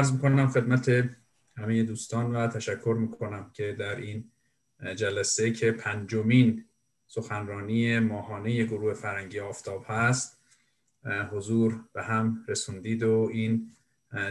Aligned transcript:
عرض 0.00 0.12
می‌کنم 0.12 0.48
خدمت 0.48 1.10
همه 1.56 1.82
دوستان 1.82 2.36
و 2.36 2.46
تشکر 2.48 2.96
می‌کنم 3.00 3.50
که 3.54 3.72
در 3.78 3.96
این 3.96 4.24
جلسه 4.96 5.50
که 5.50 5.72
پنجمین 5.72 6.64
سخنرانی 7.06 7.98
ماهانه 7.98 8.64
گروه 8.64 8.94
فرنگی 8.94 9.40
آفتاب 9.40 9.84
هست 9.88 10.40
حضور 11.30 11.80
به 11.92 12.02
هم 12.02 12.44
رسوندید 12.48 13.02
و 13.02 13.30
این 13.32 13.70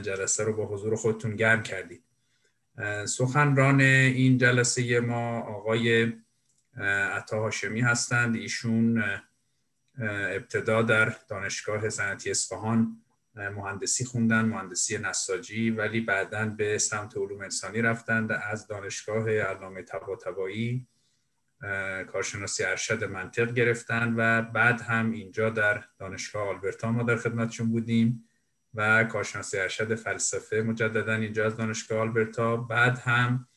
جلسه 0.01 0.43
رو 0.43 0.53
با 0.53 0.65
حضور 0.65 0.95
خودتون 0.95 1.35
گرم 1.35 1.63
کردید. 1.63 2.03
سخنران 3.05 3.81
این 3.81 4.37
جلسه 4.37 4.99
ما 4.99 5.39
آقای 5.39 6.13
عطا 7.13 7.39
هاشمی 7.39 7.81
هستند. 7.81 8.35
ایشون 8.35 9.03
ابتدا 9.99 10.81
در 10.81 11.15
دانشگاه 11.27 11.89
صنعتی 11.89 12.31
اصفهان 12.31 12.97
مهندسی 13.35 14.05
خوندن 14.05 14.45
مهندسی 14.45 14.97
نساجی 14.97 15.69
ولی 15.71 16.01
بعدا 16.01 16.45
به 16.45 16.77
سمت 16.77 17.17
علوم 17.17 17.41
انسانی 17.41 17.81
رفتند 17.81 18.31
از 18.31 18.67
دانشگاه 18.67 19.31
علامه 19.31 19.81
طباطبایی 19.81 20.87
کارشناسی 22.11 22.63
ارشد 22.63 23.03
منطق 23.03 23.53
گرفتن 23.53 24.13
و 24.17 24.41
بعد 24.41 24.81
هم 24.81 25.11
اینجا 25.11 25.49
در 25.49 25.83
دانشگاه 25.99 26.47
آلبرتا 26.47 26.91
ما 26.91 27.03
در 27.03 27.15
خدمتشون 27.15 27.71
بودیم 27.71 28.25
و 28.73 29.03
کارشناسی 29.03 29.59
ارشد 29.59 29.95
فلسفه 29.95 30.55
مجددا 30.61 31.13
اینجا 31.13 31.45
از 31.45 31.57
دانشگاه 31.57 31.99
آلبرتا. 31.99 32.57
بعد 32.57 32.99
هم 32.99 33.47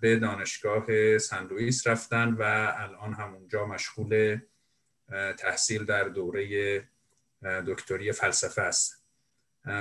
به 0.00 0.16
دانشگاه 0.16 1.18
سن 1.18 1.48
رفتن 1.86 2.32
و 2.32 2.42
الان 2.76 3.12
هم 3.12 3.34
اونجا 3.34 3.66
مشغول 3.66 4.38
تحصیل 5.38 5.84
در 5.84 6.04
دوره 6.04 6.88
دکتری 7.66 8.12
فلسفه 8.12 8.62
است. 8.62 9.04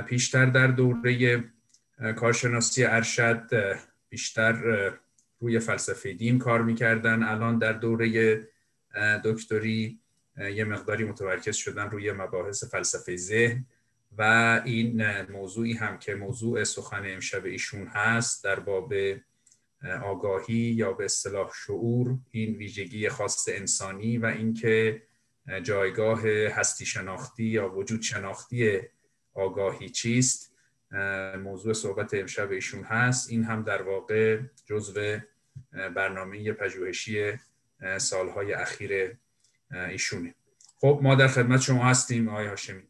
پیشتر 0.08 0.46
در 0.46 0.68
دوره 0.68 1.44
کارشناسی 2.16 2.84
ارشد 2.84 3.50
بیشتر 4.10 4.54
روی 5.40 5.60
فلسفه 5.60 6.14
دین 6.14 6.40
کار 6.40 6.62
می‌کردن. 6.62 7.24
الان 7.24 7.58
در 7.58 7.74
دوره 7.74 8.48
دکتری 9.24 10.00
یه 10.38 10.64
مقداری 10.64 11.04
متمرکز 11.04 11.56
شدن 11.56 11.90
روی 11.90 12.12
مباحث 12.12 12.64
فلسفه 12.64 13.16
ذهن 13.16 13.66
و 14.18 14.22
این 14.66 15.22
موضوعی 15.22 15.74
هم 15.74 15.98
که 15.98 16.16
موضوع 16.16 16.64
سخن 16.64 17.04
امشب 17.06 17.46
ایشون 17.46 17.88
هست 17.88 18.44
در 18.44 18.60
باب 18.60 18.94
آگاهی 20.04 20.54
یا 20.54 20.94
به 20.94 21.06
اصطلاح 21.06 21.52
شعور 21.66 22.18
این 22.32 22.56
ویژگی 22.56 23.10
خاص 23.10 23.50
انسانی 23.52 24.18
و 24.18 24.26
اینکه 24.26 25.02
جایگاه 25.64 26.28
هستی 26.30 26.86
شناختی 26.86 27.44
یا 27.44 27.70
وجود 27.70 28.02
شناختی 28.02 28.80
آگاهی 29.34 29.90
چیست؟ 29.90 30.56
موضوع 31.44 31.74
صحبت 31.74 32.14
امشب 32.14 32.52
ایشون 32.52 32.84
هست. 32.84 33.32
این 33.32 33.44
هم 33.44 33.64
در 33.64 33.82
واقع 33.82 34.40
جزو 34.66 35.20
برنامه 35.96 36.54
پژوهشی 36.54 37.34
سالهای 37.98 38.54
اخیر 38.54 39.18
ایشونه. 39.90 40.36
خب 40.78 41.00
ما 41.04 41.16
در 41.16 41.28
خدمت 41.28 41.62
شما 41.62 41.84
هستیم 41.84 42.30
آقای 42.30 42.48
هاشمی. 42.48 42.84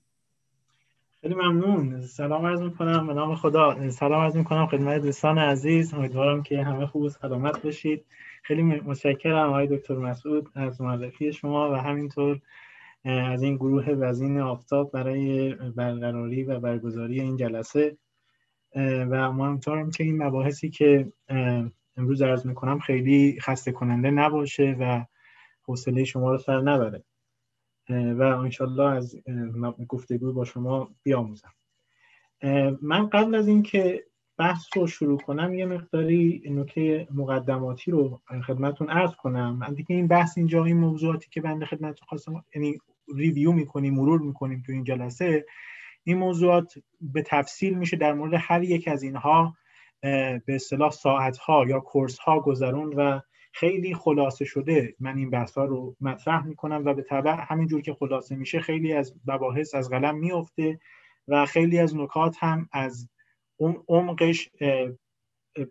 خیلی 1.22 1.36
ممنون. 1.36 2.02
سلام 2.02 2.45
عرض 2.45 2.62
می‌کنم. 2.62 3.08
به 3.08 3.14
نام 3.14 3.36
خدا. 3.36 3.90
سلام 3.90 4.22
عرض 4.22 4.36
می‌کنم 4.36 4.67
خدمت 4.67 5.02
دوستان 5.02 5.38
عزیز. 5.38 5.94
امیدوارم 5.94 6.44
که 6.44 6.64
همه 6.64 6.88
خوب 6.88 7.09
سلامت 7.09 7.62
باشید. 7.62 8.06
خیلی 8.45 8.63
متشکرم 8.63 9.49
آقای 9.49 9.67
دکتر 9.67 9.95
مسعود 9.95 10.49
از 10.55 10.81
معرفی 10.81 11.33
شما 11.33 11.71
و 11.71 11.73
همینطور 11.73 12.41
از 13.05 13.43
این 13.43 13.55
گروه 13.55 13.89
وزین 13.89 14.39
آفتاب 14.39 14.91
برای 14.91 15.53
برقراری 15.53 16.43
و 16.43 16.59
برگزاری 16.59 17.21
این 17.21 17.38
جلسه. 17.38 17.97
و 18.75 19.13
امیدوارم 19.13 19.91
که 19.91 20.03
این 20.03 20.23
مباحثی 20.23 20.69
که 20.69 21.11
امروز 21.97 22.21
عرض 22.21 22.45
می‌کنم 22.45 22.79
خیلی 22.79 23.38
خسته 23.41 23.71
کننده 23.71 24.11
نباشه 24.11 24.77
و 24.79 25.05
حوصله 25.63 26.03
شما 26.03 26.31
رو 26.31 26.38
سر 26.38 26.61
نبره. 26.61 27.03
و 27.89 28.22
انشالله 28.22 28.91
از 28.95 29.16
گفتگو 29.88 30.34
با 30.34 30.45
شما 30.45 30.89
بیاموزم. 31.03 31.53
من 32.81 33.09
قبل 33.09 33.35
از 33.35 33.47
اینکه 33.47 34.03
بحث 34.38 34.66
رو 34.75 34.88
شروع 34.88 35.19
کنم 35.19 35.53
یه 35.53 35.66
مقداری 35.66 36.41
نکته 36.50 37.07
مقدماتی 37.13 37.91
رو 37.91 38.22
خدمتون 38.47 38.90
عرض 38.90 39.16
کنم. 39.16 39.57
من 39.57 39.73
دیگه 39.73 39.96
این 39.96 40.07
بحث 40.07 40.38
اینجا 40.38 40.66
این 40.66 40.78
موضوعاتی 40.78 41.28
که 41.31 41.41
بنده 41.41 41.66
خدمتتون 41.66 42.07
خواستم 42.07 42.44
یعنی 42.56 42.78
ریویو 43.16 43.51
می‌کنیم 43.51 43.94
مرور 43.94 44.19
می‌کنیم 44.19 44.63
تو 44.66 44.72
این 44.72 44.84
جلسه 44.84 45.46
این 46.03 46.18
موضوعات 46.18 46.73
به 47.01 47.22
تفصیل 47.22 47.78
میشه 47.78 47.97
در 47.97 48.13
مورد 48.13 48.34
هر 48.38 48.63
یک 48.63 48.88
از 48.88 49.03
اینها 49.03 49.56
به 50.01 50.41
اصطلاح 50.47 50.91
ساعت 50.91 51.38
ها 51.38 51.66
یا 51.67 51.79
کورس 51.79 52.17
ها 52.17 52.40
گذرون 52.40 52.94
و 52.94 53.19
خیلی 53.53 53.96
خلاصه 53.96 54.46
شده 54.46 54.96
من 55.00 55.17
این 55.17 55.29
بحث 55.29 55.57
ها 55.57 55.66
رو 55.66 55.96
مطرح 56.02 56.46
می‌کنم 56.46 56.81
و 56.85 56.94
به 56.94 57.02
طبع 57.02 57.35
همینجور 57.40 57.81
که 57.81 57.94
خلاصه 57.94 58.35
میشه 58.35 58.59
خیلی 58.59 58.94
از 58.94 59.13
مباحث 59.28 59.75
از 59.75 59.90
قلم 59.90 60.17
میفته 60.17 60.79
و 61.28 61.46
خیلی 61.46 61.79
از 61.79 61.96
نکات 61.96 62.35
هم 62.40 62.69
از 62.72 63.09
اون 63.57 63.83
عمقش 63.88 64.49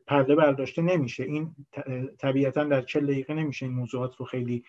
پرده 0.06 0.34
برداشته 0.34 0.82
نمیشه. 0.82 1.24
این 1.24 1.54
طبیعتا 2.18 2.64
در 2.64 2.82
چهل 2.82 3.00
دقیقه 3.00 3.34
نمیشه 3.34 3.66
این 3.66 3.74
موضوعات 3.74 4.16
رو 4.16 4.26
خیلی 4.26 4.64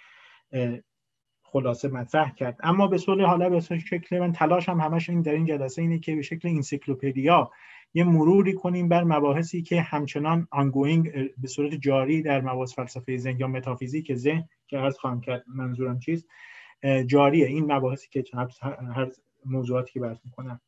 خلاصه 1.44 1.88
مطرح 1.88 2.34
کرد. 2.34 2.58
اما 2.64 2.88
به 2.88 2.98
صورت 2.98 3.28
حالا 3.28 3.50
به 3.50 3.60
شکل 3.60 4.20
من 4.20 4.32
تلاش 4.32 4.70
هم 4.70 4.80
همش 4.80 5.10
این 5.10 5.22
در 5.22 5.32
این 5.32 5.46
جلسه 5.46 5.82
اینه 5.82 6.00
که 6.00 6.16
به 6.16 6.22
شکل 6.22 6.48
encyclopedia 6.48 7.52
یه 7.94 8.04
مروری 8.04 8.54
کنیم 8.54 8.90
بر 8.90 9.04
مباحثی 9.04 9.62
که 9.62 9.82
همچنان 9.82 10.48
ongoing 10.52 11.32
به 11.38 11.48
صورت 11.48 11.74
جاری 11.74 12.22
در 12.22 12.42
مباحث 12.42 12.76
فلسفه 12.76 13.18
ذهن 13.18 13.40
یا 13.40 13.48
متافیزیک 13.48 14.16
ذهن 14.16 14.50
که 14.68 14.78
عرض 14.78 14.98
خواهم 14.98 15.22
کرد 15.22 15.44
منظورم 15.48 16.00
چیست؟ 16.00 16.28
جاریه. 17.06 17.48
این 17.48 17.72
مباحثی 17.72 18.08
که 18.10 18.24
هر 18.96 19.12
موضوعاتی 19.46 19.94
که 19.94 20.00
بحث 20.00 20.18
می‌کنم. 20.26 20.62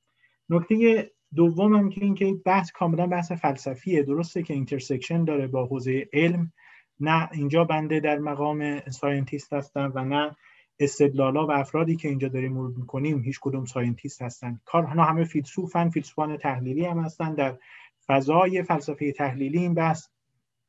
نکته 0.49 1.11
دومم 1.35 1.89
که 1.89 2.03
اینکه 2.03 2.33
بحث 2.45 2.71
کاملا 2.71 3.07
بحث 3.07 3.31
فلسفیه. 3.31 4.03
درسته 4.03 4.43
که 4.43 4.53
intersection 4.53 5.23
داره 5.23 5.47
با 5.47 5.65
حوزه 5.65 6.09
علم. 6.13 6.53
نه 6.99 7.29
اینجا 7.31 7.63
بنده 7.63 7.99
در 7.99 8.19
مقام 8.19 8.79
scientist 8.89 9.53
هستم 9.53 9.91
و 9.95 10.05
نه 10.05 10.35
استدلالا 10.79 11.47
و 11.47 11.51
افرادی 11.51 11.95
که 11.95 12.07
اینجا 12.07 12.27
داریم 12.27 12.53
مرور 12.53 12.73
می‌کنیم. 12.77 13.21
هیچ 13.21 13.39
کدوم 13.41 13.65
scientist 13.65 14.21
هستن. 14.21 14.59
کار 14.65 14.85
همه 14.85 15.23
فیلسوفن 15.23 15.89
فیلسوفان 15.89 16.37
تحلیلی 16.37 16.85
هم 16.85 16.99
هستن. 16.99 17.33
در 17.33 17.57
فضای 18.07 18.63
فلسفه 18.63 19.11
تحلیلی 19.11 19.59
این 19.59 19.73
بحث 19.73 20.07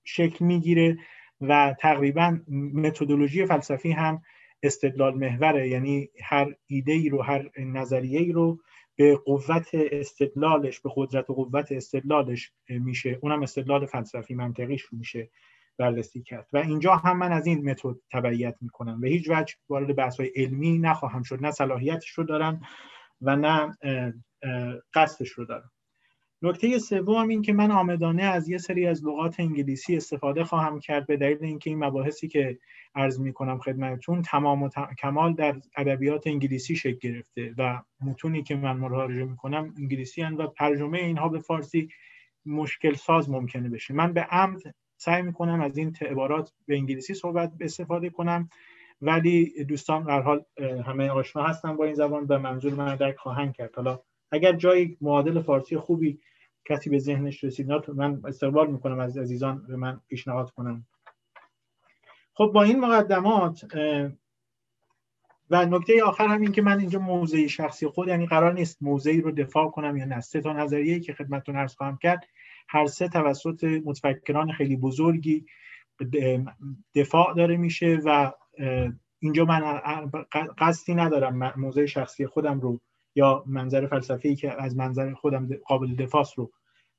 شکل 0.04 0.44
می‌گیره 0.44 0.98
و 1.40 1.74
تقریبا 1.80 2.38
متدولوژی 2.74 3.46
فلسفی 3.46 3.92
هم 3.92 4.22
استدلال 4.62 5.14
محوره. 5.14 5.68
یعنی 5.68 6.08
هر 6.22 6.54
ایده 6.66 6.92
ای 6.92 7.08
رو 7.08 7.22
هر 7.22 7.50
نظریه 7.58 8.20
ای 8.20 8.32
رو 8.32 8.58
به 8.98 9.16
قوت 9.16 9.68
استدلالش 9.72 10.80
به 10.80 10.90
قدرت 10.96 11.30
و 11.30 11.34
قوت 11.34 11.72
استدلالش 11.72 12.52
میشه. 12.68 13.18
اونم 13.22 13.42
استدلال 13.42 13.86
فلسفی 13.86 14.34
منطقیش 14.34 14.92
میشه 14.92 15.30
بررسی 15.76 16.22
کرد. 16.22 16.48
و 16.52 16.56
اینجا 16.56 16.94
هم 16.94 17.18
من 17.18 17.32
از 17.32 17.46
این 17.46 17.70
متد 17.70 17.96
تبعیت 18.12 18.56
می‌کنم. 18.60 19.00
و 19.02 19.06
هیچ 19.06 19.30
وجه 19.30 19.54
وارد 19.68 19.96
بحث 19.96 20.20
های 20.20 20.32
علمی 20.36 20.78
نخواهم 20.78 21.22
شد. 21.22 21.42
نه 21.42 21.50
صلاحیتش 21.50 22.10
رو 22.10 22.24
دارم 22.24 22.60
و 23.20 23.36
نه 23.36 23.76
قصدش 24.94 25.30
رو 25.30 25.44
دارم. 25.44 25.70
نکته 26.42 26.78
سوم 26.78 27.28
این 27.28 27.42
که 27.42 27.52
من 27.52 27.70
آمدانه 27.70 28.22
از 28.22 28.48
یه 28.48 28.58
سری 28.58 28.86
از 28.86 29.04
لغات 29.04 29.40
انگلیسی 29.40 29.96
استفاده 29.96 30.44
خواهم 30.44 30.80
کرد 30.80 31.06
به 31.06 31.16
دلیل 31.16 31.44
اینکه 31.44 31.70
این 31.70 31.84
مباحثی 31.84 32.28
که 32.28 32.58
عرض 32.94 33.20
می 33.20 33.32
کنم 33.32 33.58
خدمتتون 33.58 34.22
تمام 34.22 34.62
و 34.62 34.68
کمال 34.98 35.34
در 35.34 35.56
ادبیات 35.76 36.26
انگلیسی 36.26 36.76
شکل 36.76 36.98
گرفته 37.00 37.54
و 37.58 37.82
متونی 38.00 38.42
که 38.42 38.56
من 38.56 38.76
مراجعه 38.76 39.24
می 39.24 39.36
کنم 39.36 39.74
انگلیسی 39.78 40.22
هن 40.22 40.34
و 40.34 40.46
ترجمه 40.46 40.98
اینها 40.98 41.28
به 41.28 41.38
فارسی 41.38 41.88
مشکل 42.46 42.94
ساز 42.94 43.30
ممکنه 43.30 43.68
بشه. 43.68 43.94
من 43.94 44.12
به 44.12 44.20
عمد 44.20 44.74
سعی 44.96 45.22
می‌کنم 45.22 45.60
از 45.60 45.78
این 45.78 45.96
عبارات 46.00 46.52
به 46.66 46.76
انگلیسی 46.76 47.14
صحبت 47.14 47.52
استفاده 47.60 48.10
کنم 48.10 48.48
ولی 49.02 49.64
دوستان 49.64 50.04
در 50.04 50.22
حال 50.22 50.44
همه 50.86 51.08
آشنا 51.10 51.42
هستن 51.42 51.76
با 51.76 51.84
این 51.84 51.94
زبان 51.94 52.26
به 52.26 52.38
منظور 52.38 52.74
من 52.74 52.96
درک 52.96 53.16
خواهند 53.16 53.52
کرد. 53.52 53.76
حالا 53.76 54.00
اگر 54.30 54.52
جایی 54.52 54.96
معادل 55.00 55.42
فارسی 55.42 55.76
خوبی 55.76 56.20
کسی 56.64 56.90
به 56.90 56.98
ذهنش 56.98 57.44
رسید 57.44 57.72
من 57.72 58.22
استقبال 58.24 58.70
می‌کنم 58.70 58.98
از 59.00 59.18
عزیزان 59.18 59.66
به 59.66 59.76
من 59.76 60.00
پیشنهاد 60.08 60.50
کنم 60.50 60.86
خب 62.34 62.50
با 62.54 62.62
این 62.62 62.80
مقدمات 62.80 63.74
و 65.50 65.66
نکته 65.66 66.04
آخر 66.04 66.26
هم 66.26 66.40
این 66.40 66.52
که 66.52 66.62
من 66.62 66.80
اینجا 66.80 66.98
موضع 66.98 67.46
شخصی 67.46 67.86
خود 67.86 68.08
یعنی 68.08 68.26
قرار 68.26 68.52
نیست 68.52 68.82
موضعی 68.82 69.20
رو 69.20 69.30
دفاع 69.30 69.70
کنم 69.70 69.96
یا 69.96 70.04
نه. 70.04 70.20
سه 70.20 70.40
تا 70.40 70.52
نظریه 70.52 71.00
که 71.00 71.12
خدمتتون 71.12 71.56
عرض 71.56 71.74
خواهم 71.74 71.96
کرد. 71.96 72.24
هر 72.68 72.86
سه 72.86 73.08
توسط 73.08 73.64
متفکران 73.84 74.52
خیلی 74.52 74.76
بزرگی 74.76 75.46
دفاع 76.94 77.34
داره 77.34 77.56
میشه 77.56 77.98
و 78.04 78.32
اینجا 79.18 79.44
من 79.44 79.80
قصدی 80.58 80.94
ندارم. 80.94 81.52
موضع 81.56 81.86
شخصی 81.86 82.26
خودم 82.26 82.60
رو 82.60 82.80
یا 83.14 83.44
منظر 83.46 83.86
فلسفی 83.86 84.36
که 84.36 84.62
از 84.62 84.76
منظر 84.76 85.14
خودم 85.14 85.48
قابل 85.66 85.94
دفاع 85.94 86.24
رو 86.36 86.52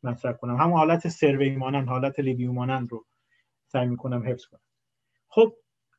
مطرح 0.04 0.34
کنم. 0.34 0.56
همون 0.56 0.78
حالت 0.78 1.08
سروی 1.08 1.56
مانند 1.56 1.88
حالت 1.88 2.20
ریویو 2.20 2.52
مانند 2.52 2.92
رو 2.92 3.06
سعی 3.68 3.88
می‌کنم 3.88 4.24
حفظ 4.28 4.46
کنم. 4.46 4.60
خب 5.28 5.54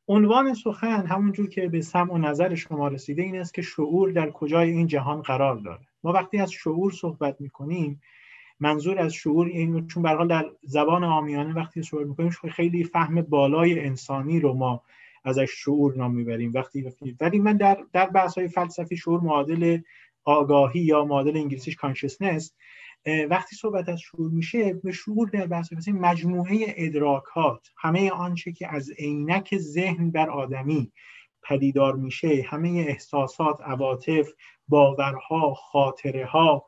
عنوان 0.07 0.53
سخن 0.53 1.05
همونجور 1.05 1.49
که 1.49 1.67
به 1.67 1.81
سمع 1.81 2.13
و 2.13 2.17
نظر 2.17 2.55
شما 2.55 2.87
رسیده 2.87 3.21
این 3.21 3.39
است 3.39 3.53
که 3.53 3.61
شعور 3.61 4.11
در 4.11 4.31
کجای 4.31 4.69
این 4.69 4.87
جهان 4.87 5.21
قرار 5.21 5.55
داره. 5.55 5.87
ما 6.03 6.11
وقتی 6.11 6.37
از 6.37 6.51
شعور 6.51 6.91
صحبت 6.91 7.41
می‌کنیم 7.41 8.01
منظور 8.59 8.99
از 8.99 9.13
شعور 9.13 9.47
این 9.47 9.87
چون 9.87 10.03
به 10.03 10.25
در 10.29 10.51
زبان 10.63 11.03
عامیانه 11.03 11.53
وقتی 11.53 11.83
صحبت 11.83 12.07
می‌کنیم 12.07 12.29
خیلی 12.29 12.83
فهم 12.83 13.21
بالای 13.21 13.79
انسانی 13.79 14.39
رو 14.39 14.53
ما 14.53 14.83
ازش 15.23 15.49
شعور 15.51 15.95
نام 15.95 16.15
می‌بریم 16.15 16.51
وقتی 16.53 16.93
ولی 17.19 17.39
من 17.39 17.57
در 17.57 17.83
در 17.93 18.09
بحث 18.09 18.37
های 18.37 18.47
فلسفی 18.47 18.97
شعور 18.97 19.19
معادل 19.19 19.79
آگاهی 20.23 20.79
یا 20.79 21.05
معادل 21.05 21.37
انگلیسیش 21.37 21.75
کانشسنس 21.75 22.53
وقتی 23.29 23.55
صحبت 23.55 23.89
از 23.89 23.99
شعور 23.99 24.31
میشه 24.31 24.73
به 24.73 24.91
شعور 24.91 25.29
در 25.29 25.47
بحث 25.47 25.73
مثل 25.73 25.91
مجموعه 25.91 26.65
ادراکات 26.67 27.67
همه 27.77 28.11
آنچه 28.11 28.51
که 28.51 28.73
از 28.75 28.91
عینک 28.97 29.57
ذهن 29.57 30.11
بر 30.11 30.29
آدمی 30.29 30.91
پدیدار 31.43 31.95
میشه 31.95 32.45
همه 32.47 32.69
احساسات 32.69 33.61
عواطف 33.61 34.29
باورها 34.67 35.53
خاطره 35.53 36.25
ها 36.25 36.65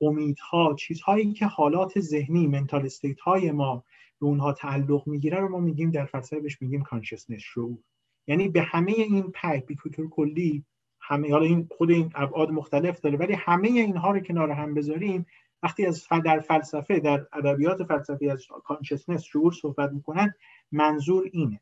امیدها 0.00 0.74
چیزهایی 0.74 1.32
که 1.32 1.46
حالات 1.46 2.00
ذهنی 2.00 2.46
منتال 2.46 2.86
استیت 2.86 3.20
های 3.20 3.50
ما 3.50 3.84
به 4.20 4.26
اونها 4.26 4.52
تعلق 4.52 5.06
می‌گیره 5.06 5.38
رو 5.38 5.48
ما 5.48 5.58
میگیم 5.58 5.90
در 5.90 6.04
فلسفه 6.04 6.40
بهش 6.40 6.62
میگیم 6.62 6.82
کانشسنس 6.82 7.40
شعور. 7.40 7.78
یعنی 8.26 8.48
به 8.48 8.62
همه 8.62 8.92
این 8.92 9.32
پک 9.32 9.66
بیکوتور 9.66 10.08
کلی 10.08 10.64
همه 11.00 11.32
حالا 11.32 11.44
این 11.44 11.68
خود 11.76 11.90
این 11.90 12.12
ابعاد 12.14 12.50
مختلف 12.50 13.00
داره 13.00 13.16
ولی 13.16 13.32
همه 13.32 13.68
اینها 13.68 14.10
رو 14.10 14.20
کنار 14.20 14.50
هم 14.50 14.74
بذاریم. 14.74 15.26
وقتی 15.62 15.86
از 15.86 16.06
در 16.24 16.40
فلسفه 16.40 17.00
در 17.00 17.26
ادبیات 17.32 17.84
فلسفی 17.84 18.30
از 18.30 18.46
کانشسنس 18.64 19.22
شعور 19.22 19.52
صحبت 19.52 19.92
می‌کنن 19.92 20.34
منظور 20.72 21.30
اینه. 21.32 21.60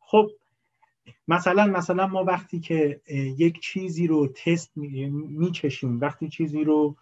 خب 0.00 0.30
مثلا 1.28 1.66
مثلا 1.66 2.06
ما 2.06 2.24
وقتی 2.24 2.60
که 2.60 3.00
یک 3.38 3.60
چیزی 3.60 4.06
رو 4.06 4.28
تست 4.28 4.72
میچشیم 4.76 6.00
وقتی 6.00 6.28
چیزی 6.28 6.64
رو 6.64 6.96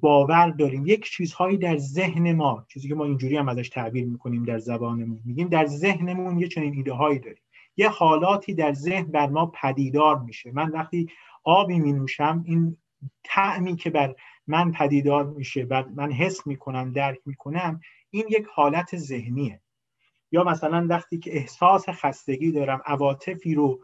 باور 0.00 0.50
داریم. 0.50 0.86
یک 0.86 1.04
چیزهایی 1.04 1.58
در 1.58 1.76
ذهن 1.76 2.32
ما 2.32 2.66
چیزی 2.68 2.88
که 2.88 2.94
ما 2.94 3.04
اینجوری 3.04 3.36
هم 3.36 3.48
ازش 3.48 3.68
تعبیر 3.68 4.04
می‌کنیم 4.04 4.44
در 4.44 4.58
زبانمون 4.58 5.20
میگیم 5.24 5.48
در 5.48 5.66
ذهنمون 5.66 6.38
یه 6.38 6.48
چنین 6.48 6.74
ایده 6.74 6.92
هایی 6.92 7.18
داریم. 7.18 7.42
یه 7.76 7.88
حالاتی 7.88 8.54
در 8.54 8.72
ذهن 8.72 9.06
بر 9.06 9.26
ما 9.26 9.46
پدیدار 9.46 10.18
میشه. 10.18 10.52
من 10.52 10.70
وقتی 10.70 11.08
آبی 11.44 11.78
می 11.78 11.92
نوشم 11.92 12.42
این 12.46 12.76
تعمی 13.24 13.76
که 13.76 13.90
بر 13.90 14.14
من 14.46 14.72
پدیدار 14.72 15.26
میشه 15.26 15.66
و 15.70 15.82
من 15.94 16.12
حس 16.12 16.46
می‌کنم 16.46 16.92
درک 16.92 17.18
می‌کنم 17.26 17.80
این 18.10 18.24
یک 18.30 18.46
حالت 18.54 18.96
ذهنیه. 18.96 19.60
یا 20.32 20.44
مثلا 20.44 20.86
وقتی 20.90 21.18
که 21.18 21.36
احساس 21.36 21.88
خستگی 21.88 22.52
دارم 22.52 22.82
عواطفی 22.86 23.54
رو 23.54 23.80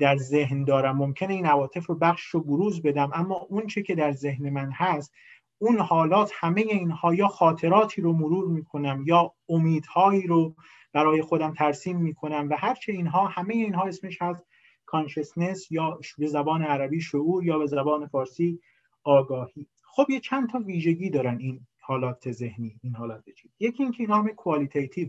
در 0.00 0.16
ذهن 0.16 0.64
دارم. 0.64 0.96
ممکنه 0.96 1.34
این 1.34 1.46
عواطف 1.46 1.86
رو 1.86 1.94
بخش 1.94 2.24
رو 2.24 2.40
بروز 2.40 2.82
بدم 2.82 3.10
اما 3.14 3.34
اون 3.34 3.66
چه 3.66 3.82
که 3.82 3.94
در 3.94 4.12
ذهن 4.12 4.50
من 4.50 4.70
هست 4.72 5.12
اون 5.58 5.78
حالات 5.78 6.32
همه 6.34 6.60
اینها 6.60 7.14
یا 7.14 7.28
خاطراتی 7.28 8.02
رو 8.02 8.12
مرور 8.12 8.48
می‌کنم 8.48 9.04
یا 9.06 9.34
امیدهایی 9.48 10.26
رو 10.26 10.54
برای 10.92 11.22
خودم 11.22 11.54
ترسیم 11.54 11.96
می‌کنم 11.96 12.48
و 12.50 12.56
هرچه 12.58 12.92
اینها 12.92 13.26
همه 13.26 13.54
اینها 13.54 13.84
اسمش 13.84 14.22
هست 14.22 14.46
consciousness 14.86 15.72
یا 15.72 15.98
به 16.18 16.26
زبان 16.26 16.62
عربی 16.62 17.00
شعور 17.00 17.44
یا 17.44 17.58
به 17.58 17.66
زبان 17.66 18.06
فارسی 18.06 18.60
آگاهی. 19.04 19.66
خب 19.82 20.10
یه 20.10 20.20
چند 20.20 20.50
تا 20.50 20.58
ویژگی 20.58 21.10
دارن 21.10 21.38
این 21.38 21.66
حالات 21.80 22.32
ذهنی 22.32 22.80
این 22.82 22.94
حالات 22.94 23.30
چیز 23.30 23.50
یکی 23.60 23.82
اینکه 23.82 24.02
اینا 24.02 24.16
همه 24.16 24.32
qualitative 24.32 25.08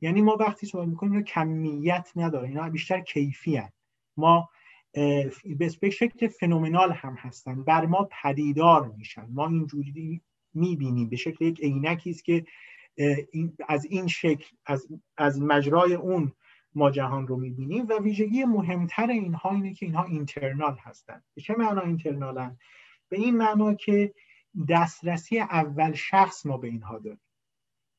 یعنی 0.00 0.22
ما 0.22 0.36
وقتی 0.40 0.66
صحبت 0.66 0.88
می‌کنیم 0.88 1.22
کمیت 1.22 2.12
نداره 2.16 2.48
اینا 2.48 2.68
بیشتر 2.68 3.00
کیفی 3.00 3.56
هن. 3.56 3.72
ما 4.16 4.48
به 5.80 5.90
شکل 5.90 6.28
فنومنال 6.28 6.92
هم 6.92 7.14
هستن. 7.18 7.64
بر 7.64 7.86
ما 7.86 8.08
پدیدار 8.22 8.88
میشن. 8.88 9.26
ما 9.30 9.48
اینجوری 9.48 10.22
می‌بینیم. 10.54 11.08
به 11.08 11.16
شکل 11.16 11.44
یک 11.44 11.60
عینکی 11.60 12.10
است 12.10 12.24
که 12.24 12.44
از 13.68 13.84
این 13.84 14.06
شکل 14.06 14.56
از, 14.66 14.86
از 15.16 15.42
مجرای 15.42 15.94
اون 15.94 16.32
ما 16.74 16.90
جهان 16.90 17.26
رو 17.26 17.36
می‌بینیم 17.36 17.86
و 17.88 17.98
ویژگی 17.98 18.44
مهمتر 18.44 19.10
اینها 19.10 19.50
اینه 19.50 19.74
که 19.74 19.86
اینها 19.86 20.04
اینترنال 20.04 20.76
هستن. 20.80 21.22
به 21.34 21.42
چه 21.42 21.54
معنا 21.58 21.80
اینترنالن؟ 21.80 22.58
به 23.08 23.16
این 23.16 23.36
معنا 23.36 23.74
که 23.74 24.14
دسترسی 24.68 25.38
اول 25.38 25.92
شخص 25.92 26.46
ما 26.46 26.56
به 26.56 26.68
اینها 26.68 26.98
داریم 26.98 27.20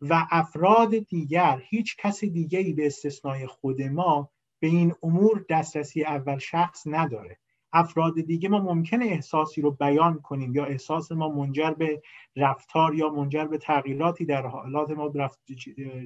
و 0.02 0.28
افراد 0.32 0.98
دیگر 0.98 1.62
هیچ 1.66 1.96
کس 1.98 2.24
دیگری 2.24 2.74
به 2.74 2.86
استثنای 2.86 3.48
خود 3.48 3.82
ما 3.82 4.30
به 4.64 4.70
این 4.70 4.94
امور 5.04 5.46
دسترسی 5.50 6.04
اول 6.04 6.38
شخص 6.38 6.84
نداره. 6.86 7.38
افراد 7.74 8.22
دیگه 8.22 8.50
ما 8.50 8.60
ممکنه 8.60 9.06
احساسی 9.06 9.62
رو 9.62 9.72
بیان 9.72 10.22
کنیم 10.22 10.56
یا 10.56 10.66
احساس 10.66 11.12
ما 11.12 11.30
منجر 11.30 11.72
به 11.72 12.02
رفتار 12.36 12.96
یا 12.96 13.10
منجر 13.10 13.46
به 13.46 13.58
تغییراتی 13.58 14.26
در 14.26 14.48
حالات 14.48 14.92
ما 14.92 15.12
رفت 15.16 15.40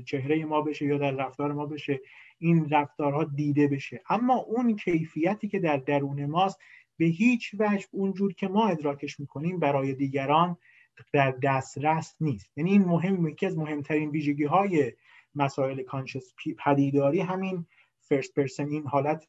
چهره 0.06 0.46
ما 0.46 0.62
بشه 0.62 0.86
یا 0.86 0.98
در 0.98 1.12
رفتار 1.12 1.54
ما 1.54 1.66
بشه 1.66 2.02
این 2.40 2.70
رفتارها 2.70 3.24
دیده 3.24 3.68
بشه. 3.68 4.02
اما 4.10 4.36
اون 4.36 4.76
کیفیتی 4.76 5.48
که 5.48 5.60
در 5.60 5.78
درون 5.78 6.26
ماست 6.26 6.60
به 6.98 7.06
هیچ 7.06 7.56
وجه 7.60 7.88
اونجور 7.92 8.34
که 8.34 8.48
ما 8.48 8.68
ادراکش 8.68 9.20
می‌کنیم 9.20 9.60
برای 9.60 9.94
دیگران 9.94 10.58
در 11.14 11.32
دسترس 11.32 12.16
نیست. 12.22 12.58
یعنی 12.58 12.72
این 12.72 12.86
مهم 12.86 13.28
یکی 13.28 13.46
از 13.46 13.58
مهمترین 13.58 14.10
ویژگی 14.10 14.46
های 14.46 14.94
مسائل 15.36 15.84
conscious 15.84 16.34
پدیداری 16.66 17.20
همین 17.20 17.66
first 18.08 18.34
person 18.36 18.70
این 18.70 18.88
حالت 18.88 19.26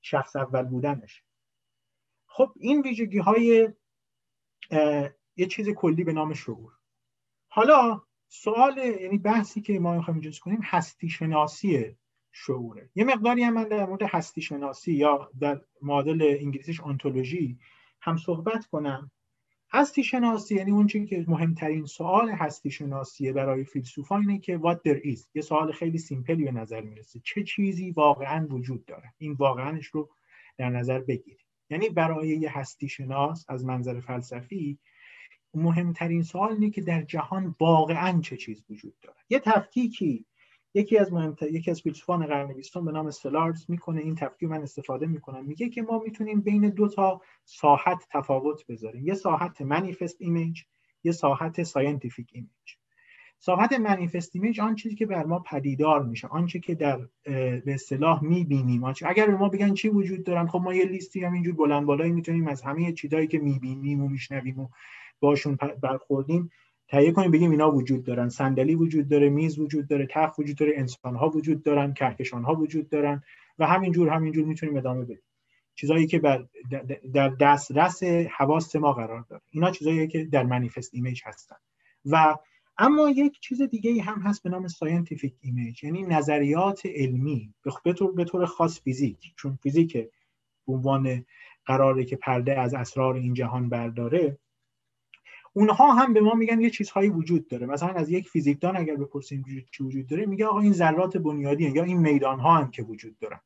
شخص 0.00 0.36
اول 0.36 0.62
بودنش. 0.62 1.22
خب 2.26 2.52
این 2.56 2.82
ویژگی 2.82 3.18
های 3.18 3.72
یه 5.36 5.46
چیز 5.50 5.68
کلی 5.68 6.04
به 6.04 6.12
نام 6.12 6.34
شعور. 6.34 6.72
حالا 7.48 8.02
سوال 8.28 8.78
یعنی 8.78 9.18
بحثی 9.18 9.60
که 9.60 9.78
ما 9.78 9.96
می‌خوایم 9.96 10.20
اینجا 10.20 10.38
کنیم 10.40 10.60
هستی 10.62 11.08
شناسی 11.08 11.96
شعوره. 12.32 12.90
یه 12.94 13.04
مقداری 13.04 13.42
هم 13.42 13.54
من 13.54 13.64
در 13.64 13.86
مورد 13.86 14.02
هستی 14.02 14.42
شناسی 14.42 14.92
یا 14.92 15.30
در 15.40 15.60
معادل 15.82 16.36
انگلیسیش 16.40 16.80
ontology 16.80 17.58
هم 18.00 18.16
صحبت 18.16 18.66
کنم. 18.66 19.10
هستی 19.70 20.04
شناسی 20.04 20.54
یعنی 20.54 20.70
اون 20.70 20.86
چیزی 20.86 21.06
که 21.06 21.24
مهمترین 21.28 21.86
سوال 21.86 22.30
هستی 22.30 22.70
شناسی 22.70 23.32
برای 23.32 23.64
فیلسوفا 23.64 24.18
اینه 24.18 24.38
که 24.38 24.58
what 24.58 24.76
there 24.88 25.00
is. 25.04 25.28
یه 25.34 25.42
سوال 25.42 25.72
خیلی 25.72 25.98
simple 25.98 26.37
ی 26.37 26.44
به 26.44 26.52
نظر 26.52 26.80
می‌رسه. 26.80 27.20
چه 27.24 27.42
چیزی 27.42 27.90
واقعا 27.90 28.46
وجود 28.46 28.84
داره؟ 28.84 29.14
این 29.18 29.32
واقعاش 29.32 29.86
رو 29.86 30.10
در 30.58 30.70
نظر 30.70 30.98
بگیرید. 30.98 31.46
یعنی 31.70 31.88
برای 31.88 32.28
یه 32.28 32.58
هستی 32.58 32.88
شناس 32.88 33.44
از 33.48 33.64
منظر 33.64 34.00
فلسفی 34.00 34.78
مهمترین 35.54 36.22
سوال 36.22 36.52
اینه 36.52 36.70
که 36.70 36.80
در 36.80 37.02
جهان 37.02 37.54
واقعا 37.60 38.20
چه 38.20 38.36
چیز 38.36 38.64
وجود 38.70 38.94
داره؟ 39.02 39.18
یه 39.28 39.38
تفکیکی 39.38 40.26
یکی 40.78 40.98
از 40.98 41.12
مهمتر 41.12 41.48
یکی 41.48 41.70
از 41.70 41.80
فیلسوفان 41.82 42.26
قرن 42.26 42.52
بیستم 42.52 42.84
به 42.84 42.92
نام 42.92 43.10
سلارز 43.10 43.64
می‌کنه 43.68 44.00
این 44.00 44.14
تفکیک 44.14 44.48
من 44.48 44.62
استفاده 44.62 45.06
می‌کنم. 45.06 45.44
میگه 45.44 45.68
که 45.68 45.82
ما 45.82 45.98
می‌تونیم 45.98 46.40
بین 46.40 46.68
دو 46.68 46.88
تا 46.88 47.20
ساحت 47.44 48.06
تفاوت 48.10 48.66
بذاریم. 48.66 49.06
یه 49.06 49.14
ساحت 49.14 49.62
manifest 49.62 50.16
image 50.18 50.62
یه 51.04 51.12
ساحت 51.12 51.62
scientific 51.62 52.30
image 52.32 52.50
ساحت 53.38 53.72
manifest 53.72 54.30
image 54.34 54.60
آن 54.60 54.74
چیزی 54.74 54.94
که 54.94 55.06
بر 55.06 55.24
ما 55.24 55.38
پدیدار 55.38 56.02
میشه 56.02 56.28
آنچه 56.28 56.58
که 56.58 56.74
در 56.74 56.98
به 57.24 57.62
اصطلاح 57.66 58.24
می‌بینیم. 58.24 58.84
اگر 58.84 59.26
به 59.26 59.36
ما 59.36 59.48
بگن 59.48 59.74
چی 59.74 59.88
وجود 59.88 60.24
دارن 60.24 60.46
خب 60.46 60.60
ما 60.60 60.74
یه 60.74 60.84
لیستی 60.84 61.24
هم 61.24 61.32
اینجور 61.32 61.54
بلند 61.54 61.86
بالایی 61.86 62.12
می‌تونیم 62.12 62.48
از 62.48 62.62
همه 62.62 62.92
چیزایی 62.92 63.26
که 63.26 63.38
می‌بینیم 63.38 64.02
و 64.02 64.08
میشنویم 64.08 64.58
و 64.58 64.68
باشون 65.20 65.58
برخوردیم. 65.82 66.50
تهیه 66.88 67.12
کنیم 67.12 67.30
بگیم 67.30 67.50
اینا 67.50 67.70
وجود 67.70 68.04
دارن. 68.04 68.28
صندلی 68.28 68.74
وجود 68.74 69.08
داره 69.08 69.28
میز 69.28 69.58
وجود 69.58 69.88
داره 69.88 70.06
تخت 70.10 70.38
وجود 70.38 70.56
داره 70.56 70.72
انسان 70.76 71.16
ها 71.16 71.28
وجود 71.28 71.62
دارن 71.62 71.94
کهکشان 71.94 72.44
ها 72.44 72.54
وجود 72.54 72.88
دارن 72.88 73.22
و 73.58 73.66
همینجور 73.66 74.08
همینجور 74.08 74.44
می‌تونیم 74.44 74.76
ادامه 74.76 75.04
بدیم. 75.04 75.22
چیزایی 75.74 76.06
که 76.06 76.18
بر 76.18 76.46
در 77.14 77.28
دسترس 77.28 78.02
حواس 78.36 78.76
ما 78.76 78.92
قرار 78.92 79.24
داره. 79.30 79.42
اینا 79.50 79.70
چیزایی 79.70 80.08
که 80.08 80.24
در 80.24 80.42
منیفست 80.42 80.94
ایمیج 80.94 81.22
هستن. 81.24 81.56
و 82.04 82.36
اما 82.78 83.10
یک 83.10 83.40
چیز 83.40 83.62
دیگه 83.62 84.02
هم 84.02 84.20
هست 84.20 84.42
به 84.42 84.50
نام 84.50 84.68
scientific 84.68 85.34
image 85.40 85.84
یعنی 85.84 86.02
نظریات 86.02 86.86
علمی 86.86 87.54
به 87.84 87.92
طور 87.92 88.12
به 88.12 88.24
طور 88.24 88.46
خاص 88.46 88.80
فیزیک. 88.80 89.32
چون 89.36 89.58
فیزیک 89.62 89.92
به 90.66 90.72
عنوان 90.72 91.24
قراره 91.66 92.04
که 92.04 92.16
پرده 92.16 92.60
از 92.60 92.74
اسرار 92.74 93.14
این 93.14 93.34
جهان 93.34 93.68
برداره 93.68 94.38
اونها 95.52 95.92
هم 95.92 96.12
به 96.12 96.20
ما 96.20 96.34
میگن 96.34 96.60
یه 96.60 96.70
چیزهایی 96.70 97.10
وجود 97.10 97.48
داره. 97.48 97.66
مثلا 97.66 97.88
از 97.88 98.10
یک 98.10 98.28
فیزیکدان 98.28 98.76
اگر 98.76 98.96
بپرسیم 98.96 99.44
چی 99.72 99.84
وجود 99.84 100.06
داره 100.06 100.26
میگه 100.26 100.46
آقا 100.46 100.60
این 100.60 100.72
ذرات 100.72 101.16
بنیادی 101.16 101.70
یا 101.70 101.82
این 101.82 101.98
میدان 101.98 102.40
ها 102.40 102.56
هم 102.56 102.70
که 102.70 102.82
وجود 102.82 103.18
دارن. 103.18 103.40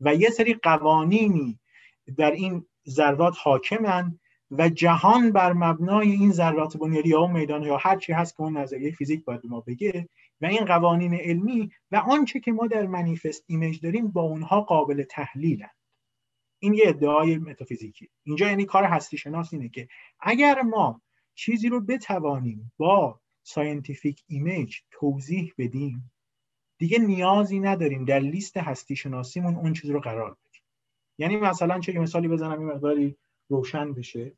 و 0.00 0.14
یه 0.14 0.30
سری 0.30 0.54
قوانینی 0.54 1.58
در 2.16 2.30
این 2.30 2.66
ذرات 2.88 3.34
حاکمن 3.42 4.18
و 4.50 4.68
جهان 4.68 5.32
بر 5.32 5.52
مبنای 5.52 6.12
این 6.12 6.32
ذرات 6.32 6.76
بنیادی 6.76 7.08
یا 7.08 7.26
میدان 7.26 7.62
یا 7.62 7.76
هر 7.76 7.96
چی 7.96 8.12
هست 8.12 8.36
که 8.36 8.42
اون 8.42 8.56
نظریه 8.56 8.92
فیزیک 8.92 9.24
باید 9.24 9.40
ما 9.44 9.60
بگه 9.60 10.08
و 10.40 10.46
این 10.46 10.64
قوانین 10.64 11.14
علمی 11.14 11.70
و 11.90 11.96
آنچه 11.96 12.40
که 12.40 12.52
ما 12.52 12.66
در 12.66 12.86
manifest 12.86 13.44
image 13.46 13.80
داریم 13.80 14.08
با 14.08 14.22
اونها 14.22 14.60
قابل 14.60 15.02
تحلیلن 15.02 15.70
این 16.58 16.74
یه 16.74 16.82
ادعای 16.86 17.38
متافیزیکی 17.38 18.10
اینجا 18.24 18.46
یعنی 18.46 18.64
کار 18.64 18.84
هستی 18.84 19.18
شناس 19.18 19.52
اینه 19.52 19.68
که 19.68 19.88
اگر 20.20 20.62
ما 20.62 21.02
چیزی 21.34 21.68
رو 21.68 21.80
بتوانیم 21.80 22.72
با 22.76 23.20
scientific 23.42 24.22
image 24.26 24.78
توضیح 24.90 25.52
بدیم. 25.58 26.12
دیگه 26.78 26.98
نیازی 26.98 27.60
نداریم 27.60 28.04
در 28.04 28.18
لیست 28.18 28.56
هستی 28.56 28.96
شناسیمون 28.96 29.54
اون 29.54 29.72
چیز 29.72 29.90
رو 29.90 30.00
قرار 30.00 30.30
بدیم. 30.30 30.62
یعنی 31.18 31.36
مثلا 31.36 31.80
چه 31.80 31.92
مثالی 31.92 32.28
بزنم 32.28 32.58
این 32.60 32.68
مقداری 32.68 33.16
روشن 33.48 33.92
بشه. 33.92 34.32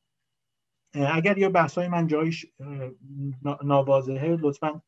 اگر 0.93 1.39
یا 1.39 1.51
بحثای 1.51 1.89
من 1.89 2.07
جایش 2.07 2.47
نابازهه 3.65 4.37
لطفا 4.41 4.83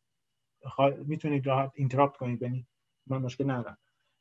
می‌تونید 1.05 1.47
راحت 1.47 1.73
اینتراپت 1.75 2.17
کنید 2.17 2.43
یعنی 2.43 2.67
من 3.07 3.19
مشکل 3.19 3.51
ندارم. 3.51 3.79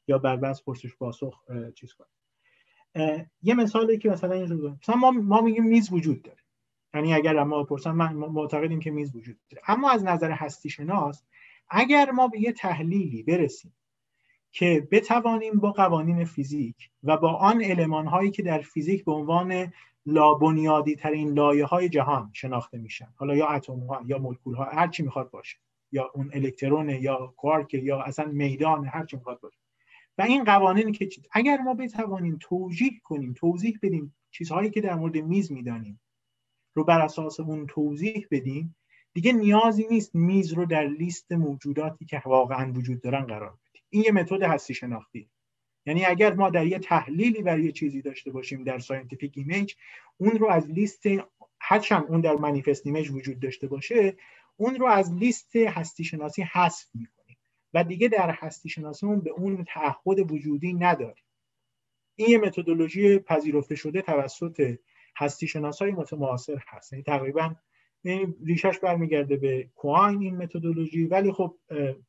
یا 0.07 0.17
بر 0.17 0.35
بحث 0.35 0.61
پرسش 0.61 0.95
پاسخ 0.95 1.43
چیز 1.75 1.93
کنید. 1.93 2.11
یه 3.41 3.53
مثالی 3.53 3.97
که 3.97 4.09
مثلا 4.09 4.33
این 4.33 4.77
مثلا 4.81 4.95
ما 4.95 5.11
ما 5.11 5.41
میگیم 5.41 5.63
میز 5.63 5.93
وجود 5.93 6.21
داره. 6.21 6.44
یعنی 6.95 7.13
اگر 7.13 7.43
ما 7.43 7.63
بپرسن 7.63 7.91
من 7.91 8.13
معتقدیم 8.13 8.79
که 8.79 8.91
میز 8.91 9.15
وجود 9.15 9.37
داره. 9.49 9.63
اما 9.67 9.91
از 9.91 10.03
نظر 10.03 10.31
هستی 10.31 10.69
شناس 10.69 11.23
اگر 11.69 12.11
ما 12.11 12.27
به 12.27 12.39
یه 12.39 12.51
تحلیلی 12.51 13.23
برسیم 13.23 13.75
که 14.51 14.87
بتوانیم 14.91 15.53
با 15.53 15.71
قوانین 15.71 16.25
فیزیک 16.25 16.75
و 17.03 17.17
با 17.17 17.33
آن 17.33 17.61
علمان 17.61 18.07
هایی 18.07 18.31
که 18.31 18.43
در 18.43 18.59
فیزیک 18.61 19.05
به 19.05 19.11
عنوان 19.11 19.73
لابنیادی 20.05 20.95
ترین 20.95 21.33
لایه 21.33 21.65
های 21.65 21.89
جهان 21.89 22.29
شناخته 22.33 22.77
میشن 22.77 23.07
حالا 23.15 23.35
یا 23.35 23.47
اتم 23.47 23.79
ها 23.79 24.01
یا 24.05 24.17
مولکول 24.17 24.55
ها 24.55 24.63
هر 24.63 24.87
چی 24.87 25.03
می‌خواد 25.03 25.31
باشه 25.31 25.57
یا 25.91 26.11
اون 26.13 26.29
الکترون 26.33 26.89
یا 26.89 27.33
کوارک 27.37 27.73
یا 27.73 28.01
اصلا 28.01 28.25
میدان 28.25 28.85
هر 28.85 29.05
چی 29.05 29.17
می‌خواد 29.17 29.39
باشه. 29.39 29.57
و 30.17 30.21
این 30.21 30.43
قوانینی 30.43 30.91
که 30.91 31.09
اگر 31.31 31.57
ما 31.57 31.73
بتوانیم 31.73 32.37
توجیه 32.41 32.91
کنیم 33.03 33.33
توضیح 33.33 33.79
بدیم 33.81 34.15
چیزهایی 34.31 34.69
که 34.69 34.81
در 34.81 34.95
مورد 34.95 35.17
میز 35.17 35.51
می‌دانیم 35.51 35.99
رو 36.75 36.83
بر 36.83 37.01
اساس 37.01 37.39
اون 37.39 37.67
توضیح 37.67 38.27
بدیم 38.31 38.75
دیگه 39.13 39.33
نیازی 39.33 39.87
نیست 39.91 40.15
میز 40.15 40.53
رو 40.53 40.65
در 40.65 40.87
لیست 40.87 41.31
موجوداتی 41.31 42.05
که 42.05 42.21
واقعا 42.25 42.71
وجود 42.73 43.01
دارن 43.01 43.21
قرار 43.21 43.51
بدیم 43.51 43.83
این 43.89 44.03
یه 44.03 44.11
متد 44.11 44.43
هستی 44.43 44.73
شناختی. 44.73 45.29
یعنی 45.85 46.05
اگر 46.05 46.33
ما 46.33 46.49
در 46.49 46.67
یه 46.67 46.79
تحلیلی 46.79 47.41
برای 47.41 47.71
چیزی 47.71 48.01
داشته 48.01 48.31
باشیم 48.31 48.63
در 48.63 48.79
scientific 48.79 49.33
image 49.37 49.73
اون 50.17 50.31
رو 50.31 50.47
از 50.47 50.71
لیست 50.71 51.03
هرچند 51.59 52.05
اون 52.09 52.21
در 52.21 52.35
manifest 52.35 52.85
image 52.85 53.11
وجود 53.11 53.39
داشته 53.39 53.67
باشه 53.67 54.17
اون 54.57 54.75
رو 54.75 54.85
از 54.85 55.13
لیست 55.13 55.55
هستی 55.55 56.03
شناسی 56.03 56.41
حذف 56.41 56.85
می‌کنیم. 56.93 57.37
و 57.73 57.83
دیگه 57.83 58.07
در 58.07 58.29
هستی 58.29 58.69
شناسیمون 58.69 59.19
به 59.19 59.29
اون 59.29 59.63
تعهد 59.63 60.31
وجودی 60.31 60.73
نداریم. 60.73 61.23
این 62.15 62.29
یه 62.29 62.37
متدولوژی 62.37 63.19
پذیرفته 63.19 63.75
شده 63.75 64.01
توسط 64.01 64.77
هستی 65.17 65.47
شناسای 65.47 65.91
معاصر 65.91 66.57
هست. 66.67 66.93
یعنی 66.93 67.03
تقریبا 67.03 67.55
یعنی 68.03 68.35
ریشش 68.45 68.79
برمیگرده 68.79 69.37
به 69.37 69.69
کواین 69.75 70.21
این 70.21 70.37
متدولوژی 70.37 71.05
ولی 71.05 71.31
خب 71.31 71.57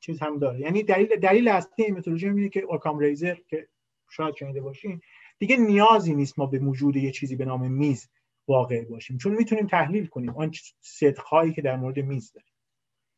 چیز 0.00 0.20
هم 0.20 0.38
داره. 0.38 0.60
یعنی 0.60 0.82
دلیل 0.82 1.16
دلیل 1.16 1.48
اصلی 1.48 1.84
این 1.84 1.96
متدولوژی 1.96 2.28
اینه 2.28 2.48
که 2.48 2.60
اوکام 2.60 2.98
ریزر 2.98 3.34
که 3.48 3.68
شاید 4.10 4.34
شنیده 4.34 4.60
باشین 4.60 5.00
دیگه 5.38 5.56
نیازی 5.56 6.14
نیست 6.14 6.38
ما 6.38 6.46
به 6.46 6.58
موجود 6.58 6.96
یه 6.96 7.10
چیزی 7.10 7.36
به 7.36 7.44
نام 7.44 7.72
میز 7.72 8.08
واقع 8.48 8.84
باشیم 8.84 9.18
چون 9.18 9.34
می‌تونیم 9.34 9.66
تحلیل 9.66 10.06
کنیم 10.06 10.30
آن 10.30 10.52
صدقهایی 10.80 11.52
که 11.52 11.62
در 11.62 11.76
مورد 11.76 11.98
میز 11.98 12.32
داریم. 12.32 12.52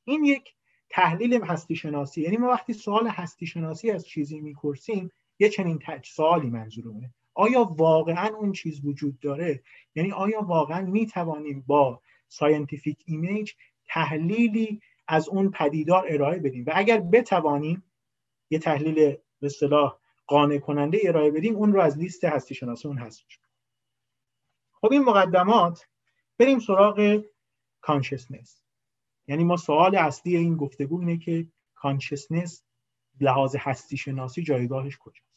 این 0.05 0.25
یک 0.25 0.55
تحلیل 0.91 1.45
هستی 1.45 1.77
شناسی 1.77 2.23
یعنی 2.23 2.37
ما 2.37 2.49
وقتی 2.49 2.73
سوال 2.73 3.09
هستی 3.09 3.47
شناسی 3.47 3.91
از 3.91 4.07
چیزی 4.07 4.41
می‌پرسیم 4.41 5.11
یه 5.39 5.49
چنین 5.49 5.79
سوالی 6.05 6.51
منظورمه 6.51 7.11
آیا 7.39 7.65
واقعا 7.65 8.37
اون 8.37 8.53
چیز 8.53 8.85
وجود 8.85 9.21
داره؟ 9.21 9.63
یعنی 9.95 10.13
آیا 10.13 10.43
واقعا 10.43 10.87
می‌توانیم 10.87 11.65
با 11.67 12.03
scientific 12.29 13.03
image 13.07 13.53
تحلیلی 13.87 14.81
از 15.09 15.29
اون 15.29 15.51
پدیدار 15.51 16.07
ارائه 16.09 16.39
بدیم؟ 16.39 16.65
و 16.67 16.73
اگر 16.75 17.01
بتوانیم 17.01 17.83
یه 18.51 18.59
تحلیل 18.59 18.95
به 19.41 19.47
اصطلاح 19.47 19.99
قانع 20.27 20.59
کننده 20.59 20.99
ارائه 21.05 21.31
بدیم 21.31 21.57
اون 21.57 21.73
رو 21.73 21.81
از 21.81 21.99
لیست 21.99 22.25
هستی 22.25 22.55
شناسی 22.55 22.89
اون 22.89 22.99
هست 22.99 23.23
خب 24.73 24.93
این 24.93 25.05
مقدمات 25.05 25.87
بریم 26.39 26.59
سراغ 26.59 27.25
consciousness 27.81 28.63
یعنی 29.27 29.45
ما 29.45 29.57
سوال 29.57 29.97
اصلی 29.97 30.37
این 30.37 30.57
گفتگو 30.57 31.01
اینه 31.01 31.19
که 31.19 31.47
consciousness 31.75 32.65
لحاظ 33.21 33.57
هستی 33.59 33.97
شناسی 33.97 34.43
جایگاهش 34.43 34.99
کجاست؟ 34.99 35.28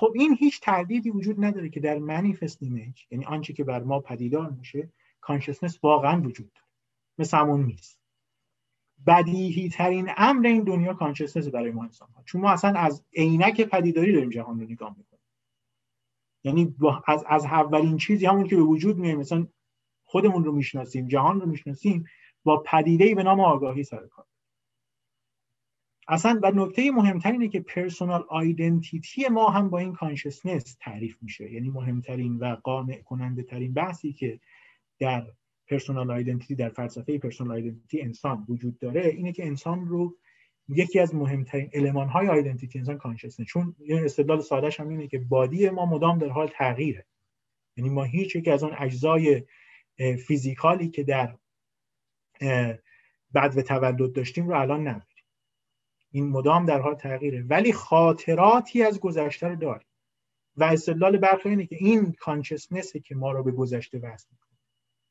خب 0.00 0.12
این 0.14 0.36
هیچ 0.40 0.60
تردیدی 0.60 1.10
وجود 1.10 1.44
نداره 1.44 1.68
که 1.68 1.80
در 1.80 1.98
manifest 1.98 2.62
image 2.62 3.02
یعنی 3.10 3.24
آنچه 3.24 3.52
که 3.52 3.64
بر 3.64 3.82
ما 3.82 4.00
پدیدار 4.00 4.50
میشه 4.50 4.88
consciousness 5.20 5.78
واقعا 5.82 6.20
وجود 6.20 6.52
داره. 6.52 6.66
مثل 7.18 7.36
همون 7.36 7.64
نیست 7.64 7.98
بدیهی 9.06 9.68
ترین 9.68 10.10
امر 10.16 10.46
این 10.46 10.64
دنیا 10.64 10.94
consciousness 10.94 11.48
برای 11.48 11.70
ما 11.70 11.82
انسان 11.82 12.08
ها 12.08 12.22
چون 12.22 12.40
ما 12.40 12.50
اصلا 12.50 12.78
از 12.78 13.04
عینک 13.16 13.60
پدیداری 13.60 14.12
داریم 14.12 14.30
جهان 14.30 14.60
رو 14.60 14.66
نگاه 14.66 14.96
می‌کنیم. 14.98 15.22
یعنی 16.44 16.74
از 17.06 17.24
از 17.28 17.44
اولین 17.44 17.96
چیزی 17.96 18.26
همون 18.26 18.48
که 18.48 18.56
به 18.56 18.62
وجود 18.62 18.96
میاد 18.96 19.18
مثلا 19.18 19.46
خودمون 20.04 20.44
رو 20.44 20.52
می‌شناسیم 20.52 21.08
جهان 21.08 21.40
رو 21.40 21.46
می‌شناسیم 21.46 22.06
با 22.44 22.62
پدیده 22.66 23.14
به 23.14 23.22
نام 23.22 23.40
آگاهی 23.40 23.84
سر 23.84 24.06
کار. 24.06 24.26
اصلا 26.08 26.40
و 26.42 26.52
نکته 26.54 26.90
مهمتر 26.90 27.32
اینه 27.32 27.48
که 27.48 27.60
personal 27.60 28.24
identity 28.28 29.28
ما 29.28 29.50
هم 29.50 29.70
با 29.70 29.78
این 29.78 29.92
consciousness 29.92 30.76
تعریف 30.80 31.16
میشه. 31.22 31.52
یعنی 31.52 31.70
مهمترین 31.70 32.36
و 32.36 32.56
قانع 32.62 33.02
کننده 33.02 33.42
ترین 33.42 33.72
بحثی 33.72 34.12
که 34.12 34.40
در 34.98 35.26
personal 35.68 36.10
identity 36.10 36.54
در 36.54 36.68
فلسفه 36.68 37.18
personal 37.18 37.56
identity 37.56 38.00
انسان 38.02 38.46
وجود 38.48 38.78
داره 38.78 39.06
اینه 39.06 39.32
که 39.32 39.46
انسان 39.46 39.88
رو 39.88 40.16
یکی 40.68 40.98
از 41.00 41.14
مهمترین 41.14 41.70
المان 41.72 42.08
های 42.08 42.28
identity 42.28 42.78
انسان 42.78 42.98
consciousness 42.98 43.46
چون 43.46 43.76
یه 43.78 44.04
استدلال 44.04 44.40
سادهش 44.40 44.80
هم 44.80 44.88
اینه 44.88 45.08
که 45.08 45.18
body 45.18 45.70
ما 45.70 45.86
مدام 45.86 46.18
در 46.18 46.28
حال 46.28 46.50
تغییره. 46.54 47.06
یعنی 47.76 47.90
ما 47.90 48.04
هیچ 48.04 48.36
یک 48.36 48.48
از 48.48 48.62
اون 48.62 48.74
اجزای 48.78 49.42
physical 50.26 50.81
ی 50.81 50.88
که 50.88 51.02
در 51.02 51.36
بدو 53.32 53.62
تولد 53.62 54.12
داشتیم 54.12 54.48
رو 54.48 54.60
الان 54.60 54.80
نداریم. 54.80 55.09
این 56.10 56.28
مدام 56.28 56.66
در 56.66 56.80
حال 56.80 56.94
تغییره. 56.94 57.42
ولی 57.42 57.72
خاطراتی 57.72 58.82
از 58.82 59.00
گذشته 59.00 59.48
رو 59.48 59.56
داریم 59.56 59.86
و 60.56 60.64
استدلال 60.64 61.18
برخی 61.18 61.48
اینه 61.48 61.66
که 61.66 61.76
این 61.76 62.12
consciousness 62.12 62.94
ه 62.94 63.00
که 63.00 63.14
ما 63.14 63.32
رو 63.32 63.42
به 63.42 63.52
گذشته 63.52 63.98
وصل 63.98 64.28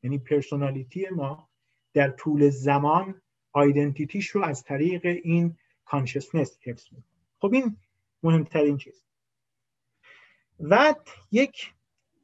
یعنی 0.04 0.18
personality 0.18 1.08
ما 1.10 1.50
در 1.94 2.10
طول 2.10 2.50
زمان 2.50 3.22
identity 3.52 4.14
ش 4.14 4.30
رو 4.30 4.44
از 4.44 4.64
طریق 4.64 5.06
این 5.24 5.58
consciousness 5.86 6.58
حفظ 6.64 6.86
می‌کنه. 6.92 7.04
خب 7.40 7.54
این 7.54 7.78
مهمترین 8.24 8.78
چیز. 8.78 9.04
و 10.60 10.96
یک 11.32 11.74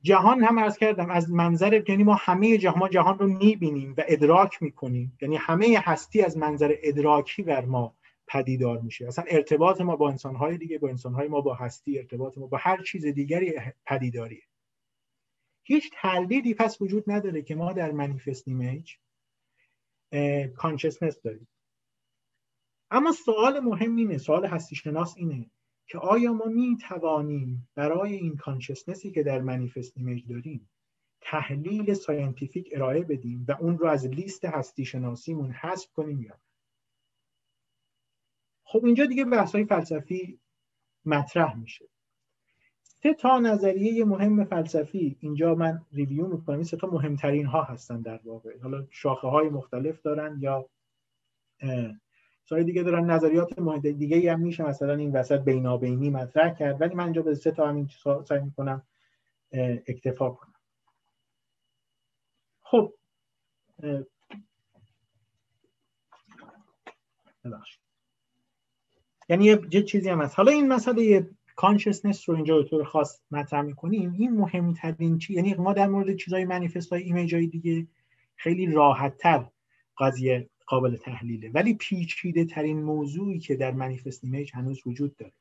جهان 0.01 0.43
هم 0.43 0.57
ارز 0.57 0.77
کردم 0.77 1.09
از 1.09 1.31
منظر 1.31 1.83
یعنی 1.87 2.03
ما 2.03 2.15
همه 2.15 2.57
جهان 2.57 2.89
جهان 2.89 3.19
رو 3.19 3.27
می‌بینیم 3.27 3.93
و 3.97 4.03
ادراک 4.07 4.63
می‌کنیم. 4.63 5.17
یعنی 5.21 5.35
همه 5.35 5.81
هستی 5.83 6.21
از 6.21 6.37
منظر 6.37 6.75
ادراکی 6.83 7.43
بر 7.43 7.65
ما 7.65 7.95
پدیدار 8.27 8.81
میشه. 8.81 9.07
اصلا 9.07 9.25
ارتباط 9.27 9.81
ما 9.81 9.95
با 9.95 10.09
انسانهای 10.09 10.57
دیگه 10.57 10.77
با 10.77 10.89
انسانهای 10.89 11.27
ما 11.27 11.41
با 11.41 11.53
هستی 11.53 11.99
ارتباط 11.99 12.37
ما 12.37 12.47
با 12.47 12.57
هر 12.57 12.83
چیز 12.83 13.05
دیگری 13.05 13.53
پدیداریه. 13.85 14.43
هیچ 15.63 15.91
تردیدی 15.93 16.53
پس 16.53 16.81
وجود 16.81 17.03
نداره 17.07 17.41
که 17.41 17.55
ما 17.55 17.73
در 17.73 17.91
manifest 17.91 18.47
image 18.47 18.93
consciousness 20.55 21.21
داریم. 21.21 21.47
اما 22.91 23.11
سوال 23.11 23.59
مهم 23.59 23.95
اینه 23.95 24.17
سوال 24.17 24.45
هستی 24.45 24.75
شناس 24.75 25.17
اینه 25.17 25.49
که 25.87 25.97
آیا 25.97 26.33
ما 26.33 26.45
می 26.45 26.77
توانیم 26.77 27.69
برای 27.75 28.13
این 28.13 28.35
consciousness 28.35 29.06
ی 29.06 29.11
که 29.11 29.23
در 29.23 29.41
manifest 29.41 29.97
image 29.97 30.27
داریم 30.27 30.69
تحلیل 31.21 31.93
scientific 31.93 32.69
ارائه 32.71 33.03
بدیم 33.03 33.45
و 33.47 33.51
اون 33.51 33.77
رو 33.77 33.87
از 33.87 34.07
لیست 34.07 34.45
هستی 34.45 34.85
شناسیمون 34.85 35.51
حذف 35.51 35.91
کنیم 35.91 36.21
یا 36.21 36.39
خب 38.75 38.85
اینجا 38.85 39.05
دیگه 39.05 39.25
بحث 39.25 39.55
های 39.55 39.65
فلسفی 39.65 40.39
مطرح 41.05 41.55
میشه. 41.57 41.85
سه 42.81 43.13
تا 43.13 43.39
نظریه 43.39 44.05
مهم 44.05 44.43
فلسفی. 44.45 45.17
اینجا 45.19 45.55
من 45.55 45.85
ریویو 45.91 46.27
می‌کنم. 46.27 46.55
این 46.55 46.63
سه 46.63 46.77
تا 46.77 46.87
مهمترین 46.87 47.45
ها 47.45 47.63
هستن 47.63 48.01
در 48.01 48.19
واقع. 48.23 48.59
حالا 48.59 48.87
شاخه 48.89 49.27
های 49.27 49.49
مختلف 49.49 50.01
دارن 50.01 50.37
یا 50.39 50.69
سای 52.45 52.63
دیگه 52.63 52.83
دارن. 52.83 53.11
نظریات 53.11 53.59
مهم 53.59 53.79
دیگه 53.79 54.33
هم 54.33 54.39
میشه. 54.39 54.63
مثلا 54.63 54.93
این 54.93 55.11
وسط 55.11 55.39
بینابینی 55.39 56.09
مطرح 56.09 56.53
کرد. 56.53 56.81
ولی 56.81 56.95
من 56.95 57.03
اینجا 57.03 57.21
به 57.21 57.35
سه 57.35 57.51
تا 57.51 57.67
همین 57.67 57.89
سعی 58.25 58.39
می‌کنم 58.41 58.83
اکتفا 59.87 60.29
کنم. 60.29 60.53
خب 62.61 62.93
یعنی 69.29 69.45
یه 69.45 69.83
چیزی 69.83 70.09
هم 70.09 70.21
هست. 70.21 70.35
حالا 70.35 70.51
این 70.51 70.67
مسئله 70.67 71.29
consciousness 71.55 72.29
رو 72.29 72.35
اینجا 72.35 72.57
به 72.57 72.63
طور 72.63 72.83
خاص 72.83 73.21
مطرح 73.31 73.61
می‌کنیم. 73.61 74.13
این 74.13 74.31
مهمترین 74.31 75.17
چی 75.17 75.33
یعنی 75.33 75.53
ما 75.53 75.73
در 75.73 75.87
مورد 75.87 76.15
چیزای 76.15 76.45
منیفست 76.45 76.93
های 76.93 77.03
image 77.03 77.35
های 77.35 77.47
دیگه 77.47 77.87
خیلی 78.35 78.65
راحت 78.65 79.17
تر 79.17 79.45
قضیه 79.97 80.49
قابل 80.67 80.95
تحلیله. 80.95 81.49
ولی 81.49 81.73
پیچیده 81.73 82.45
ترین 82.45 82.83
موضوعی 82.83 83.39
که 83.39 83.55
در 83.55 83.71
manifest 83.71 84.23
image 84.23 84.51
هنوز 84.53 84.81
وجود 84.85 85.15
داره 85.15 85.33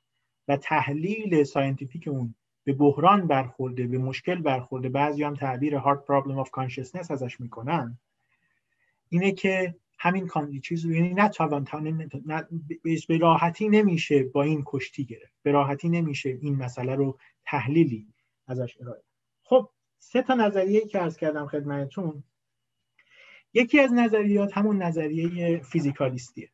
و 0.48 0.56
تحلیل 0.56 1.44
scientific 1.44 2.08
اون 2.08 2.34
به 2.64 2.72
بحران 2.72 3.26
برخورده 3.26 3.86
به 3.86 3.98
مشکل 3.98 4.34
برخورده 4.34 4.88
بعضی 4.88 5.22
هم 5.22 5.34
تعبیر 5.34 5.74
hard 5.74 6.04
problem 6.04 6.38
of 6.38 6.50
consciousness 6.50 7.10
ازش 7.10 7.40
می‌کنن 7.40 7.98
اینه 9.08 9.32
که 9.32 9.74
همین 10.04 10.60
چیز 10.60 10.84
رو 10.84 10.92
یعنی 10.92 11.14
نتوان 11.14 11.64
به 13.08 13.18
راحتی 13.18 13.68
نمیشه 13.68 14.24
با 14.24 14.42
این 14.42 14.62
کشتی 14.66 15.04
گرفت. 15.04 15.34
به 15.42 15.50
راحتی 15.52 15.88
نمیشه 15.88 16.38
این 16.42 16.56
مسئله 16.56 16.94
رو 16.94 17.18
تحلیلی 17.44 18.14
ازش 18.46 18.76
ارائه 18.80 19.02
خب 19.44 19.70
سه 19.98 20.22
تا 20.22 20.34
نظریه 20.34 20.86
که 20.86 21.02
ارز 21.02 21.16
کردم 21.16 21.46
خدمتتون. 21.46 22.24
یکی 23.54 23.80
از 23.80 23.92
نظریات 23.92 24.58
همون 24.58 24.82
نظریه 24.82 25.62
فیزیکالیستیه. 25.62 26.50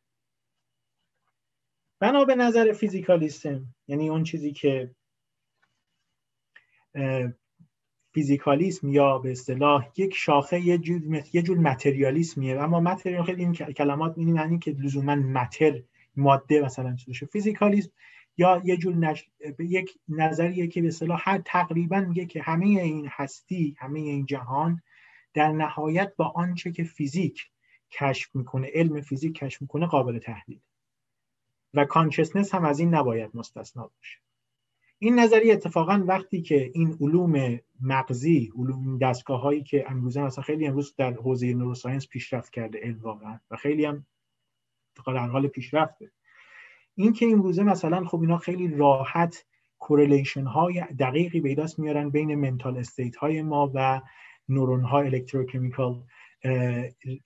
بنا 1.99 2.25
به 2.25 2.35
نظر 2.35 2.73
فیزیکالیستم 2.73 3.75
یعنی 3.87 4.09
اون 4.09 4.23
چیزی 4.23 4.51
که 4.51 4.95
فیزیکالیسم 8.13 8.89
یا 8.89 9.17
به 9.17 9.31
اصطلاح 9.31 9.89
یک 9.97 10.15
شاخه 10.15 10.59
یه 10.59 10.77
جور 10.77 11.01
یه 11.33 11.41
جور 11.41 11.57
متریالیسمیه. 11.57 12.61
اما 12.61 12.79
متریال 12.79 13.23
خیلی 13.23 13.43
این 13.43 13.53
کلمات 13.53 14.17
می‌نی 14.17 14.31
معنی 14.31 14.59
که 14.59 14.71
لزوما 14.71 15.15
متر 15.15 15.83
ماده 16.15 16.61
مثلا 16.61 16.95
چیزشه 16.95 17.25
فیزیکالیسم 17.25 17.91
یا 18.37 18.61
یه 18.65 18.77
جور 18.77 18.95
نش... 18.95 19.29
یک 19.59 19.97
نظریه 20.09 20.67
که 20.67 20.81
به 20.81 20.87
اصطلاح 20.87 21.21
هر 21.23 21.41
تقریبا 21.45 21.99
میگه 21.99 22.25
که 22.25 22.41
همه 22.41 22.65
این 22.65 23.07
هستی 23.11 23.75
همه 23.79 23.99
این 23.99 24.25
جهان 24.25 24.81
در 25.33 25.51
نهایت 25.51 26.13
با 26.15 26.25
آنچه 26.35 26.71
که 26.71 26.83
فیزیک 26.83 27.49
کشف 27.91 28.35
می‌کنه 28.35 28.69
علم 28.73 29.01
فیزیک 29.01 29.35
کشف 29.35 29.61
می‌کنه 29.61 29.85
قابل 29.85 30.19
تحلیل. 30.19 30.59
و 31.73 31.85
کانشسنس 31.85 32.55
هم 32.55 32.65
از 32.65 32.79
این 32.79 32.95
نباید 32.95 33.31
مستثنا 33.33 33.83
باشه. 33.83 34.17
این 35.03 35.19
نظریه 35.19 35.53
اتفاقا 35.53 36.03
وقتی 36.07 36.41
که 36.41 36.71
این 36.73 36.97
علوم 37.01 37.59
مغزی 37.81 38.51
علوم 38.57 38.97
دستگاه 38.97 39.41
هایی 39.41 39.63
که 39.63 39.91
امروزه 39.91 40.21
مثلا 40.21 40.43
خیلی 40.43 40.67
امروز 40.67 40.95
در 40.95 41.13
حوزه 41.13 41.53
neuroscience 41.53 42.07
پیشرفت 42.07 42.53
کرده 42.53 42.79
علم 42.79 42.99
واقعا 43.01 43.39
و 43.51 43.55
خیلی 43.55 43.85
هم 43.85 44.05
در 45.07 45.27
حال 45.27 45.47
پیشرفته. 45.47 46.11
این 46.95 47.13
که 47.13 47.25
امروزه 47.25 47.63
مثلا 47.63 48.05
خب 48.05 48.21
اینا 48.21 48.37
خیلی 48.37 48.67
راحت 48.67 49.45
correlation 49.79 50.43
های 50.43 50.83
دقیقی 50.99 51.41
به 51.41 51.55
دست 51.55 51.79
میارن 51.79 52.09
بین 52.09 52.35
mental 52.35 52.77
state 52.77 53.15
های 53.15 53.41
ما 53.41 53.71
و 53.75 54.01
نورون 54.49 54.81
ها 54.81 54.99
electrochemical 54.99 56.03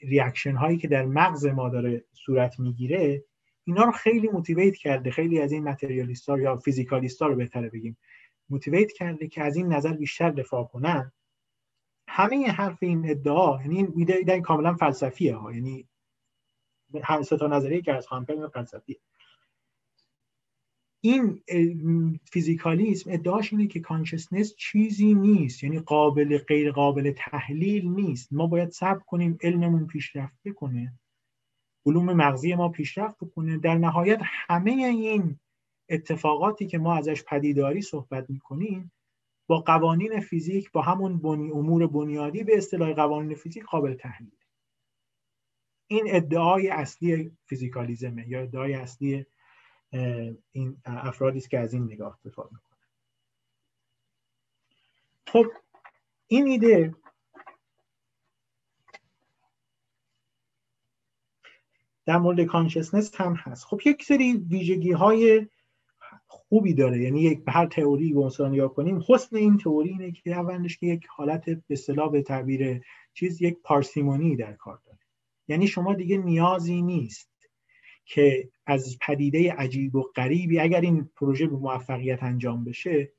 reaction 0.02 0.56
هایی 0.56 0.78
که 0.78 0.88
در 0.88 1.06
مغز 1.06 1.46
ما 1.46 1.70
داره 1.70 2.06
صورت 2.14 2.60
می‌گیره 2.60 3.24
اینا 3.68 3.84
رو 3.84 3.92
خیلی 3.92 4.28
موتیویت 4.28 4.76
کرده 4.76 5.12
خیلی 5.12 5.42
از 5.42 5.52
این 5.52 5.64
متریالیست 5.64 6.30
ها 6.30 6.40
یا 6.40 6.56
فیزیکالیست 6.58 7.22
ها 7.22 7.28
رو 7.28 7.36
بهتره 7.36 7.70
بگیم. 7.70 7.98
موتیویت 8.50 8.92
کرده 8.92 9.28
که 9.28 9.44
از 9.44 9.56
این 9.56 9.74
نظر 9.74 9.94
بیشتر 9.94 10.30
دفاع 10.32 10.64
کنن. 10.64 11.12
همه 12.08 12.48
حرف 12.52 12.78
این 12.82 13.10
ادعا 13.10 13.62
یعنی 13.62 13.78
این 13.78 13.94
ایده 13.96 14.42
کاملا 14.42 14.74
فلسفیه 14.76 15.36
ها. 15.36 15.54
یعنی 15.54 15.88
هم 17.04 17.22
تا 17.22 17.48
نظریه 17.48 17.82
که 17.82 17.94
از 17.94 18.08
خامپل 18.08 18.48
فلسفیه. 18.48 19.00
این 21.02 21.44
فیزیکالیسم 22.32 23.12
ادعاش 23.12 23.54
اینه 23.54 23.68
که 23.68 23.80
کانشسنس 23.80 24.56
چیزی 24.56 25.14
نیست. 25.14 25.64
یعنی 25.64 25.80
قابل 25.80 26.38
غیر 26.38 26.72
قابل 26.72 27.12
تحلیل 27.18 27.88
نیست. 27.88 28.34
ما 28.34 28.48
باید 28.48 28.70
صبر 28.70 29.00
کنیم 29.00 29.38
علممون 29.42 29.88
پیشرفت 29.88 30.38
بکنه. 30.46 30.94
علوم 31.86 32.14
مغزی 32.14 32.56
ما 32.56 32.70
پیشرفت 32.70 33.18
بکنه. 33.18 33.58
در 33.58 33.76
نهایت 33.76 34.20
همه 34.24 34.72
این 34.72 35.40
اتفاقاتی 35.90 36.68
که 36.68 36.78
ما 36.78 36.96
ازش 36.96 37.24
پدیداری 37.24 37.82
صحبت 37.82 38.30
می‌کنیم 38.30 38.92
با 39.48 39.60
قوانین 39.60 40.20
فیزیک 40.20 40.72
با 40.72 40.82
همون 40.82 41.18
بنی 41.18 41.52
امور 41.52 41.88
بنیادی 41.88 42.44
به 42.44 42.58
اصطلاح 42.58 42.94
قوانین 42.94 43.36
فیزیک 43.36 43.64
قابل 43.64 43.94
تحلیل. 43.94 44.32
این 45.88 46.04
ادعای 46.08 46.70
اصلی 46.70 47.38
فیزیکالیزمه 47.46 48.30
یا 48.30 48.42
ادعای 48.42 48.74
اصلی 48.74 49.26
این 50.52 50.78
افرادی 50.86 51.38
است 51.38 51.50
که 51.50 51.60
از 51.60 51.74
این 51.74 51.84
نگاه 51.84 52.20
دفاع 52.26 52.50
می‌کنه 52.52 52.80
خب 55.28 55.46
این 56.28 56.48
ایده 56.48 56.96
در 62.06 62.18
مورد 62.18 62.44
کانشسنس 62.44 63.16
هم 63.16 63.34
هست. 63.34 63.66
خب 63.66 63.82
یک 63.86 64.04
سری 64.04 64.34
ویژگی 64.34 64.92
های 64.92 65.48
خوبی 66.28 66.74
داره. 66.74 67.02
یعنی 67.02 67.22
یک 67.22 67.44
هر 67.48 67.66
تئوری 67.66 68.14
رو 68.14 68.56
یا 68.56 68.68
کنیم 68.68 69.04
حسن 69.08 69.36
این 69.36 69.58
تئوری 69.58 69.90
اینه 69.90 70.12
که 70.12 70.32
اولش 70.32 70.78
که 70.78 70.88
یک 70.88 71.06
حالت 71.10 71.46
به 71.46 71.62
اصطلاح 71.70 72.12
به 72.12 72.22
تعبیر 72.22 72.82
چیز 73.14 73.42
یک 73.42 73.58
پارسیمونی 73.64 74.36
در 74.36 74.54
کار 74.54 74.82
داره. 74.86 75.00
یعنی 75.48 75.68
شما 75.68 75.94
دیگه 75.94 76.18
نیازی 76.18 76.82
نیست 76.82 77.30
که 78.06 78.50
از 78.66 78.98
پدیده 79.02 79.54
عجیب 79.54 79.96
و 79.96 80.02
غریبی 80.16 80.60
اگر 80.60 80.82
این 80.82 81.10
پروژه 81.16 81.48
به 81.48 81.56
موفقیت 81.56 82.24
انجام 82.24 82.64
بشه 82.64 83.12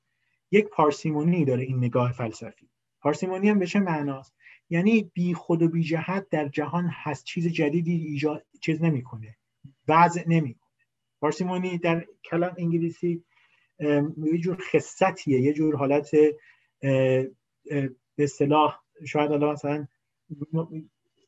یک 0.50 0.68
پارسیمونی 0.68 1.44
داره 1.44 1.62
این 1.62 1.78
نگاه 1.78 2.12
فلسفی. 2.12 2.68
پارسیمونی 3.00 3.48
هم 3.48 3.58
بشه 3.58 3.80
معناست؟ 3.80 4.35
یعنی 4.70 5.10
بی 5.14 5.34
خود 5.34 5.62
و 5.62 5.68
بی 5.68 5.82
جهت 5.82 6.28
در 6.30 6.48
جهان 6.48 6.90
هست. 6.92 7.24
چیز 7.24 7.46
جدیدی 7.46 7.92
ایجاد 7.92 8.46
چیز 8.60 8.82
نمی‌کنه. 8.82 9.36
وضع 9.88 10.24
نمی‌کنه. 10.26 10.62
پارسیمونی 11.20 11.78
در 11.78 12.06
کلام 12.24 12.54
انگلیسی 12.58 13.24
یه 14.16 14.38
جور 14.40 14.58
خصتیه. 14.72 15.40
یه 15.40 15.52
جور 15.52 15.76
حالت 15.76 16.10
به 16.80 17.30
اصطلاح 18.18 18.80
شاید 19.06 19.32
الان 19.32 19.52
مثلا 19.52 19.86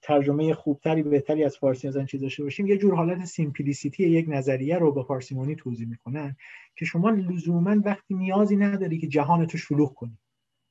ترجمه 0.02 0.54
خوبتری 0.54 1.02
بهتری 1.02 1.44
از 1.44 1.56
فارسی 1.56 1.88
از 1.88 1.96
این 1.96 2.06
چیز 2.06 2.20
داشته 2.20 2.42
باشیم. 2.42 2.66
یه 2.66 2.76
جور 2.76 2.94
حالت 2.94 3.24
سیمپلیسیتی 3.24 4.08
یک 4.08 4.26
نظریه 4.28 4.78
رو 4.78 4.92
با 4.92 5.02
پارسیمونی 5.02 5.56
توضیح 5.56 5.88
می‌کنن 5.88 6.36
که 6.76 6.84
شما 6.84 7.10
لزوما 7.10 7.76
وقتی 7.84 8.14
نیازی 8.14 8.56
نداری 8.56 8.98
که 8.98 9.06
جهانتو 9.06 9.52
رو 9.52 9.58
شلوغ 9.58 9.94
کنی. 9.94 10.18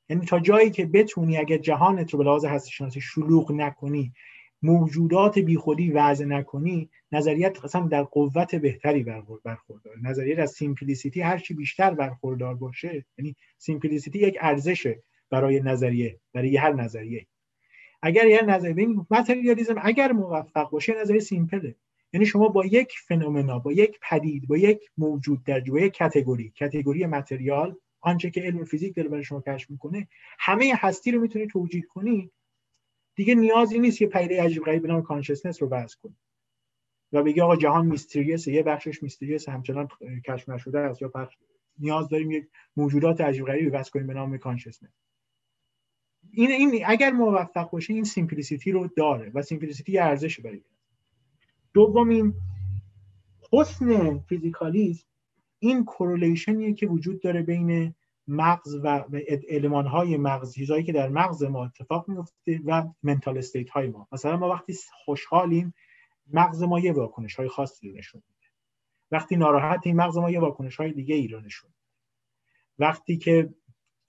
یعنی 0.08 0.26
تا 0.26 0.40
جایی 0.40 0.70
که 0.70 0.86
بتونی 0.86 1.36
اگر 1.36 1.58
جهانت 1.58 2.10
رو 2.10 2.18
به 2.18 2.24
لحاظ 2.24 2.44
هستی 2.44 2.70
شناسی 2.70 3.00
شلوغ 3.00 3.52
نکنی 3.52 4.12
موجودات 4.62 5.38
بیخودی 5.38 5.90
وضع 5.90 6.24
نکنی 6.24 6.90
نظریت 7.12 7.64
اصلا 7.64 7.86
در 7.86 8.02
قوت 8.02 8.54
بهتری 8.54 9.02
برخوردار. 9.02 9.94
نظریه 10.02 10.42
از 10.42 10.50
simplicity 10.50 11.20
هر 11.20 11.38
چی 11.38 11.54
بیشتر 11.54 11.94
برخوردار 11.94 12.54
باشه 12.54 13.04
یعنی 13.18 13.36
simplicity 13.58 14.18
یک 14.18 14.38
ارزشه 14.40 15.02
برای 15.30 15.60
نظریه 15.60 16.20
برای 16.32 16.56
هر 16.56 16.72
نظریه. 16.72 17.26
اگر 18.02 18.26
یه 18.26 18.42
نظریه 18.42 18.88
materialism 19.10 19.74
اگر 19.82 20.12
موفق 20.12 20.70
باشه 20.70 21.00
نظریه 21.00 21.20
simple 21.20 21.66
ه 21.66 21.74
یعنی 22.12 22.26
شما 22.26 22.48
با 22.48 22.66
یک 22.66 22.92
phenomena 23.08 23.58
با 23.58 23.72
یک 23.72 23.98
پدیده 24.02 24.48
با 24.48 24.56
یک 24.56 24.80
موجود 24.98 25.44
در 25.44 25.60
با 25.60 25.80
یک 25.80 25.92
category 25.92 26.52
category 26.56 27.06
material 27.06 27.76
آنچه 28.00 28.30
که 28.30 28.40
علم 28.40 28.64
فیزیک 28.64 28.96
داره 28.96 29.08
برای 29.08 29.24
شما 29.24 29.40
کشف 29.40 29.70
می‌کنه 29.70 30.08
همه 30.38 30.72
هستی 30.76 31.10
رو 31.10 31.20
می‌تونی 31.20 31.46
توجیه 31.46 31.82
کنی. 31.82 32.30
دیگه 33.14 33.34
نیازی 33.34 33.78
نیست 33.78 34.02
یه 34.02 34.08
پدیده 34.08 34.42
عجیب 34.42 34.64
غریب 34.64 34.82
به 34.82 34.88
نام 34.88 35.02
consciousness 35.02 35.62
رو 35.62 35.68
وضع 35.68 35.94
کنی. 35.94 36.16
و 37.12 37.22
بگی 37.22 37.40
آقا 37.40 37.56
جهان 37.56 37.86
mystery 37.86 38.38
س 38.38 38.46
یه 38.46 38.62
بخشش 38.62 39.02
mystery 39.02 39.42
س 39.42 39.48
همچنان 39.48 39.88
کشف 40.26 40.48
نشده 40.48 40.78
است. 40.78 41.02
یا 41.02 41.08
بخش 41.08 41.36
نیاز 41.78 42.08
داریم 42.08 42.30
یک 42.30 42.48
موجودات 42.76 43.20
عجیب 43.20 43.46
غریبی 43.46 43.70
وضع 43.70 43.90
کنیم 43.90 44.06
به 44.06 44.14
نام 44.14 44.38
consciousness 44.38 44.90
این 46.32 46.50
این 46.50 46.82
اگر 46.86 47.10
موفق 47.10 47.70
باشه 47.70 47.94
این 47.94 48.04
simplicity 48.04 48.72
رو 48.72 48.88
داره 48.96 49.30
و 49.34 49.42
simplicity 49.42 49.98
ارزشه 49.98 50.40
برای 50.40 50.62
دومین 51.74 52.34
حسن 53.52 54.18
فیزیکالیسم 54.18 55.06
این 55.58 55.84
correlation 55.84 56.59
یه 56.59 56.72
که 56.74 56.86
وجود 56.86 57.22
داره 57.22 57.42
بین 57.42 57.94
مغز 58.28 58.74
و 58.74 59.04
المان 59.48 59.86
های 59.86 60.16
مغز 60.16 60.54
چیزهایی 60.54 60.84
که 60.84 60.92
در 60.92 61.08
مغز 61.08 61.42
ما 61.42 61.64
اتفاق 61.64 62.08
میفته 62.08 62.60
و 62.64 62.88
mental 63.02 63.38
state 63.38 63.70
های 63.70 63.88
ما. 63.88 64.08
مثلا 64.12 64.36
ما 64.36 64.48
وقتی 64.48 64.74
خوشحالیم 65.04 65.74
مغز 66.32 66.62
ما 66.62 66.80
یه 66.80 66.92
واکنش 66.92 67.34
های 67.34 67.48
خاصی 67.48 67.88
رو 67.88 67.98
نشون 67.98 68.22
میده. 68.28 68.50
وقتی 69.10 69.36
ناراحتیم 69.36 69.96
مغز 69.96 70.18
ما 70.18 70.30
یه 70.30 70.40
واکنش 70.40 70.76
های 70.76 70.92
دیگه 70.92 71.14
ای 71.14 71.28
رو 71.28 71.40
نشون 71.40 71.70
میده. 71.70 71.78
وقتی 72.78 73.16
که 73.16 73.54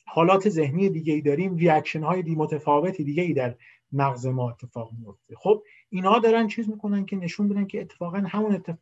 حالات 0.05 0.49
ذهنی 0.49 0.89
دیگه 0.89 1.13
ای 1.13 1.21
داریم 1.21 1.55
reaction 1.55 2.03
های 2.03 2.21
دی 2.21 2.35
متفاوتی 2.35 3.03
دیگه 3.03 3.23
ای 3.23 3.33
در 3.33 3.55
مغز 3.91 4.25
ما 4.25 4.49
اتفاق 4.49 4.91
میفته 4.99 5.35
خب 5.35 5.63
اینها 5.89 6.19
دارن 6.19 6.47
چیز 6.47 6.69
می‌کنن 6.69 7.05
که 7.05 7.15
نشون 7.15 7.49
بدن 7.49 7.65
که 7.65 7.81
اتفاقا 7.81 8.17
همون 8.17 8.55
اتف... 8.55 8.77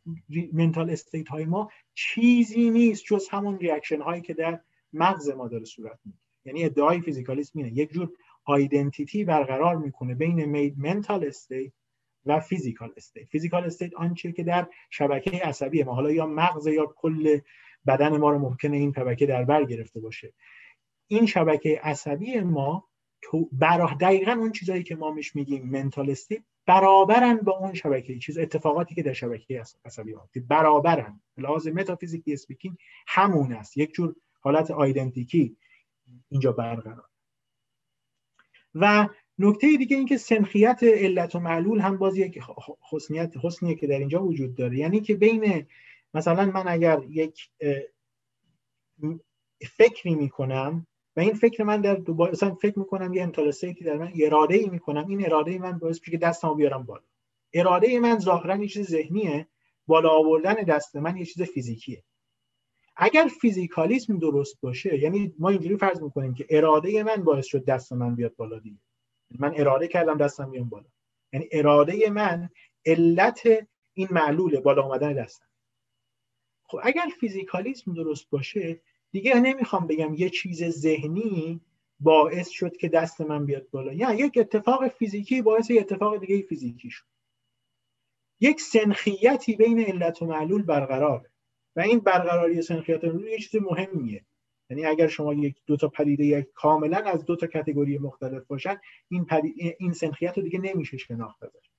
mental 0.53 0.89
state 0.89 1.27
های 1.27 1.45
ما 1.45 1.71
چیزی 1.93 2.69
نیست 2.69 3.03
جز 3.05 3.27
همون 3.29 3.59
reaction 3.59 4.01
هایی 4.01 4.21
که 4.21 4.33
در 4.33 4.59
مغز 4.93 5.29
ما 5.29 5.47
داره 5.47 5.65
صورت 5.65 5.99
می‌گیره. 6.05 6.23
یعنی 6.45 6.65
ادعای 6.65 7.01
فیزیکالیسم 7.01 7.59
اینه. 7.59 7.71
یک 7.77 7.91
جور 7.93 8.11
identity 8.45 9.23
برقرار 9.23 9.75
می‌کنه 9.75 10.15
بین 10.15 10.73
mental 10.77 11.25
state 11.25 11.71
و 12.25 12.39
physical 12.39 12.93
state 12.97 13.27
physical 13.27 13.63
state 13.63 13.93
آنچه 13.93 14.31
که 14.31 14.43
در 14.43 14.67
شبکه 14.89 15.31
عصبی 15.31 15.83
ما. 15.83 15.93
حالا 15.93 16.11
یا 16.11 16.25
مغز 16.25 16.67
یا 16.67 16.93
کل 16.95 17.39
بدن 17.87 18.17
ما 18.17 18.31
رو 18.31 18.39
ممکنه 18.39 18.77
این 18.77 18.93
شبکه 18.93 19.25
در 19.25 19.43
بر 19.43 19.63
گرفته 19.63 19.99
باشه. 19.99 20.33
این 21.07 21.25
شبکه 21.25 21.79
عصبی 21.83 22.39
ما 22.39 22.87
برا 23.51 23.97
دقیقا 24.01 24.31
اون 24.31 24.51
چیزایی 24.51 24.83
که 24.83 24.95
ما 24.95 25.11
بهش 25.11 25.35
میگیم 25.35 25.69
mental 25.69 26.09
state 26.09 26.43
برابرن 26.65 27.37
با 27.37 27.57
اون 27.57 27.73
شبکه 27.73 28.19
چیز 28.19 28.37
اتفاقاتی 28.37 28.95
که 28.95 29.03
در 29.03 29.13
شبکه 29.13 29.63
عصبی 29.85 30.13
ما. 30.13 30.29
برابرن. 30.47 31.21
لحاظ 31.37 31.67
metaphysically 31.67 32.33
speaking 32.33 32.77
همون 33.07 33.53
است. 33.53 33.77
یک 33.77 33.93
جور 33.93 34.15
حالت 34.39 34.71
آیدنتیکی 34.71 35.57
اینجا 36.29 36.51
برقرار. 36.51 37.09
و 38.75 39.07
نکته 39.39 39.77
دیگه 39.77 39.97
اینکه 39.97 40.17
سنخیت 40.17 40.79
علت 40.83 41.35
و 41.35 41.39
معلول 41.39 41.79
هم 41.79 41.97
باز 41.97 42.17
یک 42.17 42.39
حسنیت 42.91 43.33
حسنیه 43.43 43.75
که 43.75 43.87
در 43.87 43.99
اینجا 43.99 44.23
وجود 44.23 44.55
داره. 44.55 44.77
یعنی 44.77 45.01
که 45.01 45.15
بین 45.15 45.67
مثلا 46.13 46.45
من 46.45 46.67
اگر 46.67 47.01
یک 47.09 47.49
فکری 49.77 50.15
می‌کنم 50.15 50.87
و 51.17 51.19
این 51.19 51.33
فکر 51.33 51.63
من 51.63 51.81
در 51.81 51.95
دوباره 51.95 52.31
مثلا 52.31 52.55
فکر 52.55 52.79
می‌کنم 52.79 53.13
یه 53.13 53.21
انتالسیتی 53.21 53.83
در 53.83 53.97
من 53.97 54.11
اراده 54.21 54.55
ای 54.55 54.69
می‌کنم 54.69 55.07
این 55.07 55.25
اراده 55.25 55.57
من 55.57 55.79
باعث 55.79 55.99
میشه 55.99 56.11
که 56.11 56.17
دستمو 56.17 56.55
بیارم 56.55 56.83
بالا. 56.83 57.03
اراده 57.53 57.99
من 57.99 58.19
ظاهرا 58.19 58.55
یه 58.55 58.67
چیز 58.67 58.87
ذهنیه 58.87 59.47
بالا 59.87 60.09
آوردن 60.09 60.53
دست 60.53 60.95
من 60.95 61.17
یه 61.17 61.25
چیز 61.25 61.41
فیزیکیه. 61.41 62.03
اگر 62.95 63.29
فیزیکالیسم 63.41 64.19
درست 64.19 64.61
باشه 64.61 64.99
یعنی 64.99 65.33
ما 65.39 65.49
اینجوری 65.49 65.77
فرض 65.77 66.01
می‌کنیم 66.01 66.33
که 66.33 66.45
اراده 66.49 67.03
من 67.03 67.23
باعث 67.23 67.45
شد 67.45 67.65
دست 67.65 67.93
من 67.93 68.15
بیاد 68.15 68.35
بالا 68.35 68.59
دیگه. 68.59 68.79
من 69.39 69.53
اراده 69.57 69.87
کردم 69.87 70.17
دستم 70.17 70.51
بیام 70.51 70.69
بالا. 70.69 70.87
یعنی 71.33 71.47
اراده 71.51 72.09
من 72.09 72.49
علت 72.85 73.41
این 73.93 74.07
معلول 74.11 74.59
بالا 74.59 74.81
آمدن 74.81 75.13
دستم. 75.13 75.45
خب 76.63 76.79
اگر 76.83 77.05
فیزیکالیسم 77.19 77.93
درست 77.93 78.29
باشه 78.29 78.81
دیگه 79.11 79.39
نمی‌خوام 79.39 79.87
بگم 79.87 80.13
یه 80.13 80.29
چیز 80.29 80.63
ذهنی 80.63 81.61
باعث 81.99 82.49
شد 82.49 82.77
که 82.77 82.89
دست 82.89 83.21
من 83.21 83.45
بیاد 83.45 83.69
بالا. 83.69 83.93
یا 83.93 84.13
یک 84.13 84.37
اتفاق 84.37 84.87
فیزیکی 84.87 85.41
باعث 85.41 85.69
یه 85.69 85.79
اتفاق 85.79 86.17
دیگه 86.17 86.41
فیزیکی 86.41 86.89
شد. 86.89 87.05
یک 88.39 88.61
سنخیتی 88.61 89.55
بین 89.55 89.79
علت 89.79 90.21
و 90.21 90.25
معلول 90.25 90.61
برقراره. 90.61 91.31
و 91.75 91.79
این 91.79 91.99
برقراری 91.99 92.61
سنخیت 92.61 93.03
معلول 93.03 93.27
یه 93.27 93.39
چیز 93.39 93.61
مهمیه. 93.61 94.25
یعنی 94.69 94.85
اگر 94.85 95.07
شما 95.07 95.33
یک 95.33 95.55
دو 95.65 95.77
تا 95.77 95.87
پدیده 95.87 96.25
یک 96.25 96.47
کاملا 96.53 96.97
از 96.97 97.25
دو 97.25 97.35
تا 97.35 97.47
کاتگوری 97.47 97.97
مختلف 97.97 98.45
باشن 98.47 98.77
این 99.09 99.25
این 99.79 99.93
سنخیت 99.93 100.37
رو 100.37 100.43
دیگه 100.43 100.59
نمیشه 100.59 100.97
شناخت 100.97 101.43
ازش. 101.43 101.69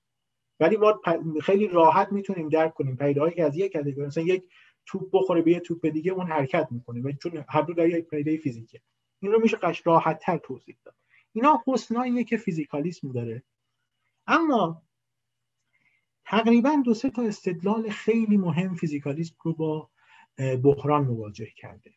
ولی 0.60 0.76
ما 0.76 1.00
خیلی 1.42 1.68
راحت 1.68 2.12
می‌تونیم 2.12 2.48
درک 2.48 2.74
کنیم 2.74 2.96
پیدایی 2.96 3.34
که 3.34 3.44
از 3.44 3.56
یک 3.56 3.72
کاتگوری 3.72 4.06
مثلا 4.06 4.24
یک 4.24 4.44
توپ 4.88 5.08
بخوره 5.12 5.42
به 5.42 5.50
یه 5.50 5.60
توپ 5.60 5.86
دیگه 5.86 6.12
اون 6.12 6.26
حرکت 6.26 6.68
می‌کنه 6.70 7.00
و 7.00 7.12
چون 7.12 7.44
هر 7.48 7.62
دو 7.62 7.74
در 7.74 7.88
یک 7.88 8.04
پیدای 8.04 8.36
فیزیکه. 8.36 8.80
این 9.20 9.32
رو 9.32 9.40
میشه 9.40 9.56
قش 9.56 9.86
راحت 9.86 10.18
تر 10.18 10.38
توضیح 10.38 10.76
داد. 10.84 10.94
اینا 11.32 11.62
حسناییه 11.66 12.24
که 12.24 12.36
فیزیکالیسم 12.36 13.12
داره. 13.12 13.42
اما 14.26 14.82
تقریبا 16.24 16.82
دو 16.84 16.94
سه 16.94 17.10
تا 17.10 17.22
استدلال 17.22 17.88
خیلی 17.88 18.36
مهم 18.36 18.74
فیزیکالیسم 18.74 19.34
رو 19.42 19.52
با 19.52 19.90
بحران 20.62 21.04
مواجه 21.04 21.50
کرده 21.56 21.90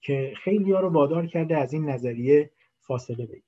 که 0.00 0.34
خیلی 0.36 0.72
ها 0.72 0.80
رو 0.80 0.88
وادار 0.88 1.26
کرده 1.26 1.56
از 1.56 1.72
این 1.72 1.90
نظریه 1.90 2.50
فاصله 2.80 3.26
بگیر 3.26 3.45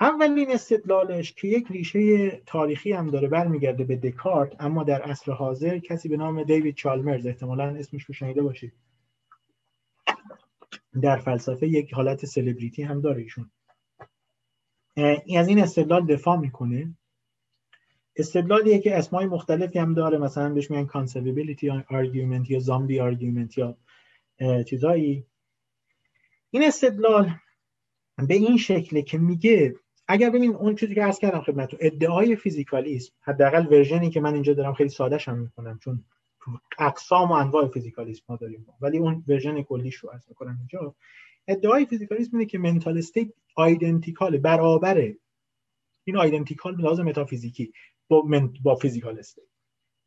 اولین 0.00 0.50
استدلالش 0.50 1.32
که 1.32 1.48
یک 1.48 1.66
ریشه 1.70 2.30
تاریخی 2.46 2.92
هم 2.92 3.10
داره 3.10 3.28
برمیگرده 3.28 3.84
به 3.84 3.96
دکارت 3.96 4.56
اما 4.60 4.84
در 4.84 5.02
عصر 5.02 5.32
حاضر 5.32 5.78
کسی 5.78 6.08
به 6.08 6.16
نام 6.16 6.42
دیوید 6.42 6.74
چالمرز 6.74 7.26
احتمالا 7.26 7.64
اسمش 7.64 8.04
رو 8.04 8.14
شنیده 8.14 8.42
باشید. 8.42 8.72
در 11.02 11.16
فلسفه 11.16 11.68
یک 11.68 11.94
حالت 11.94 12.26
سلبریتی 12.26 12.82
هم 12.82 13.00
داره 13.00 13.22
ایشون. 13.22 13.50
از 15.36 15.48
این 15.48 15.62
استدلال 15.62 16.06
دفاع 16.06 16.36
می‌کنه. 16.36 16.94
استدلالیه 18.16 18.78
که 18.78 18.98
اسمای 18.98 19.26
مختلفی 19.26 19.78
هم 19.78 19.94
داره 19.94 20.18
مثلا 20.18 20.54
بهش 20.54 20.70
میگن 20.70 20.86
conceivability 20.86 21.70
argument 21.70 22.50
یا 22.50 22.58
zombie 22.58 23.00
argument 23.00 23.58
یا 23.58 23.76
چیزایی. 24.66 25.26
این 26.50 26.64
استدلال 26.64 27.30
به 28.28 28.34
این 28.34 28.56
شکله 28.56 29.02
که 29.02 29.18
میگه 29.18 29.74
اگر 30.12 30.30
ببین 30.30 30.54
اون 30.54 30.74
چیزی 30.74 30.94
که 30.94 31.02
عرض 31.02 31.18
کردم 31.18 31.40
خدمتتون 31.40 31.78
ادعای 31.82 32.36
فیزیکالیسم 32.36 33.12
حداقل 33.20 33.66
version 33.66 34.05
ی 34.05 34.10
که 34.10 34.20
من 34.20 34.34
اینجا 34.34 34.54
دارم 34.54 34.74
خیلی 34.74 34.88
ساده 34.88 35.18
هم 35.26 35.38
می‌کنم 35.38 35.78
چون 35.78 36.04
اقسام 36.78 37.28
و 37.28 37.32
انواع 37.32 37.68
فیزیکالیسم 37.68 38.24
ما 38.28 38.36
داریم. 38.36 38.66
ولی 38.80 38.98
اون 38.98 39.24
version 39.28 39.62
کلیش 39.62 39.94
رو 39.94 40.10
عرض 40.10 40.28
می‌کنم 40.28 40.56
اینجا. 40.58 40.94
ادعای 41.48 41.86
فیزیکالیسم 41.86 42.30
اینه 42.36 42.46
که 42.46 42.58
mental 42.58 42.98
state 42.98 43.28
identical 43.56 44.38
برابره 44.38 45.16
این 46.04 46.16
identical 46.16 46.80
لحاظ 46.80 47.00
متافیزیکی 47.00 47.72
با 48.08 48.22
من 48.22 48.52
با 48.62 48.74
physical 48.74 49.18
state 49.18 49.44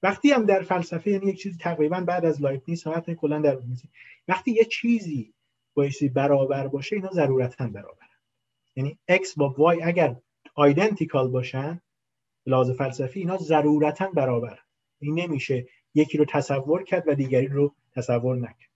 وقتی 0.03 0.31
هم 0.31 0.45
در 0.45 0.61
فلسفه 0.61 1.11
یعنی 1.11 1.25
یک 1.25 1.41
چیزی 1.41 1.57
تقریبا 1.57 1.99
بعد 1.99 2.25
از 2.25 2.41
لایبنیز 2.41 2.87
حتی 2.87 3.15
کلا 3.15 3.39
در 3.39 3.59
وقتی 4.27 4.51
یه 4.51 4.65
چیزی 4.65 5.33
بایستی 5.73 6.09
برابر 6.09 6.67
باشه 6.67 6.95
اینا 6.95 7.11
ضرورتا 7.11 7.67
برابر 7.67 8.12
یعنی 8.75 8.97
x 9.11 9.35
با 9.37 9.75
y 9.75 9.79
اگر 9.83 10.15
identical 10.55 11.27
باشن 11.27 11.81
لحاظ 12.45 12.71
فلسفی 12.71 13.19
اینا 13.19 13.37
ضرورتا 13.37 14.07
برابر. 14.07 14.59
این 14.99 15.19
نمیشه 15.19 15.67
یکی 15.93 16.17
رو 16.17 16.25
تصور 16.25 16.83
کرد 16.83 17.03
و 17.07 17.15
دیگری 17.15 17.47
رو 17.47 17.75
تصور 17.95 18.35
نکرد. 18.35 18.69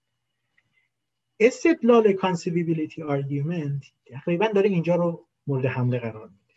استدلال 1.40 2.14
conceivability 2.14 3.04
argument 3.04 3.84
تقریبا 4.06 4.48
داره 4.48 4.70
اینجا 4.70 4.96
رو 4.96 5.26
مورد 5.48 5.66
حمله 5.66 6.00
قرار 6.00 6.28
میده. 6.28 6.54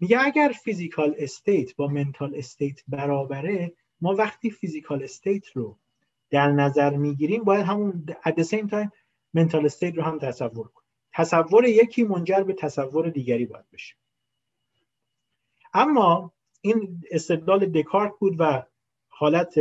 میگه 0.00 0.18
اگر 0.20 0.52
physical 0.64 1.14
state 1.18 1.76
با 1.76 1.86
mental 1.86 2.34
state 2.34 2.80
برابره 2.88 3.72
ما 4.00 4.14
وقتی 4.14 4.50
physical 4.50 5.02
state 5.02 5.46
رو 5.46 5.78
در 6.30 6.52
نظر 6.52 6.96
می‌گیریم 6.96 7.44
باید 7.44 7.66
همون 7.66 8.06
at 8.24 8.32
the 8.32 8.44
same 8.44 8.70
time 8.70 8.88
mental 9.34 9.66
state 9.66 9.94
رو 9.94 10.02
هم 10.02 10.18
تصور 10.18 10.68
کنیم. 10.68 10.83
تصور 11.14 11.64
یکی 11.64 12.04
منجر 12.04 12.42
به 12.42 12.52
تصور 12.52 13.10
دیگری 13.10 13.46
باید 13.46 13.70
بشه. 13.72 13.94
اما 15.74 16.32
این 16.60 17.04
استدلال 17.10 17.66
دکارت 17.66 18.12
بود 18.20 18.36
و 18.38 18.62
حالت 19.08 19.54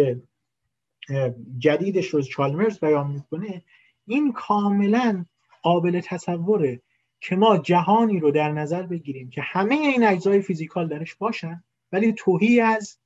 جدیدش 1.58 2.08
رو 2.08 2.22
چالمرز 2.22 2.80
بیان 2.80 3.12
می‌کنه. 3.12 3.64
این 4.06 4.34
کاملا 4.34 5.26
قابل 5.62 6.02
تصوره 6.02 6.82
که 7.20 7.36
ما 7.36 7.58
جهانی 7.58 8.20
رو 8.20 8.32
در 8.32 8.52
نظر 8.52 8.84
بگیریم 8.84 9.30
که 9.30 9.42
همه 9.42 9.76
این 9.76 10.04
اجزای 10.04 10.42
فیزیکال 10.42 10.88
درش 10.88 11.16
باشن 11.16 11.64
ولی 11.92 12.14
توهی 12.14 12.60
از 12.60 12.98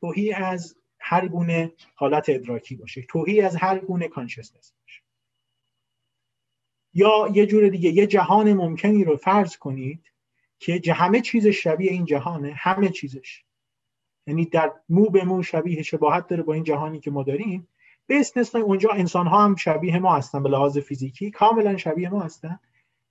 توهی 0.00 0.32
از 0.32 0.76
هر 0.98 1.28
گونه 1.28 1.72
حالت 1.94 2.28
ادراکی 2.28 2.76
باشه. 2.76 3.02
توهی 3.02 3.40
از 3.40 3.56
هر 3.56 3.78
گونه 3.78 4.08
کانشسنس 4.08 4.72
باشه. 4.80 5.01
یا 6.94 7.30
یه 7.34 7.46
جور 7.46 7.68
دیگه 7.68 7.90
یه 7.90 8.06
جهان 8.06 8.52
ممکنی 8.52 9.04
رو 9.04 9.16
فرض 9.16 9.56
کنید 9.56 10.12
که 10.58 10.92
همه 10.92 11.20
چیز 11.20 11.46
شبیه 11.46 11.92
این 11.92 12.04
جهانه 12.04 12.52
همه 12.56 12.88
چیزش. 12.88 13.44
یعنی 14.26 14.44
در 14.44 14.72
مو 14.88 15.10
به 15.10 15.24
مو 15.24 15.42
شبیه 15.42 15.82
شباهت 15.82 16.26
داره 16.26 16.42
با 16.42 16.54
این 16.54 16.64
جهانی 16.64 17.00
که 17.00 17.10
ما 17.10 17.22
داریم. 17.22 17.68
به 18.06 18.20
استثنای 18.20 18.64
اونجا 18.64 18.90
انسان 18.90 19.26
ها 19.26 19.44
هم 19.44 19.56
شبیه 19.56 19.98
ما 19.98 20.16
هستن 20.16 20.42
به 20.42 20.48
لحاظ 20.48 20.78
فیزیکی 20.78 21.30
کاملا 21.30 21.76
شبیه 21.76 22.08
ما 22.08 22.20
هستن. 22.20 22.60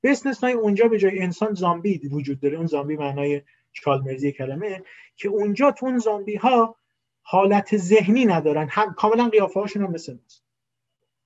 به 0.02 0.12
استثنای 0.12 0.54
اونجا 0.54 0.88
به 0.88 0.98
جای 0.98 1.20
انسان 1.20 1.54
زامبی 1.54 1.98
وجود 1.98 2.40
داره 2.40 2.58
اون 2.58 2.66
زامبی 2.66 2.98
معنای 2.98 3.42
چالمرزی 3.72 4.32
کلمه 4.32 4.84
که 5.16 5.30
اونجا 5.30 5.72
تو 5.72 5.86
اون 5.86 5.98
زامبی 5.98 6.36
ها 6.36 6.76
حالت 7.22 7.78
ذهنی 7.78 8.26
ندارن. 8.26 8.68
هم 8.70 8.94
کاملا 8.94 9.30
قیافه 9.30 9.60
هاشون 9.60 9.84
هم 9.84 9.92
مثل 9.92 10.18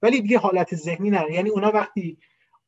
ولی 0.01 0.21
دیگه 0.21 0.37
حالت 0.37 0.75
ذهنی 0.75 1.09
ندارن. 1.09 1.33
یعنی 1.33 1.49
اونا 1.49 1.71
وقتی 1.71 2.17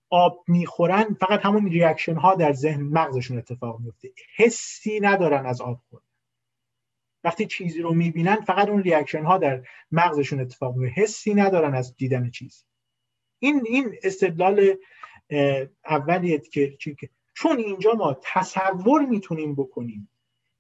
آب 0.10 0.44
می‌خورن 0.48 1.14
فقط 1.14 1.46
همون 1.46 1.70
ریاکشن 1.70 2.16
ها 2.16 2.36
در 2.36 2.54
ذهن 2.54 2.82
مغزشون 2.82 3.38
اتفاق 3.38 3.80
میفته. 3.80 4.12
حسی 4.36 5.00
ندارن 5.00 5.46
از 5.46 5.62
آب 5.62 5.82
خوردن. 5.90 6.06
وقتی 7.24 7.46
چیزی 7.46 7.82
رو 7.82 7.94
می‌بینن 7.94 8.36
فقط 8.36 8.70
اون 8.70 8.84
reaction 8.84 9.24
ها 9.24 9.38
در 9.38 9.64
مغزشون 9.92 10.40
اتفاق 10.40 10.76
میفته 10.76 11.02
حسی 11.02 11.34
ندارن 11.34 11.76
از 11.76 11.96
دیدن 11.96 12.30
چیزی. 12.30 12.64
این 13.40 13.64
این 13.66 13.96
استدلال 14.04 14.76
اولیه 15.86 16.40
که 16.40 16.78
چون 17.34 17.58
اینجا 17.58 17.94
ما 17.94 18.18
تصور 18.24 19.06
می‌تونیم 19.06 19.56
بکنیم 19.56 20.10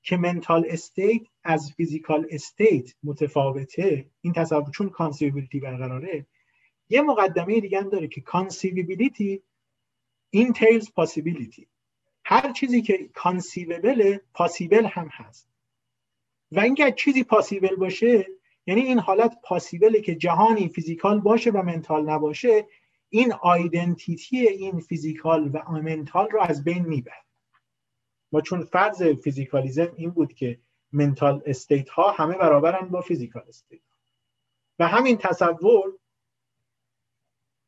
که 0.01 0.17
mental 0.17 0.65
state 0.69 1.21
از 1.43 1.71
physical 1.71 2.27
state 2.29 2.93
متفاوته 3.03 4.05
این 4.21 4.33
تصور 4.33 4.71
چون 4.71 4.89
conceivability 4.89 5.59
برقراره 5.59 6.25
یه 6.89 7.01
مقدمه 7.01 7.59
دیگه 7.59 7.81
هم 7.81 7.89
داره 7.89 8.07
که 8.07 8.21
conceivability 8.21 9.43
entails 10.29 10.91
possibility 10.91 11.67
هر 12.25 12.51
چیزی 12.51 12.81
که 12.81 13.09
conceivable 13.13 14.17
possible 14.33 14.85
هم 14.85 15.07
هست. 15.11 15.49
و 16.51 16.59
اینکه 16.59 16.91
چیزی 16.91 17.23
possible 17.23 17.75
باشه 17.75 18.27
یعنی 18.67 18.81
این 18.81 18.99
حالت 18.99 19.37
possible 19.43 19.95
ه 19.95 20.01
که 20.01 20.15
جهانی 20.15 20.67
physical 20.67 21.19
باشه 21.19 21.51
و 21.51 21.61
mental 21.61 22.09
نباشه 22.09 22.67
این 23.09 23.33
identity 23.33 24.47
این 24.47 24.79
physical 24.79 25.49
و 25.53 25.71
mental 25.71 26.29
رو 26.29 26.41
از 26.41 26.63
بین 26.63 26.85
می‌بره. 26.85 27.23
ما 28.31 28.41
چون 28.41 28.63
فرض 28.63 29.03
فیزیکالیزم 29.03 29.93
این 29.95 30.09
بود 30.09 30.33
که 30.33 30.59
mental 30.91 31.43
state 31.45 31.89
ها 31.89 32.11
همه 32.11 32.37
برابرن 32.37 32.89
با 32.89 33.01
physical 33.01 33.43
state. 33.47 33.81
و 34.79 34.87
همین 34.87 35.17
تصور 35.17 35.99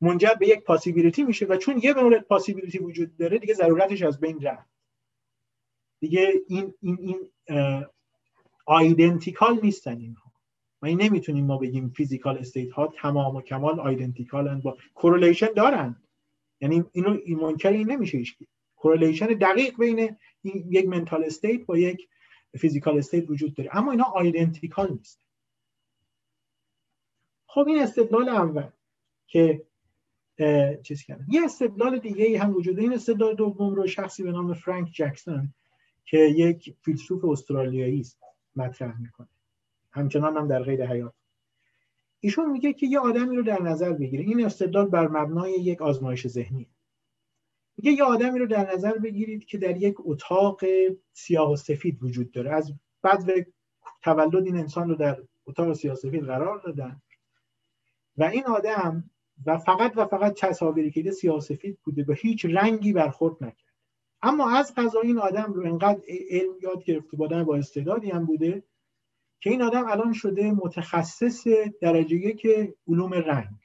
منجر 0.01 0.33
به 0.39 0.47
یک 0.47 0.63
possibility 0.63 1.23
میشه 1.23 1.45
و 1.45 1.57
چون 1.57 1.79
یه 1.83 1.93
مورد 1.93 2.21
possibility 2.21 2.79
وجود 2.79 3.17
داره 3.17 3.39
دیگه 3.39 3.53
ضرورتش 3.53 4.01
از 4.01 4.19
بین 4.19 4.41
رفت. 4.41 4.69
دیگه 5.99 6.33
این 6.47 6.73
این 6.81 6.97
این 7.01 7.29
identical 8.65 9.59
نیستن 9.63 9.97
اینها. 9.97 10.31
و 10.81 10.85
این 10.85 11.01
نمی‌تونیم 11.01 11.45
ما 11.45 11.57
بگیم 11.57 11.89
physical 11.89 12.37
state 12.37 12.71
ها 12.71 12.87
تمام 12.87 13.35
و 13.35 13.41
کمال 13.41 13.79
identical 13.79 14.53
ن 14.53 14.61
با 14.61 14.77
correlation 14.93 15.53
دارن. 15.55 16.03
یعنی 16.61 16.85
اینو 16.91 17.17
این 17.23 17.39
منکر 17.39 17.71
این 17.71 17.91
نمیشه 17.91 18.17
هیچکی. 18.17 18.47
correlation 18.75 19.27
دقیق 19.27 19.77
بین 19.77 20.17
یک 20.43 20.87
mental 20.87 21.23
state 21.23 21.65
با 21.65 21.77
یک 21.77 22.09
physical 22.59 22.97
state 22.97 23.29
وجود 23.29 23.53
داره. 23.53 23.69
اما 23.73 23.91
اینا 23.91 24.03
identical 24.03 24.91
نیست 24.91 25.21
خب 27.45 27.65
این 27.67 27.81
استدلال 27.81 28.29
اول 28.29 28.69
که 29.27 29.65
چیز 30.83 31.03
کردن. 31.03 31.25
یه 31.29 31.41
استدلال 31.45 31.99
دیگه 31.99 32.25
ای 32.25 32.35
هم 32.35 32.55
وجود 32.55 32.79
این 32.79 32.93
استدلال 32.93 33.35
دوم 33.35 33.75
رو 33.75 33.87
شخصی 33.87 34.23
به 34.23 34.31
نام 34.31 34.53
فرانک 34.53 34.91
جکسون 34.93 35.53
که 36.05 36.17
یک 36.17 36.75
فیلسوف 36.81 37.25
استرالیایی 37.25 37.99
است 37.99 38.19
مطرح 38.55 39.01
می‌کنه. 39.01 39.27
همچنان 39.91 40.37
هم 40.37 40.47
در 40.47 40.63
غیر 40.63 40.85
حیات. 40.85 41.13
ایشون 42.19 42.51
میگه 42.51 42.73
که 42.73 42.85
یه 42.85 42.99
آدمی 42.99 43.35
رو 43.35 43.43
در 43.43 43.61
نظر 43.61 43.93
بگیره. 43.93 44.23
این 44.23 44.45
استدلال 44.45 44.87
بر 44.87 45.07
مبنای 45.07 45.51
یک 45.51 45.81
آزمایش 45.81 46.27
ذهنی. 46.27 46.67
میگه 47.77 47.91
یه 47.91 48.03
آدمی 48.03 48.39
رو 48.39 48.47
در 48.47 48.73
نظر 48.73 48.97
بگیرید 48.97 49.45
که 49.45 49.57
در 49.57 49.77
یک 49.77 49.95
اتاق 49.99 50.61
سیاه 51.13 51.51
و 51.51 51.55
سفید 51.55 52.03
وجود 52.03 52.31
داره. 52.31 52.51
از 52.51 52.73
بعد 53.01 53.47
تولد 54.01 54.35
این 54.35 54.57
انسان 54.57 54.89
رو 54.89 54.95
در 54.95 55.23
اتاق 55.45 55.73
سیاه 55.73 55.93
و 55.93 55.97
سفید 55.97 56.23
قرار 56.23 56.59
دادن. 56.59 57.01
و 58.17 58.23
این 58.23 58.45
آدم 58.45 59.09
و 59.45 59.57
فقط 59.57 59.93
و 59.95 60.05
فقط 60.05 60.39
تصاویری 60.39 60.91
که 60.91 61.11
سیاه 61.11 61.39
سفید 61.39 61.79
بوده 61.83 62.05
و 62.07 62.13
هیچ 62.13 62.45
رنگی 62.45 62.93
برخورد 62.93 63.43
نکرد. 63.43 63.73
اما 64.21 64.49
از 64.49 64.73
قضا 64.77 65.01
این 65.01 65.17
آدم 65.17 65.53
رو 65.53 65.65
انقدر 65.65 66.01
علم 66.29 66.53
یاد 66.61 66.83
گرفته 66.83 67.17
بودن 67.17 67.43
با 67.43 67.55
استعدادی 67.55 68.09
هم 68.09 68.25
بوده 68.25 68.63
که 69.39 69.49
این 69.49 69.61
آدم 69.61 69.85
الان 69.87 70.13
شده 70.13 70.51
متخصص 70.51 71.47
درجه 71.81 72.33
که 72.33 72.75
علوم 72.87 73.13
رنگ. 73.13 73.57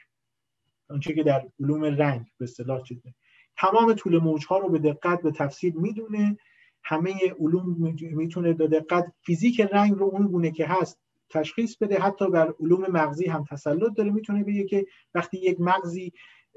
آنچه 0.91 1.15
که 1.15 1.23
در 1.23 1.49
علوم 1.61 1.85
رنگ 1.85 2.27
به 2.39 2.45
اصطلاح 2.45 2.83
چیزه 2.83 3.15
تمام 3.57 3.95
طول 3.95 4.19
موجها 4.19 4.59
رو 4.59 4.69
به 4.69 4.79
دقت 4.79 5.23
به 5.23 5.31
تفسیر 5.31 5.77
می‌دونه. 5.77 6.37
همه 6.83 7.15
علوم 7.41 7.95
می‌تونه 8.01 8.53
به 8.53 8.67
دقت 8.69 9.13
فیزیک 9.23 9.61
رنگ 9.61 9.93
رو 9.93 10.05
اون 10.05 10.27
گونه 10.27 10.51
که 10.51 10.67
هست 10.67 10.99
تشخیص 11.35 11.77
بده. 11.77 11.99
حتی 11.99 12.31
بر 12.31 12.55
علوم 12.61 12.87
مغزی 12.91 13.27
هم 13.27 13.45
تسلط 13.45 13.95
داره. 13.97 14.11
می‌تونه 14.11 14.45
بگه 14.45 14.65
که 14.65 14.87
وقتی 15.15 15.39
یک 15.39 15.61
مغزی 15.61 16.13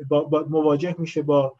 با, 0.09 0.45
مواجه 0.49 0.95
میشه 0.97 1.21
با 1.21 1.55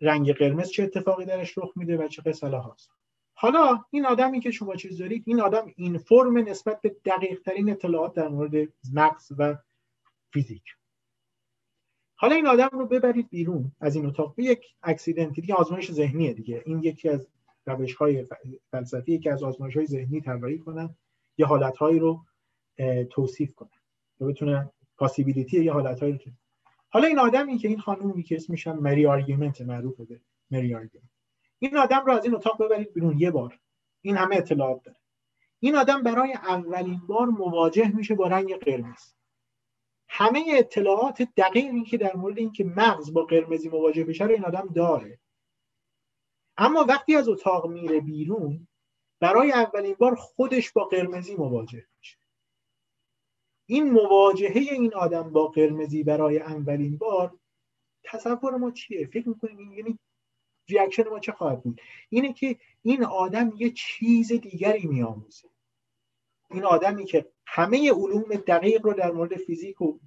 رنگ 0.00 0.32
قرمز 0.32 0.70
چه 0.70 0.82
اتفاقی 0.82 1.24
درش 1.24 1.58
رخ 1.58 1.72
میده 1.76 1.96
و 1.96 2.08
چه 2.08 2.22
قصه 2.22 2.48
هاست. 2.48 2.90
حالا 3.34 3.84
این 3.90 4.06
آدمی 4.06 4.40
که 4.40 4.50
شما 4.50 4.76
چیز 4.76 4.98
دارید 4.98 5.22
این 5.26 5.40
آدم 5.40 5.72
این 5.76 5.98
فرم 5.98 6.38
نسبت 6.38 6.80
به 6.80 6.96
دقیق 7.04 7.40
ترین 7.40 7.70
اطلاعات 7.70 8.14
در 8.14 8.28
مورد 8.28 8.68
مغز 8.92 9.32
و 9.38 9.56
فیزیک. 10.32 10.62
حالا 12.14 12.34
این 12.34 12.46
آدم 12.46 12.68
رو 12.72 12.86
ببرید 12.86 13.28
بیرون 13.28 13.72
از 13.80 13.96
این 13.96 14.06
اتاق. 14.06 14.34
به 14.34 14.44
یک 14.44 14.64
اکسیدنتی 14.82 15.40
دیگه 15.40 15.54
آزمایش 15.54 15.92
ذهنیه 15.92 16.32
دیگه. 16.32 16.62
این 16.66 16.82
یکی 16.82 17.08
از 17.08 17.28
روش 17.66 17.94
های 17.94 18.26
فلسفی 18.70 19.18
که 19.18 19.32
از 19.32 19.42
آزمایش 19.42 19.76
های 19.76 19.86
ذهنی 19.86 20.20
طراحی 20.20 20.58
کنن. 20.58 20.96
یه 21.38 21.46
حالتهایی 21.46 21.98
رو 21.98 22.24
توصیف 23.10 23.54
کنن 23.54 23.80
و 24.20 24.26
بتونن 24.26 24.70
possibility 24.96 25.64
یه 25.64 25.72
حالتهایی 25.72 26.12
رو 26.12 26.32
حالا 26.90 27.06
این 27.06 27.18
آدمی 27.18 27.58
که 27.58 27.68
این 27.68 27.78
خانومی 27.78 28.22
که 28.22 28.36
اسمش 28.36 28.66
Mary 28.66 29.06
argument 29.06 29.60
معروفه 29.60 30.04
به 30.04 30.20
Mary 30.50 30.74
argument 30.74 31.10
این 31.58 31.76
آدم 31.76 32.04
رو 32.06 32.12
از 32.12 32.24
این 32.24 32.34
اتاق 32.34 32.64
ببرید 32.64 32.92
بیرون 32.92 33.18
یه 33.18 33.30
بار. 33.30 33.58
این 34.00 34.16
همه 34.16 34.36
اطلاعات 34.36 34.82
داره. 34.82 34.98
این 35.60 35.76
آدم 35.76 36.02
برای 36.02 36.32
اولین 36.32 37.00
بار 37.06 37.26
مواجه 37.26 37.96
میشه 37.96 38.14
با 38.14 38.28
رنگ 38.28 38.54
قرمز. 38.54 39.14
همه 40.08 40.44
اطلاعات 40.48 41.22
دقیقی 41.36 41.84
که 41.84 41.98
در 41.98 42.16
مورد 42.16 42.38
اینکه 42.38 42.64
مغز 42.64 43.12
با 43.12 43.24
قرمزی 43.24 43.68
مواجه 43.68 44.04
بشه 44.04 44.24
رو 44.24 44.30
این 44.30 44.44
آدم 44.44 44.68
داره. 44.74 45.18
اما 46.56 46.84
وقتی 46.88 47.16
از 47.16 47.28
اتاق 47.28 47.66
میره 47.66 48.00
بیرون 48.00 48.67
برای 49.20 49.52
اولین 49.52 49.94
بار 49.98 50.14
خودش 50.14 50.72
با 50.72 50.84
قرمزی 50.84 51.34
مواجه 51.34 51.86
میشه. 51.98 52.18
این 53.66 53.90
مواجهه 53.90 54.56
این 54.56 54.94
آدم 54.94 55.30
با 55.32 55.46
قرمزی 55.46 56.02
برای 56.02 56.38
اولین 56.38 56.98
بار 56.98 57.38
تصور 58.04 58.56
ما 58.56 58.70
چیه؟ 58.70 59.06
فکر 59.06 59.28
می‌کنیم 59.28 59.72
یعنی 59.72 59.98
ریاکشن 60.68 61.08
ما 61.08 61.18
چه 61.18 61.32
خواهد 61.32 61.62
بود؟ 61.62 61.80
اینه 62.08 62.32
که 62.32 62.56
این 62.82 63.04
آدم 63.04 63.52
یه 63.56 63.70
چیز 63.70 64.32
دیگری 64.32 64.86
میآموزه. 64.86 65.48
این 66.50 66.64
آدمی 66.64 67.04
که 67.04 67.26
همه 67.46 67.92
علوم 67.92 68.34
دقیق 68.34 68.86
رو 68.86 68.92
در 68.92 69.10
مورد 69.10 69.36
فیزیک 69.36 69.80
و 69.80 69.98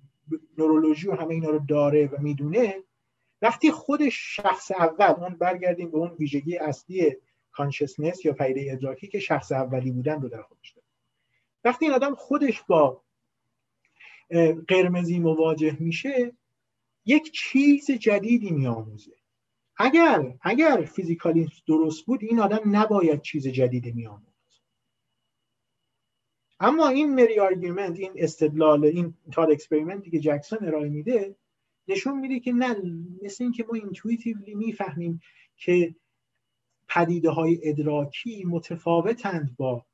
نورولوژی 0.58 1.08
و 1.08 1.15
همه 1.15 1.34
اینا 1.34 1.50
رو 1.50 1.60
داره 1.60 2.08
و 2.08 2.21
می‌دونه 2.21 2.84
وقتی 3.41 3.71
خودش 3.71 4.36
شخص 4.36 4.71
اول 4.71 5.24
اون 5.24 5.36
برگردیم 5.36 5.91
به 5.91 5.97
اون 5.97 6.10
ویژگی 6.10 6.58
اصلی 6.58 7.17
consciousness 7.52 8.26
یا 8.26 8.34
پدیده 8.34 8.71
ادراکی 8.72 9.08
که 9.08 9.20
شخص 9.20 9.52
اولی 9.52 9.92
بودن 9.92 10.22
رو 10.22 10.30
در 10.30 10.42
خودش 10.42 10.72
داره. 10.72 10.88
وقتی 11.64 11.86
این 11.86 11.94
آدم 11.94 12.16
خودش 12.16 12.62
با 12.62 13.04
قرمزی 14.68 15.20
مواجه 15.20 15.78
میشه 15.80 16.32
یک 17.06 17.32
چیز 17.32 17.92
جدیدی 17.92 18.52
میآموزه. 18.52 19.12
اگر 19.78 20.34
اگر 20.42 20.86
فیزیکالیسم 20.95 21.50
درست 21.68 22.06
بود 22.06 22.24
این 22.24 22.40
آدم 22.40 22.76
نباید 22.76 23.22
چیز 23.22 23.48
جدیدی 23.48 23.92
میآموخت 23.91 24.32
اما 26.60 26.88
این 26.88 27.16
Mary 27.15 27.39
argument 27.39 28.00
این 28.00 28.12
استدلال 28.16 28.86
این 28.86 29.14
thought 29.32 29.52
experiment 29.52 30.06
ی 30.06 30.12
که 30.12 30.20
جکسون 30.20 30.68
ارائه 30.68 30.90
میده 30.90 31.36
نشون 31.88 32.20
میده 32.20 32.40
که 32.40 32.52
نه 32.52 32.76
مثل 33.24 33.44
اینکه 33.44 33.64
ما 33.64 33.74
اینتویتیولی 33.74 34.56
می‌فهمیم 34.56 35.22
که 35.58 35.96
پدیده 36.95 37.30
های 37.30 37.60
ادراکی 37.63 38.43
متفاوتند 38.45 39.56
با 39.58 39.86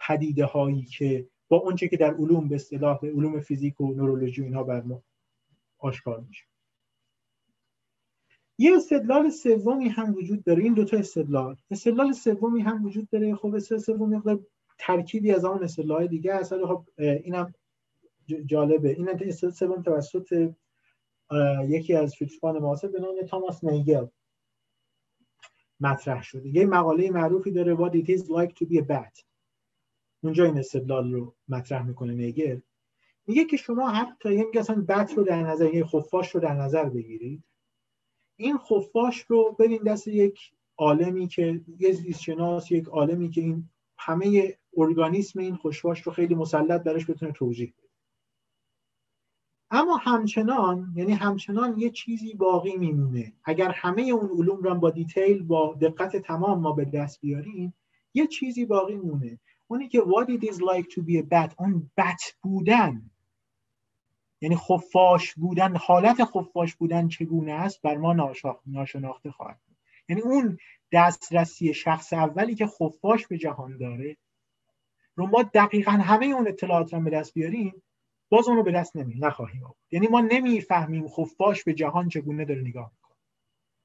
پدیده 0.00 0.44
هایی 0.44 0.82
که 0.82 1.28
با 1.48 1.56
اونچه 1.56 1.88
که 1.88 1.96
در 1.96 2.14
علوم 2.14 2.48
به 2.48 2.54
اصطلاح 2.54 2.98
علوم 3.02 3.40
فیزیک 3.40 3.80
و 3.80 3.94
نورولوژی 3.94 4.42
اینها 4.42 4.62
بر 4.62 4.82
ما 4.82 5.02
آشکار 5.78 6.20
میشه. 6.20 6.44
یه 8.58 8.76
استدلال 8.76 9.30
سومی 9.30 9.88
هم 9.88 10.14
وجود 10.14 10.44
داره. 10.44 10.62
این 10.62 10.74
دوتا 10.74 10.96
استدلال. 10.96 11.56
استدلال 11.70 12.12
سومی 12.12 12.60
هم 12.60 12.84
وجود 12.84 13.08
داره. 13.10 13.34
خب 13.34 13.54
استدلال 13.54 13.80
سومی 13.80 14.16
مقدار 14.16 14.46
ترکیبی 14.78 15.32
از 15.32 15.44
اون 15.44 15.64
استدلال 15.64 16.06
دیگه 16.06 16.36
هست 16.36 16.64
خب 16.64 16.84
اینم 16.98 17.54
جالبه. 18.46 18.90
این 18.90 19.08
استدلال 19.08 19.52
سوم 19.52 19.82
توسط 19.82 20.52
یکی 21.68 21.94
از 21.94 22.14
فیلسوفان 22.14 22.58
معاصر 22.58 22.88
به 22.88 23.00
نام 23.00 23.26
تاماس 23.28 23.64
نیگل 23.64 24.06
مطرح 25.84 26.22
شده. 26.22 26.48
یه 26.48 26.66
مقاله 26.66 27.10
معروفی 27.10 27.50
داره 27.50 27.76
What 27.76 27.92
it 27.92 28.08
is 28.08 28.22
like 28.22 28.54
to 28.54 28.68
be 28.68 28.78
a 28.78 28.84
bat. 28.84 29.24
اونجا 30.22 30.44
این 30.44 30.58
استدلال 30.58 31.12
رو 31.12 31.34
مطرح 31.48 31.86
می‌کنه 31.86 32.12
نیگل. 32.12 32.60
میگه 33.26 33.44
که 33.44 33.56
شما 33.56 33.90
حتی 33.90 34.34
یه 34.34 34.44
میگه 34.44 34.60
اصلا 34.60 34.84
بت 34.88 35.12
رو 35.16 35.24
در 35.24 35.42
نظر 35.42 35.74
یه 35.74 35.84
خفاش 35.84 36.34
رو 36.34 36.40
در 36.40 36.54
نظر 36.54 36.84
بگیرید. 36.84 37.44
این 38.36 38.58
خفاش 38.58 39.24
رو 39.28 39.56
بدین 39.58 39.82
دست 39.82 40.08
یک 40.08 40.52
عالمی 40.76 41.28
که 41.28 41.60
یه 41.78 41.92
زیستشناس 41.92 42.70
یک 42.70 42.86
عالمی 42.86 43.30
که 43.30 43.40
این 43.40 43.68
همه 43.98 44.56
ارگانیسم 44.76 45.40
این 45.40 45.56
خفاش 45.56 46.02
رو 46.02 46.12
خیلی 46.12 46.34
مسلط 46.34 46.82
برش 46.82 47.10
بتونه 47.10 47.32
توضیح 47.32 47.72
بده. 47.78 47.83
اما 49.74 49.96
همچنان 49.96 50.92
یعنی 50.96 51.12
همچنان 51.12 51.78
یه 51.78 51.90
چیزی 51.90 52.34
باقی 52.34 52.76
میمونه. 52.76 53.32
اگر 53.44 53.70
همه 53.70 54.02
اون 54.02 54.30
علوم 54.30 54.62
رو 54.62 54.74
با 54.74 54.90
دیتیل 54.90 55.42
با 55.42 55.78
دقت 55.80 56.16
تمام 56.16 56.60
ما 56.60 56.72
به 56.72 56.84
دست 56.84 57.20
بیاریم 57.20 57.74
یه 58.14 58.26
چیزی 58.26 58.64
باقی 58.64 58.96
مونه 58.96 59.38
اونی 59.66 59.88
که 59.88 60.00
what 60.00 60.28
it 60.28 60.44
is 60.44 60.56
like 60.56 60.86
to 60.94 61.02
be 61.02 61.18
a 61.18 61.22
bat 61.22 61.54
اون 61.58 61.90
بت 61.96 62.34
بودن. 62.42 63.10
یعنی 64.40 64.56
خفاش 64.56 65.34
بودن 65.34 65.76
حالت 65.76 66.24
خفاش 66.24 66.74
بودن 66.74 67.08
چگونه 67.08 67.52
است 67.52 67.82
بر 67.82 67.96
ما 67.96 68.34
ناشناخته 68.66 69.30
خواهد 69.30 69.60
یعنی 70.08 70.22
اون 70.22 70.58
دسترسی 70.92 71.74
شخص 71.74 72.12
اولی 72.12 72.54
که 72.54 72.66
خفاش 72.66 73.26
به 73.26 73.38
جهان 73.38 73.76
داره 73.78 74.16
رو 75.14 75.26
ما 75.26 75.42
دقیقا 75.42 75.90
همه 75.90 76.26
اون 76.26 76.48
اطلاعات 76.48 76.94
رو 76.94 77.00
به 77.00 77.10
دست 77.10 77.34
بیاریم 77.34 77.82
باز 78.28 78.48
اون 78.48 78.56
رو 78.56 78.62
به 78.62 78.72
دست 78.72 78.96
نمی 78.96 79.14
نخواهیم 79.14 79.64
آورد. 79.64 79.76
یعنی 79.90 80.06
ما 80.06 80.20
نمی‌فهمیم 80.20 81.08
خفاش 81.08 81.64
به 81.64 81.74
جهان 81.74 82.08
چگونه 82.08 82.44
داره 82.44 82.60
نگاه 82.60 82.90
می‌کنه. 82.94 83.16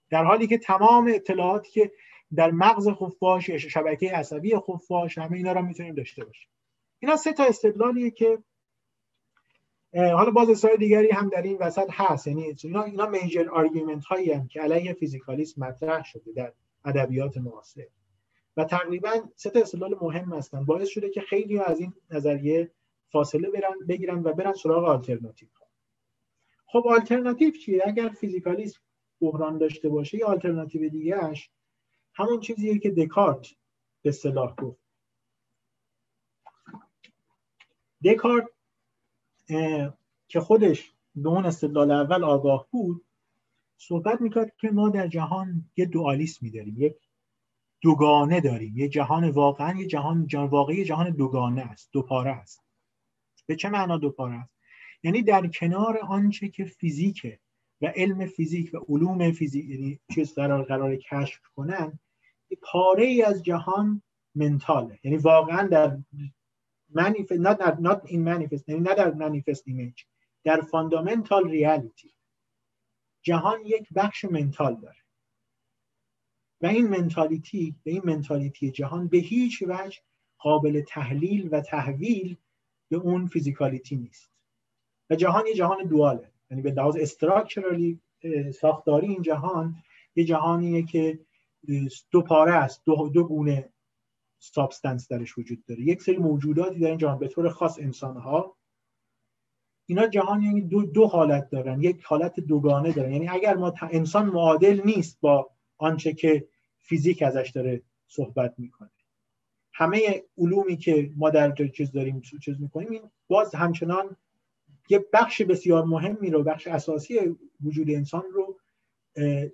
در 0.10 0.24
حالی 0.24 0.48
که 0.48 0.58
تمام 0.58 1.12
اطلاعاتی 1.16 1.72
که 1.72 1.92
در 2.36 2.52
مغز 2.52 2.90
خفاش 2.90 3.50
یا 3.50 3.58
شبکه 3.58 4.12
عصبی 4.12 4.56
خفاش 4.58 5.18
همه 5.18 5.38
اینا 5.38 5.52
رو 5.52 5.62
می‌تونیم 5.62 5.96
داشته 5.96 6.26
باشیم. 6.26 6.50
اینا 7.00 7.16
سه 7.16 7.34
تا 7.34 7.44
استدلالیه 7.44 8.12
که 8.12 8.38
حالا 9.94 10.32
باز 10.32 10.50
اصلاح 10.50 10.76
دیگری 10.76 11.12
هم 11.12 11.30
در 11.30 11.42
این 11.42 11.58
وسط 11.58 11.88
هست. 11.92 12.28
یعنی 12.28 12.56
اینا 12.64 12.84
اینا 12.84 13.06
میجر 13.06 13.50
آرگومنت 13.50 14.06
هایی 14.06 14.32
هم 14.32 14.48
که 14.48 14.62
علیه 14.62 14.94
فیزیکالیسم 14.94 15.64
مطرح 15.64 16.04
شده 16.04 16.32
در 16.32 16.54
ادبیات 16.86 17.38
معاصر. 17.38 17.88
و 18.58 18.64
تقریبا 18.64 19.12
سه 19.36 19.50
تا 19.50 19.60
استدلال 19.60 19.98
مهم 20.02 20.34
هستن 20.34 20.66
باعث 20.66 20.88
شده 20.88 21.10
که 21.10 21.22
خیلی 21.22 21.60
از 21.60 21.80
این 21.80 21.94
نظریه 22.12 22.72
فاصله 23.12 23.50
برن 23.50 23.80
بگیرن 23.88 24.24
و 24.24 24.34
برن 24.34 24.54
سراغ 24.54 24.84
آلترناتیو. 24.84 25.50
خب 26.66 26.84
آلترناتیو 26.88 27.52
چیه؟ 27.52 27.84
اگر 27.86 28.10
فیزیکالیسم 28.10 28.82
بحران 29.22 29.58
داشته 29.58 29.90
باشه 29.90 30.18
یا 30.18 30.28
آلترناتیو 30.28 30.90
دیگهش 30.90 31.50
همون 32.14 32.40
چیزیه 32.40 32.80
که 32.80 32.92
دکارت 32.92 33.48
به 34.02 34.10
اصطلاح 34.10 34.56
گفت. 34.56 34.80
دکارت 38.06 38.48
که 40.28 40.40
خودش 40.40 40.94
به 41.16 41.30
اون 41.30 41.46
استدلال 41.46 41.92
اول 41.92 42.24
آگاه 42.24 42.68
بود 42.72 43.06
صحبت 43.78 44.22
می‌کرد 44.22 44.56
که 44.58 44.70
ما 44.70 44.90
در 44.90 45.08
جهان 45.08 45.70
یه 45.78 45.86
دوالیسمی 45.86 46.52
داریم 46.52 46.76
یک 46.78 46.96
دوگانه 47.82 48.42
داریم. 48.42 48.78
یه 48.78 48.90
جهان 48.90 49.30
واقعا 49.30 49.80
یه 49.80 49.88
جهان 49.88 50.28
واقعی 50.34 50.86
جهان 50.86 51.10
دوگانه 51.10 51.62
است 51.62 51.90
دوپاره 51.92 52.32
است. 52.32 52.69
به 53.50 53.56
چه 53.56 53.70
معنا 53.70 53.98
دوپاره 53.98 54.34
است 54.34 54.54
یعنی 55.04 55.24
در 55.24 55.48
کنار 55.48 55.98
آنچه 55.98 56.50
که 56.50 56.66
فیزیکه 56.66 57.40
و 57.82 57.86
علم 57.96 58.26
فیزیک 58.26 58.74
و 58.74 58.78
علوم 58.78 59.32
فیزیک 59.32 59.66
یعنی 59.66 60.00
چیز 60.16 60.34
قرار 60.34 60.64
قرار 60.64 60.96
کشف 60.96 61.42
کنن 61.56 62.00
پاره 62.62 63.04
ای 63.04 63.22
از 63.22 63.44
جهان 63.44 64.02
منتاله. 64.36 65.00
یعنی 65.04 65.18
واقعا 65.18 65.68
در 65.68 65.98
manifest 66.98 67.42
not, 67.42 67.60
not 67.60 68.10
in 68.10 68.20
manifest 68.26 68.64
یعنی 68.68 68.82
نه 68.82 68.96
در 68.96 69.12
manifest 69.12 69.62
image 69.62 70.06
در 70.44 70.62
fundamental 70.62 71.44
reality. 71.50 72.14
جهان 73.22 73.60
یک 73.66 73.94
بخش 73.96 74.26
mental 74.26 74.76
داره. 74.76 75.00
و 76.62 76.66
این 76.66 76.88
mentality 76.88 77.76
به 77.84 77.92
این 77.92 78.02
mentality 78.06 78.72
جهان 78.72 79.08
به 79.08 79.18
هیچ 79.18 79.64
وجه 79.68 80.00
قابل 80.38 80.82
تحلیل 80.82 81.50
و 81.52 81.62
تحویل 81.62 82.38
به 82.90 82.98
اون 82.98 83.28
physicality 83.28 83.96
نیست. 83.96 84.32
و 85.10 85.16
جهان 85.16 85.48
یه 85.48 85.54
جهان 85.54 85.88
dual 85.88 86.17
ه. 86.17 86.32
یعنی 86.52 86.62
به 86.62 86.72
لحاظ 86.72 86.98
structural 87.00 87.91
ی 87.91 88.00
ساختاری 88.54 89.08
این 89.08 89.22
جهان 89.22 89.76
یه 90.16 90.24
جهانیه 90.24 90.84
که 90.86 91.20
دو 92.12 92.22
پاره 92.22 92.54
است. 92.54 92.82
دو, 92.86 93.10
دو 93.14 93.24
گونه 93.24 93.70
substance 94.40 95.08
درش 95.08 95.38
وجود 95.38 95.66
داره. 95.66 95.82
یک 95.82 96.02
سری 96.02 96.18
موجوداتی 96.18 96.80
در 96.80 96.88
این 96.88 96.98
جهان 96.98 97.20
به 97.20 97.28
طور 97.28 97.50
خاص 97.50 97.80
انسان 97.80 98.18
ها 98.18 98.56
اینا 99.86 100.08
جهان 100.08 100.44
یعنی 100.44 100.62
دو, 100.62 100.86
دو 100.86 101.08
حالت 101.08 101.50
دارن. 101.50 101.82
یک 101.82 102.04
حالت 102.04 102.40
دوگانه 102.40 102.92
دارن. 102.92 103.12
یعنی 103.12 103.28
اگر 103.28 103.56
ما 103.56 103.74
انسان 103.82 104.26
معادل 104.26 104.82
نیست 104.86 105.22
با 105.22 105.50
آنچه 105.78 106.14
که 106.14 106.48
فیزیک 106.78 107.22
ازش 107.22 107.52
داره 107.56 107.82
صحبت 108.08 108.54
می‌کنه. 108.58 108.90
همه 109.80 110.24
علومی 110.38 110.78
که 110.78 111.12
ما 111.16 111.30
در 111.30 111.56
چیز 111.68 111.92
داریم 111.92 112.22
چیز 112.22 112.62
می‌کنیم 112.62 112.90
این 112.92 113.12
باز 113.28 113.56
همچنان 113.56 114.16
یه 114.90 115.06
بخش 115.14 115.42
بسیار 115.42 115.86
مهمی 115.86 116.30
رو 116.30 116.44
بخش 116.44 116.68
اساسی 116.68 117.20
وجود 117.64 117.90
انسان 117.90 118.24
رو 118.34 118.60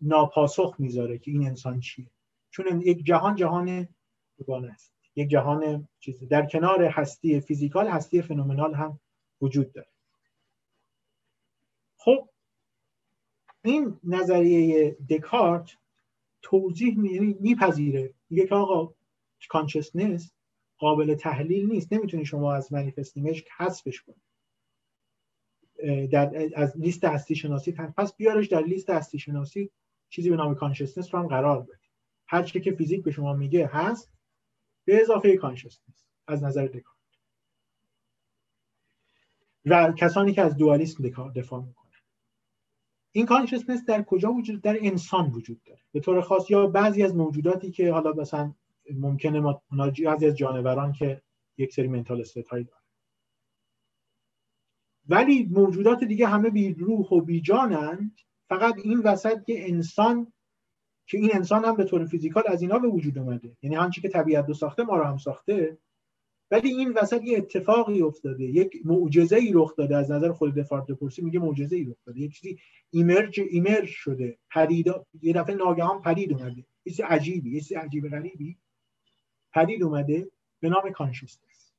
ناپاسخ 0.02 0.76
می‌ذاره 0.80 1.18
که 1.18 1.32
این 1.32 1.48
انسان 1.48 1.80
چیه. 1.80 2.08
چون 2.50 2.82
یک 2.82 3.06
جهان 3.06 3.36
جهان 3.36 3.88
دوگانه 4.38 4.72
است. 4.72 4.94
یک 5.16 5.30
جهان 5.30 5.88
چیز 6.00 6.24
در 6.24 6.46
کنار 6.46 6.84
هستی 6.84 7.40
فیزیکال 7.40 7.88
هستی 7.88 8.22
فنومنال 8.22 8.74
هم 8.74 9.00
وجود 9.42 9.72
داره. 9.72 9.88
خب 11.98 12.30
این 13.64 14.00
نظریه 14.04 14.98
دکارت 15.10 15.72
توضیح 16.42 16.98
میپذیره. 17.40 18.14
میگه 18.30 18.48
که 18.48 18.56
آقا 18.56 18.94
consciousness 19.48 20.32
قابل 20.78 21.16
تحلیل 21.16 21.70
نیست. 21.70 21.94
نمی‌تونی 21.94 22.26
شما 22.26 22.54
از 22.54 22.74
manifest 22.74 23.18
image 23.18 23.44
حذفش 23.58 24.02
کنی. 24.02 24.22
در 26.08 26.50
از 26.56 26.78
لیست 26.78 27.04
هستی 27.04 27.36
شناسی 27.36 27.72
پس 27.72 28.16
بیارش 28.16 28.48
در 28.48 28.62
لیست 28.62 28.90
هستی 28.90 29.20
شناسی 29.20 29.72
چیزی 30.10 30.30
به 30.30 30.36
نام 30.36 30.56
consciousness 30.56 31.14
رو 31.14 31.20
هم 31.20 31.28
قرار 31.28 31.62
بده 31.62 31.80
هر 32.28 32.44
چی 32.44 32.62
که 32.62 32.72
فیزیک 32.72 33.04
به 33.04 33.12
شما 33.12 33.34
میگه 33.34 33.68
هست 33.68 34.12
به 34.86 35.02
اضافه 35.02 35.38
consciousness 35.38 36.06
از 36.28 36.44
نظر 36.44 36.66
دکارت. 36.66 36.96
و 39.66 39.94
کسانی 39.98 40.34
که 40.34 40.42
از 40.42 40.58
دوالیسم 40.58 41.04
دفاع 41.36 41.64
می‌کنن. 41.64 41.86
این 43.12 43.26
consciousness 43.26 43.86
در 43.86 44.04
کجا 44.04 44.32
وجود 44.32 44.62
در 44.62 44.78
انسان 44.82 45.32
وجود 45.32 45.64
داره؟ 45.64 45.82
به 45.92 46.00
طور 46.00 46.22
خاص 46.22 46.50
یا 46.50 46.68
بعضی 46.68 47.04
از 47.04 47.16
موجوداتی 47.16 47.72
که 47.72 47.92
حالا 47.92 48.14
مثلا 48.14 48.54
ممکنه 48.94 49.40
ما 49.40 49.62
بعضی 50.04 50.28
از 50.28 50.36
جانوران 50.36 50.94
که 50.94 51.22
یک 51.58 51.74
سری 51.74 51.88
mental 51.88 52.22
state 52.22 52.50
دارن. 52.50 52.68
ولی 55.08 55.44
موجودات 55.44 56.04
دیگه 56.04 56.28
همه 56.28 56.50
بی 56.50 56.74
روح 56.74 57.08
و 57.10 57.22
بی 57.22 57.42
جانند 57.42 58.18
فقط 58.50 58.76
این 58.84 59.00
وسط 59.00 59.44
که 59.44 59.70
انسان 59.70 60.34
که 61.08 61.18
این 61.18 61.30
انسان 61.34 61.66
هم 61.66 61.76
به 61.76 61.84
طور 61.84 62.06
physical 62.06 62.44
از 62.48 62.62
اینا 62.62 62.80
به 62.80 62.88
وجود 62.88 63.18
اومده. 63.18 63.58
یعنی 63.62 63.78
آنچه 63.78 64.02
که 64.02 64.10
طبیعت 64.10 64.48
رو 64.48 64.54
ساخته 64.54 64.84
ما 64.84 64.98
رو 64.98 65.04
هم 65.04 65.18
ساخته. 65.18 65.78
ولی 66.52 66.70
این 66.70 66.94
وسط 66.94 67.24
یه 67.24 67.38
اتفاقی 67.38 68.02
افتاده. 68.02 68.44
یک 68.44 68.86
معجزه 68.86 69.36
ای 69.36 69.52
رخ 69.54 69.76
داده. 69.76 69.96
از 69.96 70.12
نظر 70.12 70.32
خود 70.32 70.56
دکارت 70.56 70.92
پرسی 70.92 71.22
میگه 71.22 71.40
معجزه 71.40 71.76
ای 71.76 71.84
رخ 71.84 71.98
داده. 72.06 72.20
یک 72.20 72.34
چیزی 72.34 72.60
emerge 72.90 73.42
emerge 73.50 73.88
شده. 73.88 74.38
پدید 74.52 74.88
یه 75.22 75.34
دفعه 75.34 75.56
ناگهان 75.56 76.02
پدید 76.02 76.34
اومده. 76.34 76.66
چیزی 76.84 77.04
عجیبی 77.04 77.52
یه 77.52 77.60
چیزی 77.60 77.76
عجیب 77.76 78.10
غریبی. 78.10 78.58
پدید 79.56 79.84
اومده 79.84 80.32
به 80.60 80.70
نام 80.70 80.92
consciousness 80.92 81.72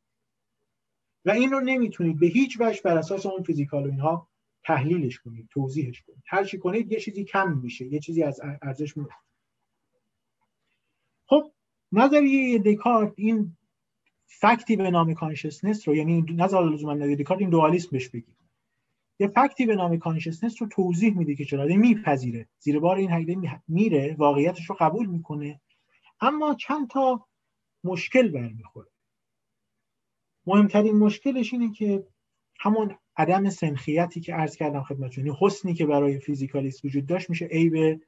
و 1.24 1.30
این 1.30 1.50
رو 1.50 1.60
نمی‌تونید 1.60 2.18
به 2.18 2.26
هیچ 2.26 2.56
وجه 2.60 2.82
بر 2.82 2.98
اساس 2.98 3.26
اون 3.26 3.42
physical 3.42 3.86
و 3.86 3.90
اینها 3.90 4.28
تحلیلش 4.64 5.18
کنید 5.18 5.48
توضیحش 5.50 6.02
کنید. 6.02 6.22
هر 6.26 6.44
چی 6.44 6.58
کنید 6.58 6.92
یه 6.92 7.00
چیزی 7.00 7.24
کم 7.24 7.52
میشه 7.52 7.86
یه 7.86 8.00
چیزی 8.00 8.22
از 8.22 8.40
ارزش 8.62 8.96
میفته 8.96 9.14
خب 11.26 11.52
نظریه 11.92 12.58
دکارت 12.58 13.12
این 13.16 13.56
فکتی 14.26 14.76
به 14.76 14.90
نام 14.90 15.14
کانشسنس 15.14 15.88
رو 15.88 15.96
یعنی 15.96 16.24
نظر 16.28 16.62
لزوما 16.62 16.94
نظریه 16.94 17.16
دکارت 17.16 17.40
این 17.40 17.50
دوالیسم 17.50 17.88
بهش 17.92 18.08
بگیم. 18.08 18.36
یه 19.18 19.28
فکتی 19.28 19.66
به 19.66 19.76
نام 19.76 19.98
کانشسنس 19.98 20.62
رو 20.62 20.68
توضیح 20.68 21.18
میده 21.18 21.34
که 21.34 21.44
چرا. 21.44 21.64
میپذیره. 21.64 22.48
زیر 22.58 22.78
بار 22.78 22.96
این 22.96 23.10
حقیقت 23.10 23.62
میره 23.68 24.16
واقعیتش 24.18 24.70
رو 24.70 24.76
قبول 24.80 25.06
می‌کنه. 25.06 25.60
اما 26.20 26.54
چند 26.54 26.88
تا 26.88 27.25
مشکل 27.86 28.28
برمیخوره. 28.28 28.88
مهمترین 30.46 30.96
مشکلش 30.96 31.52
اینه 31.52 31.72
که 31.72 32.06
همون 32.58 32.98
عدم 33.16 33.50
سنخیتی 33.50 34.20
که 34.20 34.34
عرض 34.34 34.56
کردم 34.56 34.82
خدمتتون 34.82 35.28
حسنی 35.40 35.74
که 35.74 35.86
برای 35.86 36.18
فیزیکالیست 36.18 36.84
وجود 36.84 37.06
داشت 37.06 37.30
میشه 37.30 37.44
عیب 37.44 38.02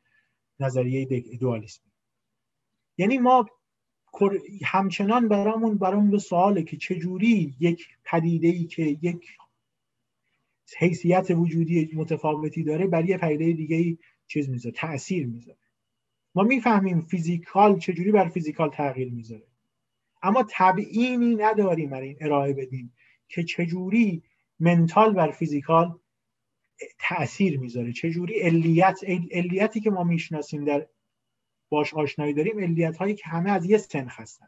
نظریه 0.61 1.21
دوالیسم. 1.41 1.83
یعنی 2.99 3.19
ما 3.19 3.47
همچنان 4.65 5.29
برامون 5.29 5.79
برامون 5.79 6.11
به 6.11 6.19
سواله 6.19 6.63
که 6.63 6.77
چجوری 6.77 7.57
یک 7.61 7.89
پدیده 8.05 8.65
که 8.65 8.83
یک 8.83 9.27
حیثیت 10.79 11.31
وجودی 11.31 11.91
متفاوتی 11.95 12.63
داره 12.63 12.87
برای 12.87 13.09
یه 13.09 13.19
پدیده 13.19 13.53
دیگه 13.53 13.99
چیز 14.27 14.49
می‌ذاره 14.51 14.75
تاثیر 14.75 15.27
می‌ذاره. 15.27 15.59
ما 16.35 16.43
می‌فهمیم 16.43 17.01
فیزیکال 17.01 17.79
چجوری 17.79 18.13
بر 18.13 18.29
فیزیکال 18.29 18.71
تغییر 18.71 19.13
می‌ذاره. 19.13 19.47
اما 20.23 20.47
تبعینی 20.51 21.35
نداریم 21.35 21.91
برای 21.91 22.09
این 22.09 22.17
ارائه 22.21 22.53
بدیم 22.53 22.95
که 23.29 23.45
چجوری 23.45 24.23
منتال 24.61 25.13
بر 25.13 25.31
فیزیکال 25.31 25.99
تاثیر 26.99 27.61
می‌ذاره 27.61 27.93
چه 27.93 28.11
جوری 28.11 28.41
علیت 28.41 28.99
علیتی 29.33 29.81
که 29.81 29.91
ما 29.91 30.05
می‌شناسیم 30.05 30.65
در 30.65 30.87
باش 31.69 31.95
آشنایی 31.95 32.35
داریم 32.35 32.61
علیت 32.61 32.97
هایی 32.97 33.15
که 33.15 33.25
همه 33.27 33.51
از 33.51 33.65
یه 33.65 33.79
سنخ 33.79 34.21
هستن. 34.21 34.47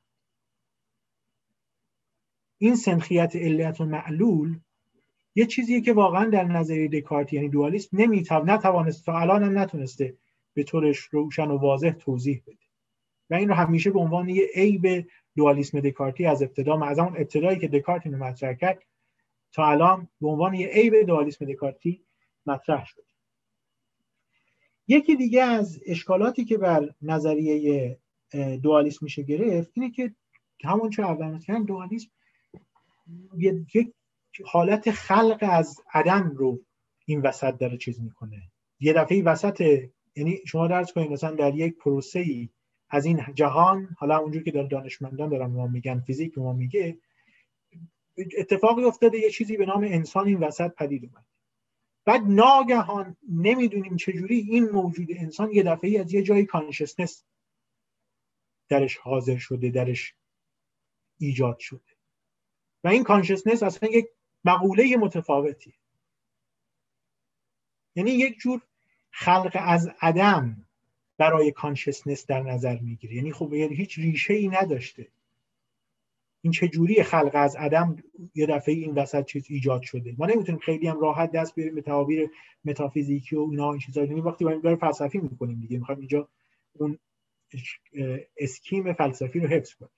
این 2.59 2.77
سنخیت 2.77 3.37
علیت 3.37 3.81
و 3.81 3.85
معلول 3.85 4.61
یه 5.35 5.47
چیزیه 5.47 5.81
که 5.81 5.93
واقعا 5.93 6.25
در 6.25 6.45
نظریه 6.45 6.89
دکارت 6.89 7.33
یعنی 7.33 7.49
دوالیسم 7.49 7.97
نمی‌توان 7.97 8.51
نتوانست 8.51 9.07
تا 9.07 9.19
الان 9.19 9.59
نتونسته 9.59 10.17
به 10.55 10.63
طورش 10.63 10.99
روشن 10.99 11.49
و 11.51 11.57
واضح 11.59 11.91
توضیح 11.91 12.43
بده. 12.47 12.70
و 13.31 13.35
این 13.35 13.49
رو 13.49 13.55
همیشه 13.55 13.91
به 13.91 14.01
عنوان 14.01 14.29
یه 14.29 14.47
عیب 14.55 15.07
دوالیسم 15.37 15.81
دکارتی 15.81 16.27
از 16.27 16.43
ابتدا 16.43 16.85
از 16.85 16.99
اون 16.99 17.17
ابتدایی 17.17 17.59
که 17.59 17.69
دکارت 17.69 18.07
اینو 18.07 18.19
مطرح 18.19 18.55
کرد 18.55 18.83
تا 19.53 19.67
الان 19.71 20.09
به 20.21 20.29
عنوان 20.29 20.55
یه 20.55 20.67
عیب 20.67 21.03
دوالیسم 21.03 21.45
دکارتی 21.45 22.05
مطرح 22.47 22.85
شد. 22.85 23.05
یکی 24.89 25.17
دیگه 25.17 25.43
از 25.43 25.81
اشکالاتی 25.87 26.45
که 26.45 26.59
بر 26.59 26.95
نظریه 27.03 27.99
دوالیسم 28.63 28.99
میشه 29.03 29.23
گرفت 29.23 29.71
اینه 29.75 29.91
که 29.91 30.15
همون 30.65 30.91
چه 30.91 31.03
اول 31.03 31.39
کردم 31.39 31.65
دوالیسم 31.65 32.11
یک 33.39 33.93
حالت 34.45 34.91
خلق 34.91 35.39
از 35.41 35.81
عدم 35.95 36.33
رو 36.37 36.61
این 37.07 37.21
وسط 37.21 37.59
داره 37.59 37.77
چیز 37.77 38.01
می‌کنه. 38.01 38.43
یه 38.81 38.93
دفعه 38.93 39.23
وسط 39.23 39.89
یعنی 40.17 40.39
شما 40.47 40.67
درس 40.67 40.93
کنید 40.93 41.11
مثلا 41.11 41.35
در 41.35 41.55
یک 41.55 41.77
پروسه 41.77 42.19
ای 42.19 42.49
از 42.91 43.05
این 43.05 43.25
جهان 43.35 43.97
حالا 43.99 44.19
اونجور 44.19 44.43
که 44.43 44.51
دانشمندان 44.51 45.29
دارن 45.29 45.47
ما 45.47 45.67
میگن 45.67 46.01
فیزیک 46.01 46.39
ما 46.39 46.53
میگه 46.53 46.99
اتفاقی 48.39 48.85
افتاده 48.85 49.19
یه 49.19 49.31
چیزی 49.31 49.57
به 49.57 49.67
نام 49.67 49.85
انسان 49.85 50.27
این 50.27 50.39
وسط 50.39 50.75
پدید 50.75 51.05
اومد. 51.05 51.25
بعد 52.05 52.21
ناگهان 52.27 53.17
نمی‌دونیم 53.29 53.97
چجوری 53.97 54.39
این 54.39 54.71
موجود 54.71 55.09
انسان 55.11 55.51
یه 55.53 55.63
دفعه 55.63 56.01
از 56.01 56.15
یه 56.15 56.23
جایی 56.23 56.45
کانشسنس 56.45 57.25
درش 58.69 58.97
حاضر 58.97 59.39
شده 59.39 59.71
درش 59.71 60.15
ایجاد 61.19 61.59
شده. 61.59 61.97
و 62.85 62.89
این 62.89 63.05
کانشسنس 63.05 63.63
اصلا 63.63 63.89
یک 63.89 64.07
مقوله 64.45 64.97
متفاوتی 64.97 65.75
یعنی 67.95 68.11
یک 68.11 68.39
جور 68.39 68.63
خلق 69.11 69.57
از 69.61 69.91
عدم 70.01 70.67
برای 71.21 71.53
کانشسنس 71.53 72.27
در 72.27 72.43
نظر 72.43 72.79
می‌گیره. 72.79 73.15
یعنی 73.15 73.33
خب 73.33 73.55
یعنی 73.55 73.75
هیچ 73.75 73.99
ریشه 73.99 74.35
ای 74.35 74.49
نداشته. 74.49 75.09
این 76.43 76.53
چه 76.53 76.69
جوری 76.69 77.03
خلق 77.03 77.31
از 77.35 77.57
عدم 77.57 77.97
یه 78.35 78.47
دفعه 78.47 78.75
این 78.75 78.95
وسط 78.95 79.25
چیز 79.25 79.47
ایجاد 79.49 79.83
شده؟ 79.83 80.15
ما 80.19 80.27
نمی‌تونیم 80.27 80.61
خیلی 80.61 80.89
هم 80.89 81.01
راحت 81.01 81.33
دست 81.33 81.55
بیاریم 81.55 81.75
به 81.75 81.83
تعابیر 81.83 82.31
متافیزیکی 82.65 83.37
و 83.37 83.49
اینا 83.51 83.71
این 83.71 83.79
چیزا. 83.81 84.05
یعنی 84.05 84.21
وقتی 84.21 84.45
ما 84.45 84.77
فلسفی 84.77 85.19
می‌کنیم 85.19 85.61
دیگه 85.61 85.79
می‌خوایم 85.79 85.99
اینجا 85.99 86.29
اون 86.73 86.99
اسکیم 88.37 88.93
فلسفی 88.93 89.41
رو 89.41 89.49
حفظ 89.49 89.75
کنیم. 89.75 89.91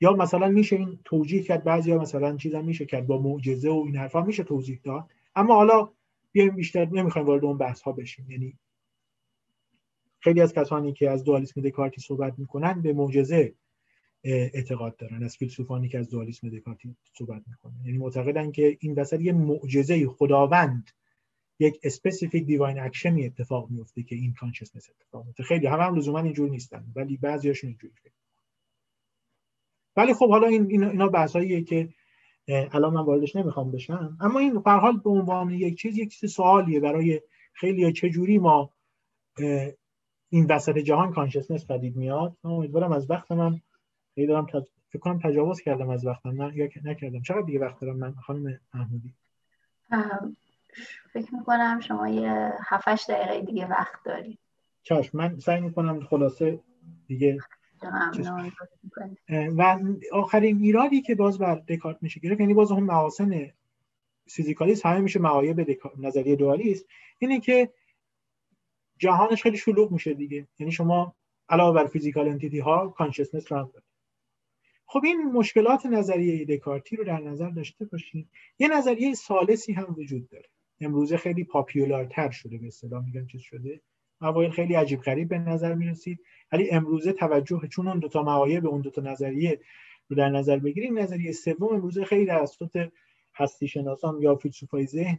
یا 0.00 0.12
مثلا 0.12 0.48
میشه 0.48 0.76
این 0.76 0.98
توجیه 1.04 1.42
کرد 1.42 1.64
بعضی 1.64 1.92
ها 1.92 1.98
مثلا 1.98 2.36
چیزا 2.36 2.62
میشه 2.62 2.86
کرد 2.86 3.06
با 3.06 3.18
معجزه 3.18 3.70
و 3.70 3.82
این 3.86 3.96
حرفا 3.96 4.20
میشه 4.20 4.42
توضیح 4.42 4.80
داد. 4.84 5.10
اما 5.34 5.54
حالا 5.54 5.88
بیایم 6.32 6.56
بیشتر 6.56 6.84
نمی‌خوایم 6.84 7.26
وارد 7.26 7.44
اون 7.44 7.58
بحث 7.58 7.82
ها 7.82 7.92
بشیم. 7.92 8.30
یعنی 8.30 8.58
خیلی 10.20 10.40
از 10.40 10.52
کسانی 10.52 10.92
که 10.92 11.10
از 11.10 11.24
دوالیسم 11.24 11.60
دکارتی 11.60 12.00
صحبت 12.00 12.38
می‌کنن 12.38 12.82
به 12.82 12.92
معجزه 12.92 13.54
اعتقاد 14.24 14.96
دارن. 14.96 15.24
از 15.24 15.36
فیلسوفانی 15.36 15.88
که 15.88 15.98
از 15.98 16.10
دوالیسم 16.10 16.48
دکارتی 16.48 16.96
صحبت 17.18 17.42
می‌کنن. 17.46 17.84
یعنی 17.84 17.98
معتقدن 17.98 18.52
که 18.52 18.76
این 18.80 18.94
وسط 18.94 19.20
یه 19.20 19.32
معجزه 19.32 20.06
خداوند 20.06 20.90
یک 21.58 21.80
specific 21.82 22.44
divine 22.44 22.80
action 22.80 23.19
ی 23.19 23.26
اتفاق 23.26 23.70
میفته 23.70 24.02
که 24.02 24.14
این 24.14 24.34
consciousness 24.34 24.90
اتفاق 24.90 25.26
میفته 25.26 25.42
خیلی 25.42 25.66
هم, 25.66 25.80
هم 25.80 25.94
لزوما 25.94 26.20
اینجور 26.20 26.50
نیستن 26.50 26.92
ولی 26.96 27.16
بعضیاشون 27.16 27.68
اینجوری 27.68 27.94
ولی 29.96 30.14
خب 30.14 30.28
حالا 30.28 30.46
این 30.46 30.70
اینا 30.70 31.08
بحثاییه 31.08 31.62
که 31.62 31.88
الان 32.48 32.94
من 32.94 33.00
واردش 33.00 33.36
نمی‌خوام 33.36 33.70
بشم. 33.70 34.18
اما 34.20 34.38
این 34.38 34.60
به 34.60 34.70
حال 34.70 34.98
به 34.98 35.10
عنوان 35.10 35.50
یک 35.50 35.78
چیز 35.78 35.98
یک 35.98 36.10
چیز 36.18 36.32
سوالیه 36.32 36.80
برای 36.80 37.22
خیلی 37.52 37.92
چه 37.92 38.10
جوری 38.10 38.38
ما 38.38 38.70
این 40.28 40.46
وسط 40.48 40.78
جهان 40.78 41.12
کانشسنس 41.12 41.66
پدید 41.66 41.96
میاد. 41.96 42.36
من 42.44 42.50
امیدوارم 42.50 42.92
از 42.92 43.10
وقت 43.10 43.32
من 43.32 43.60
خیلی 44.14 44.26
دارم 44.26 44.46
تج... 44.46 44.62
فکر 44.88 44.98
کنم 44.98 45.18
تجاوز 45.18 45.60
کردم 45.60 45.90
از 45.90 46.06
وقتم 46.06 46.42
نه 46.42 46.56
یا 46.56 46.68
نکردم. 46.84 47.22
چقدر 47.22 47.40
دیگه 47.40 47.58
وقت 47.58 47.80
دارم 47.80 47.96
من 47.96 48.14
خانم 48.14 48.60
محمودی؟ 48.74 49.14
فکر 51.12 51.34
می‌کنم 51.34 51.80
شما 51.80 52.08
یه 52.08 52.52
7 52.68 53.10
دقیقه 53.10 53.46
دیگه 53.46 53.66
وقت 53.66 54.04
دارید. 54.04 54.38
چاش 54.82 55.14
من 55.14 55.38
سعی 55.38 55.60
می‌کنم 55.60 56.00
خلاصه 56.00 56.60
دیگه 57.06 57.38
و 59.28 59.78
آخرین 60.12 60.58
ایرادی 60.62 61.02
که 61.02 61.14
باز 61.14 61.38
بر 61.38 61.54
دکارت 61.54 61.98
میشه 62.00 62.20
گرفت 62.20 62.40
یعنی 62.40 62.54
باز 62.54 62.72
اون 62.72 62.82
محاسن 62.82 63.52
فیزیکالیست 64.26 64.86
همه 64.86 65.00
میشه 65.00 65.20
معایب 65.20 65.80
نظریه 65.98 66.36
دوالیست. 66.36 66.86
اینه 67.18 67.40
که 67.40 67.72
جهانش 68.98 69.42
خیلی 69.42 69.56
شلوغ 69.56 69.92
میشه 69.92 70.14
دیگه. 70.14 70.48
یعنی 70.58 70.72
شما 70.72 71.14
علاوه 71.48 71.74
بر 71.74 71.86
physical 71.86 72.28
entity 72.28 72.58
ها 72.58 72.88
consciousness 72.88 73.52
رو 73.52 73.72
خب 74.86 75.00
این 75.04 75.22
مشکلات 75.22 75.86
نظریه 75.86 76.44
دکارتی 76.44 76.96
رو 76.96 77.04
در 77.04 77.20
نظر 77.20 77.50
داشته 77.50 77.84
باشین. 77.84 78.28
یه 78.58 78.68
نظریه 78.68 79.14
ثالثی 79.14 79.72
هم 79.72 79.94
وجود 79.98 80.28
داره. 80.28 80.48
امروزه 80.80 81.16
خیلی 81.16 81.44
popular 81.44 82.11
تر 82.11 82.30
شده 82.30 82.58
به 82.58 82.66
اصطلاح 82.66 83.04
میگم 83.04 83.26
چیز 83.26 83.40
شده. 83.40 83.80
اوایل 84.22 84.50
خیلی 84.50 84.74
عجیب 84.74 85.00
غریب 85.00 85.28
به 85.28 85.38
نظر 85.38 85.74
می 85.74 85.86
رسید 85.86 86.20
ولی 86.52 86.70
امروزه 86.70 87.12
توجه 87.12 87.68
چون 87.70 87.88
اون 87.88 87.98
دوتا 87.98 88.22
معایب 88.22 88.66
اون 88.66 88.80
دوتا 88.80 89.02
نظریه 89.02 89.60
رو 90.08 90.16
در 90.16 90.28
نظر 90.28 90.58
بگیریم 90.58 90.98
نظریه 90.98 91.32
سوم 91.32 91.74
امروزه 91.74 92.04
خیلی 92.04 92.26
توسط 92.26 92.88
هستی 93.34 93.68
شناسان 93.68 94.20
یا 94.20 94.34
فیلسوفای 94.34 94.86
ذهن 94.86 95.18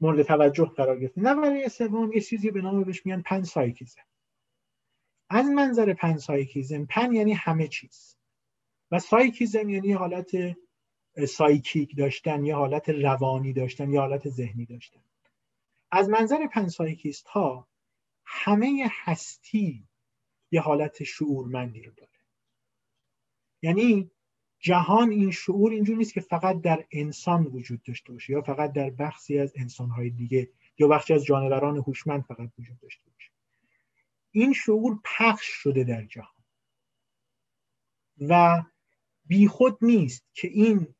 مورد 0.00 0.22
توجه 0.22 0.64
قرار 0.64 1.00
گرفته. 1.00 1.20
نظریه 1.20 1.68
سوم 1.68 2.12
یه 2.12 2.20
چیزی 2.20 2.50
به 2.50 2.62
نام 2.62 2.84
بهش 2.84 3.06
میگن 3.06 3.22
panpsychism 3.22 4.02
از 5.30 5.46
منظر 5.46 5.94
panpsychism 5.94 6.84
pan 6.84 7.12
یعنی 7.12 7.32
همه 7.32 7.68
چیز. 7.68 8.16
و 8.90 8.98
psychism 8.98 9.68
یعنی 9.68 9.92
حالت 9.92 10.56
psychic 11.28 11.96
داشتن 11.96 12.44
یا 12.44 12.56
حالت 12.56 12.88
روانی 12.88 13.52
داشتن 13.52 13.90
یا 13.90 14.00
حالت 14.00 14.28
ذهنی 14.28 14.66
داشتن. 14.66 15.00
از 15.94 16.08
منظر 16.08 16.46
panpsychist 16.46 17.26
ها 17.26 17.68
همه 18.24 18.88
هستی 18.90 19.88
یه 20.50 20.60
حالت 20.60 21.04
شعورمندی 21.04 21.82
رو 21.82 21.92
داره. 21.92 22.10
یعنی 23.62 24.10
جهان 24.58 25.10
این 25.10 25.30
شعور 25.30 25.72
اینجور 25.72 25.96
نیست 25.96 26.14
که 26.14 26.20
فقط 26.20 26.60
در 26.60 26.84
انسان 26.92 27.44
وجود 27.44 27.82
داشته 27.82 28.12
باشه 28.12 28.32
یا 28.32 28.42
فقط 28.42 28.72
در 28.72 28.90
بخشی 28.90 29.38
از 29.38 29.52
انسانهای 29.56 30.10
دیگه 30.10 30.50
یا 30.78 30.88
بخشی 30.88 31.14
از 31.14 31.24
جانوران 31.24 31.76
هوشمند 31.76 32.22
فقط 32.22 32.50
وجود 32.58 32.78
داشته 32.78 33.10
باشه. 33.10 33.30
این 34.30 34.52
شعور 34.52 34.98
پخش 35.04 35.46
شده 35.46 35.84
در 35.84 36.04
جهان. 36.04 36.44
و 38.20 38.62
بیخود 39.26 39.78
نیست 39.82 40.24
که 40.32 40.48
این 40.48 40.94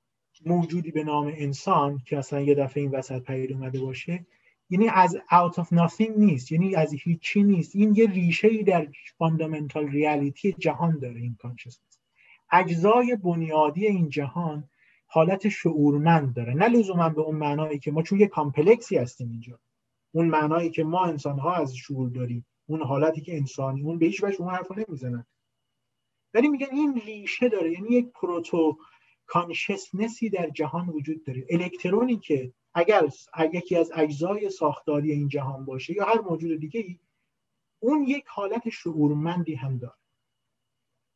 موجودی 0.47 0.91
به 0.91 1.05
نام 1.05 1.27
انسان 1.27 1.99
که 2.07 2.19
اصلا 2.19 2.41
یه 2.41 2.55
دفعه 2.55 2.83
این 2.83 2.91
وسط 2.91 3.23
پدید 3.23 3.53
اومده 3.53 3.81
باشه 3.81 4.27
یعنی 4.71 4.89
از 4.89 5.17
out 5.17 5.55
of 5.55 5.67
nothing 5.67 6.11
نیست 6.17 6.53
یعنی 6.53 6.75
از 6.75 6.95
هیچی 6.95 7.43
نیست. 7.43 7.77
این 7.77 7.95
یه 7.95 8.11
ریشه 8.11 8.49
ای 8.49 8.63
در 8.63 8.89
fundamental 9.19 9.89
reality 9.89 10.53
جهان 10.53 10.99
داره 10.99 11.21
این 11.21 11.37
consciousness 11.41 11.99
اجزای 12.53 13.17
بنیادی 13.17 13.87
این 13.87 14.09
جهان 14.09 14.69
حالت 15.07 15.49
شعورمند 15.49 16.35
داره. 16.35 16.55
نه 16.55 16.69
لزوما 16.69 17.09
به 17.09 17.21
اون 17.21 17.37
معنایی 17.37 17.79
که 17.79 17.91
ما 17.91 18.03
چون 18.03 18.21
یه 18.21 18.27
complex 18.27 18.88
ی 18.88 18.97
هستیم 18.97 19.31
اینجا. 19.31 19.59
اون 20.13 20.27
معنایی 20.29 20.71
که 20.71 20.85
ما 20.85 21.05
انسان 21.05 21.39
ها 21.39 21.55
از 21.55 21.77
شعور 21.77 22.09
داریم. 22.09 22.47
اون 22.67 22.83
حالتی 22.83 23.21
که 23.21 23.37
انسانی 23.37 23.83
اون 23.83 23.99
به 23.99 24.07
هیچ 24.07 24.25
وجه 24.25 24.41
اون 24.41 24.55
حرفو 24.55 24.75
نمی‌زنن. 24.75 25.27
ولی 26.35 26.49
میگن 26.49 26.67
این 26.73 27.01
ریشه 27.07 27.49
داره 27.49 27.73
یعنی 27.73 27.89
یک 27.89 28.07
proto 28.15 28.79
consciousness 29.27 30.23
ی 30.23 30.31
در 30.31 30.51
جهان 30.51 30.89
وجود 30.89 31.25
داره. 31.25 31.47
الکترونی 31.51 32.17
که 32.17 32.53
اگر 32.75 33.09
یکی 33.53 33.77
از 33.77 33.91
اجزای 33.95 34.51
ساختاری 34.51 35.13
این 35.13 35.29
جهان 35.29 35.65
باشه 35.65 35.93
یا 35.93 36.05
هر 36.05 36.21
موجود 36.21 36.61
دیگه 36.61 36.81
ای 36.81 36.99
اون 37.81 38.03
یک 38.03 38.25
حالت 38.29 38.69
شعورمندی 38.69 39.55
هم 39.55 39.79
داره. 39.79 39.95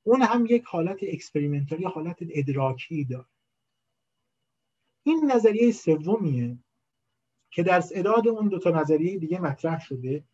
اون 0.03 0.23
هم 0.23 0.47
یک 0.47 0.65
حالت 0.65 0.99
experimental 1.03 1.85
حالت 1.85 2.17
ادراکی 2.21 3.05
داره. 3.05 3.27
این 5.03 5.33
نظریه 5.33 5.73
سومیه 5.73 6.59
که 7.51 7.63
در 7.63 7.83
عداد 7.93 8.29
اون 8.29 8.49
دو 8.49 8.59
تا 8.59 8.71
نظریه 8.71 9.19
دیگه 9.19 9.41
مطرح 9.41 9.81
شده 9.81 10.25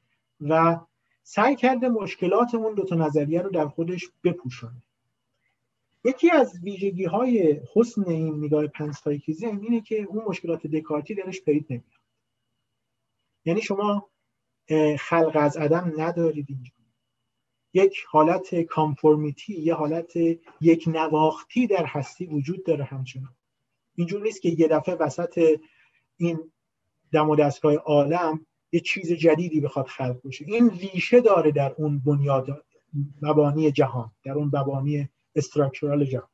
و 0.40 0.80
سعی 1.22 1.56
کرده 1.56 1.88
مشکلات 1.88 2.54
اون 2.54 2.74
دو 2.74 2.84
تا 2.84 2.96
نظریه 2.96 3.42
رو 3.42 3.50
در 3.50 3.68
خودش 3.68 4.10
بپوشانه 4.24 4.82
یکی 6.04 6.30
از 6.30 6.60
ویژگی 6.62 7.04
های 7.04 7.60
حسن 7.74 8.08
این 8.08 8.44
نگاه 8.44 8.66
پنسایکیزم 8.66 9.60
اینه 9.60 9.80
که 9.80 10.02
اون 10.02 10.24
مشکلات 10.24 10.66
دکارتی 10.66 11.14
درش 11.14 11.40
پرید 11.40 11.66
نمیاد. 11.70 11.84
یعنی 13.44 13.62
شما 13.62 14.10
خلق 14.98 15.32
از 15.34 15.56
عدم 15.56 15.92
ندارید 15.96 16.46
اینجا. 16.48 16.72
یک 17.74 18.04
حالت 18.08 18.60
کانفورمیتی 18.60 19.60
یه 19.60 19.74
حالت 19.74 20.16
یک 20.60 20.84
نواختی 20.86 21.66
در 21.66 21.84
هستی 21.86 22.26
وجود 22.26 22.66
داره 22.66 22.84
همچنان. 22.84 23.36
اینجور 23.94 24.22
نیست 24.22 24.42
که 24.42 24.48
یه 24.48 24.68
دفعه 24.68 24.94
وسط 24.94 25.60
این 26.16 26.52
دم 27.12 27.30
و 27.30 27.36
دستگاه 27.36 27.74
عالم 27.74 28.46
یه 28.72 28.80
چیز 28.80 29.12
جدیدی 29.12 29.60
بخواد 29.60 29.86
خلق 29.86 30.20
بشه. 30.24 30.44
این 30.48 30.70
ریشه 30.70 31.20
داره 31.20 31.50
در 31.52 31.74
اون 31.78 31.98
بنیاد 31.98 32.64
مبانی 33.22 33.70
جهان 33.70 34.10
در 34.24 34.32
اون 34.32 34.50
مبانی 34.54 35.08
استراکچورال 35.36 36.04
جهان. 36.04 36.28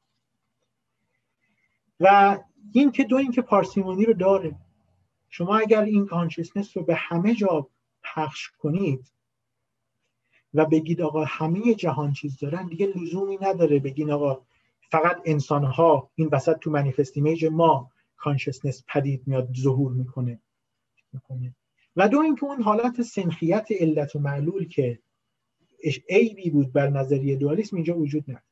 و 2.01 2.38
این 2.72 2.92
که 2.92 3.05
دو 3.05 3.16
این 3.16 3.32
که 3.32 3.42
پارسیمونی 3.42 4.05
رو 4.05 4.12
داره 4.12 4.57
شما 5.28 5.59
اگر 5.59 5.82
این 5.82 6.07
کانشسنس 6.07 6.76
رو 6.76 6.84
به 6.84 6.94
همه 6.94 7.34
جا 7.34 7.68
پخش 8.03 8.51
کنید 8.51 9.12
و 10.55 10.66
بگید 10.66 11.03
آقا 11.03 11.24
همه 11.24 11.74
جهان 11.74 12.12
چیز 12.12 12.38
دارن 12.38 12.66
دیگه 12.66 12.86
لزومی 12.86 13.38
نداره 13.40 13.78
بگین 13.78 14.11
آقا 14.11 14.42
فقط 14.90 15.22
انسان 15.24 15.64
ها 15.64 16.11
این 16.14 16.28
وسط 16.32 16.59
تو 16.59 16.70
manifest 16.70 17.16
image 17.16 17.45
ما 17.44 17.90
consciousness 18.16 18.84
پدید 18.88 19.22
میاد 19.26 19.48
ظهور 19.57 19.92
می‌کنه 19.92 20.40
و 21.96 22.09
دو 22.09 22.18
اینکه 22.18 22.44
اون 22.44 22.62
حالت 22.62 23.03
سنخیت 23.03 23.66
علت 23.70 24.16
و 24.16 24.18
معلول 24.18 24.68
که 24.68 24.98
عیبی 26.09 26.51
بود 26.51 26.72
بر 26.72 26.90
نظریه 26.90 27.36
دوالیسم 27.36 27.76
اینجا 27.76 27.98
وجود 27.98 28.22
نداره. 28.22 28.49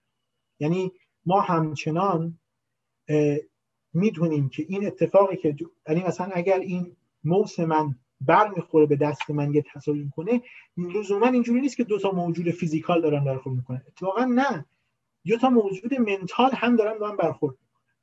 یعنی 0.61 0.93
ما 1.27 1.41
همچنان 1.41 2.39
می‌دونیم 3.93 4.49
که 4.49 4.65
این 4.69 4.87
اتفاقی 4.87 5.37
که 5.37 5.57
یعنی 5.89 6.03
مثلا 6.03 6.31
اگر 6.35 6.59
این 6.59 6.97
موس 7.25 7.61
من 7.61 7.95
بر 8.21 8.49
می‌خوره 8.49 8.87
به 8.87 8.97
دست 8.97 9.31
من 9.31 9.55
یه 9.55 9.65
تصادف 9.75 10.11
کنه 10.17 10.43
لزوما 10.77 11.27
اینجوری 11.27 11.61
نیست 11.61 11.77
که 11.77 11.85
دو 11.85 11.99
تا 11.99 12.11
موجود 12.11 12.51
physical 12.51 13.03
دارن 13.03 13.25
برخورد 13.25 13.57
می‌کنن. 13.57 13.83
اتفاقا 13.89 14.25
نه. 14.25 14.67
دو 15.27 15.37
تا 15.37 15.51
موجود 15.51 15.95
mental 15.95 16.51
هم 16.53 16.77
دارن 16.77 16.99
با 16.99 17.09
هم 17.09 17.17
برخورد 17.17 17.55
می‌کنن. 17.61 17.95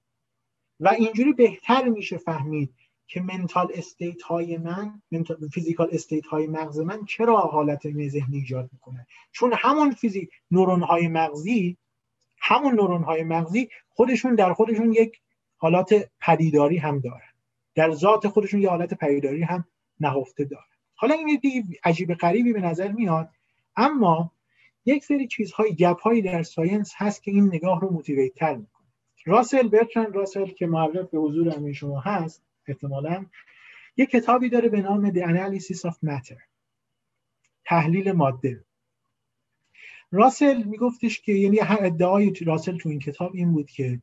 و 0.80 0.88
اینجوری 0.88 1.34
بهتر 1.34 1.90
میشه 1.90 2.18
فهمید 2.18 2.74
که 3.08 3.22
mental 3.22 3.72
state 3.74 4.22
های 4.22 4.58
من 4.58 5.02
physical 5.54 5.90
state 5.92 6.26
های 6.26 6.48
مغز 6.48 6.80
من 6.80 7.06
چرا 7.06 7.38
حالت 7.38 7.82
ذهنی 8.08 8.38
ایجاد 8.38 8.70
می‌کنه 8.74 9.08
چون 9.32 9.54
همون 9.58 9.92
فیزیک 9.92 10.30
نورون 10.52 10.84
های 10.84 11.08
مغزی 11.08 11.78
همون 12.38 12.76
نورون 12.76 13.04
های 13.04 13.24
مغزی 13.24 13.70
خودشون 13.90 14.36
در 14.36 14.54
خودشون 14.54 14.92
یک 14.92 15.22
حالات 15.58 16.10
پدیداری 16.22 16.78
هم 16.78 17.00
دارن. 17.00 17.34
در 17.76 17.92
ذات 17.92 18.28
خودشون 18.28 18.62
یه 18.62 18.70
حالت 18.70 18.94
پدیداری 18.94 19.44
هم 19.44 19.66
نهفته 20.00 20.46
دارن. 20.46 20.66
حالا 20.96 21.16
این 21.16 21.40
دیگه 21.42 21.64
عجیب 21.84 22.14
غریبی 22.14 22.54
به 22.54 22.62
نظر 22.62 22.92
میاد 22.92 23.30
اما 23.76 24.32
یک 24.86 25.04
سری 25.04 25.28
چیزهای 25.28 25.76
gap 25.76 26.00
در 26.26 26.44
science 26.44 26.94
هست 26.96 27.24
که 27.24 27.32
این 27.32 27.46
نگاه 27.46 27.82
رو 27.82 27.90
motivate 27.90 28.34
تر 28.34 28.56
می‌کنه. 28.56 28.86
راسل 29.26 29.68
برتراند 29.68 30.14
راسل 30.14 30.46
که 30.46 30.68
معرف 30.68 31.10
به 31.10 31.18
حضور 31.18 31.50
همه 31.50 31.74
شما 31.74 32.00
هست 32.00 32.44
احتمالا 32.68 33.26
یک 33.98 34.10
کتابی 34.10 34.50
داره 34.50 34.70
به 34.70 34.82
نام 34.82 35.12
The 35.12 35.24
Analysis 35.24 35.92
of 35.92 35.96
Matter 36.06 36.42
تحلیل 37.66 38.12
ماده. 38.12 38.65
راسل 40.16 40.64
میگفتش 40.64 41.22
که 41.22 41.34
یعنی 41.34 41.60
هر 41.60 41.78
ادعای 41.82 42.34
راسل 42.46 42.78
تو 42.78 42.90
این 42.90 43.00
کتاب 43.00 43.32
این 43.36 43.52
بود 43.52 43.70
که 43.70 44.02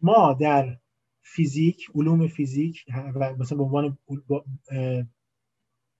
ما 0.00 0.32
در 0.40 0.78
فیزیک 1.22 1.90
علوم 1.94 2.26
فیزیک 2.26 2.84
و 3.14 3.34
مثلا 3.38 3.58
به 3.58 3.64
عنوان 3.64 3.98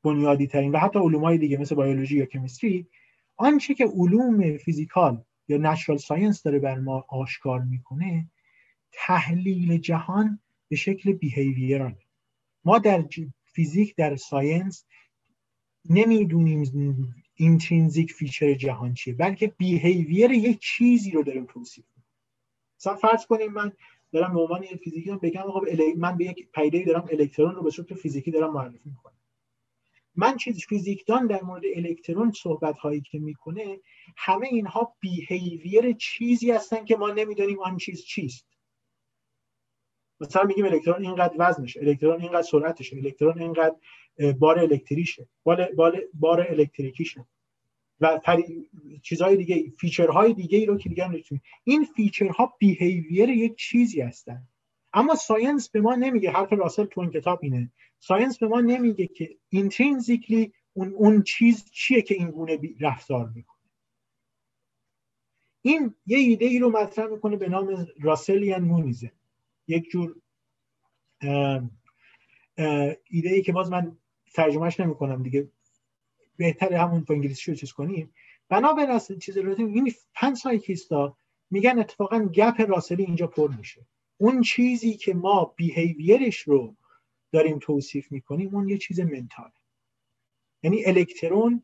بنیادی 0.05 0.47
ترین 0.47 0.73
و 0.73 0.79
حتی 0.79 0.99
علوم 0.99 1.25
های 1.25 1.39
دیگه 1.39 1.57
مثل 1.57 1.75
بیولوژی 1.75 2.17
یا 2.17 2.27
chemistry 2.27 2.87
آنچه 3.37 3.75
که 3.75 3.85
علوم 3.85 4.57
physical 4.57 5.25
یا 5.49 5.57
natural 5.57 5.99
science 5.99 6.43
داره 6.43 6.59
بر 6.59 6.79
ما 6.79 7.05
آشکار 7.09 7.61
می‌کنه 7.61 8.31
تحلیل 8.93 9.79
جهان 9.79 10.41
به 10.69 10.77
شکل 10.77 11.13
behavior 11.13 11.82
انه 11.82 11.99
ما 12.65 12.79
در 12.79 13.05
فیزیک 13.45 13.97
در 13.97 14.17
science 14.17 14.85
نمی‌دونیم 15.91 16.65
intrinsic 17.35 18.13
feature 18.13 18.55
جهان 18.55 18.95
چیه؟ 18.95 19.15
بلکه 19.15 19.47
behavior 19.47 20.31
یک 20.31 20.59
چیزی 20.61 21.11
رو 21.11 21.23
داریم 21.23 21.45
توصیف 21.45 21.85
مثلا 22.79 22.95
فرض 22.95 23.27
کنیم 23.27 23.53
من 23.53 23.73
دارم 24.13 24.35
به 24.35 24.41
عنوان 24.41 24.63
فیزیکدان 24.63 25.11
بگم 25.11 25.43
آقا 25.43 25.61
من 25.97 26.17
به 26.17 26.25
یک 26.25 26.49
پیدایی 26.55 26.85
دارم 26.85 27.09
الکترون 27.13 27.55
رو 27.55 27.63
به 27.63 27.71
صورت 27.71 27.95
فیزیکی 27.95 28.31
دارم 28.31 28.53
معرفی 28.53 28.81
می‌کنم. 28.85 29.15
من 30.17 30.37
چیز 30.37 30.67
فیزیکدان 30.67 31.27
در 31.27 31.43
مورد 31.43 31.63
الکترون 31.77 32.33
صحبت 32.33 32.79
هایی 32.79 33.01
که 33.01 33.19
می‌کنه 33.19 33.81
همه 34.17 34.47
اینها 34.47 34.97
behavior 35.01 35.93
چیزی 35.93 36.51
هستن 36.51 36.85
که 36.85 36.97
ما 36.97 37.11
نمی‌دونیم 37.11 37.61
آن 37.61 37.77
چیز 37.77 38.05
چیست. 38.05 38.47
مثلا 40.21 40.43
میگیم 40.43 40.65
الکترون 40.65 41.05
اینقدر 41.05 41.35
وزنشه 41.39 41.81
الکترون 41.81 42.21
اینقدر 42.21 42.43
سرعتشه 42.43 42.97
الکترون 42.97 43.39
اینقدر 43.39 43.77
بار 44.39 44.59
الکتریشه. 44.59 45.29
بار, 45.45 45.73
بار, 45.73 46.03
بار 46.15 46.47
الکتریکیشه. 46.51 47.25
و 48.01 48.21
چیزهای 49.03 49.37
دیگه 49.37 49.71
feature 49.71 50.19
های 50.19 50.33
دیگه 50.35 50.59
ای 50.59 50.67
رو 50.67 50.79
که 50.79 50.89
دیگه 50.89 51.25
این 51.65 51.85
feature 51.85 52.55
ها 52.59 52.66
behavior 52.66 53.29
یک 53.29 53.57
چیزی 53.57 54.01
هستن. 54.01 54.43
اما 54.93 55.15
science 55.15 55.69
به 55.69 55.81
ما 55.81 55.95
نمیگه 55.95 56.31
حرف 56.31 56.53
راسل 56.53 56.85
تو 56.85 57.01
این 57.01 57.11
کتاب 57.11 57.39
اینه. 57.43 57.73
science 57.99 58.39
به 58.39 58.47
ما 58.47 58.61
نمیگه 58.61 59.07
که 59.07 59.37
intrinsically 59.49 60.53
اون 60.73 60.95
اون 60.95 61.23
چیز 61.23 61.71
چیه 61.71 62.03
که 62.03 62.15
این 62.15 62.31
گونه 62.31 62.59
رفتار 62.81 63.29
می‌کنه. 63.35 63.57
این 65.63 65.95
یه 66.07 66.19
ایده 66.19 66.45
ای 66.47 66.59
رو 66.59 66.71
مطرح 66.71 67.07
می‌کنه 67.07 67.37
به 67.37 67.49
نام 67.49 67.87
Russellian 68.01 68.63
monism 68.65 69.01
ه. 69.01 69.13
یک 69.69 69.91
جور 69.91 70.17
ایده 73.11 73.31
ای 73.31 73.43
که 73.43 73.53
باز 73.53 73.71
من 73.71 73.97
ترجمهش 74.35 74.81
نمی 74.81 74.95
کنم 74.95 75.23
دیگه. 75.23 75.49
بهتر 76.37 76.73
همون 76.73 77.01
با 77.01 77.15
انگلیسی 77.15 77.51
رو 77.51 77.57
چیز 77.57 77.73
کنیم. 77.73 78.15
بنابر 78.49 78.99
چیز 78.99 79.39
رو 79.39 79.55
این 79.59 79.93
panpsychist 80.15 80.37
ا 80.37 81.17
میگن 81.51 81.79
اتفاقا 81.79 82.19
gap 82.19 82.61
راسلی 82.69 83.05
اینجا 83.05 83.27
پر 83.27 83.51
میشه. 83.59 83.87
اون 84.19 84.43
چیزی 84.43 84.97
که 84.97 85.15
ما 85.15 85.55
behavior 85.57 86.22
ش 86.22 86.39
رو 86.39 86.77
داریم 87.33 87.59
توصیف 87.59 88.13
می‌کنیم 88.13 88.55
اون 88.55 88.69
یه 88.69 88.79
چیز 88.79 89.01
mental 89.01 89.45
ه 89.45 89.53
یعنی 90.63 90.85
الکترون 90.85 91.63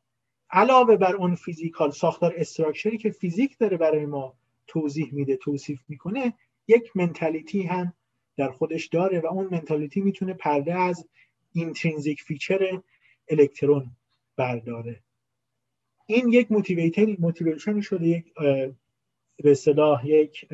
علاوه 0.50 0.96
بر 0.96 1.16
اون 1.16 1.34
physical 1.34 1.90
ساختار 1.90 2.34
structure 2.36 2.92
ی 2.92 2.98
که 2.98 3.10
فیزیک 3.10 3.58
داره 3.58 3.76
برای 3.76 4.06
ما 4.06 4.34
توضیح 4.66 5.14
میده 5.14 5.36
توصیف 5.36 5.80
می‌کنه 5.88 6.34
یک 6.68 6.96
mentality 6.96 7.62
هم 7.62 7.92
در 8.36 8.50
خودش 8.50 8.86
داره 8.86 9.20
و 9.20 9.26
اون 9.26 9.48
mentality 9.50 10.00
می‌تونه 10.00 10.34
پرده 10.34 10.74
از 10.74 11.08
intrinsic 11.52 12.22
feature 12.22 12.82
الکترون 13.28 13.90
برداره. 14.36 15.02
این 16.06 16.28
یک 16.28 16.52
motivation 17.18 17.80
شده 17.80 18.08
یک 18.08 18.34
به 19.36 19.50
اصطلاح 19.50 20.06
یک 20.06 20.48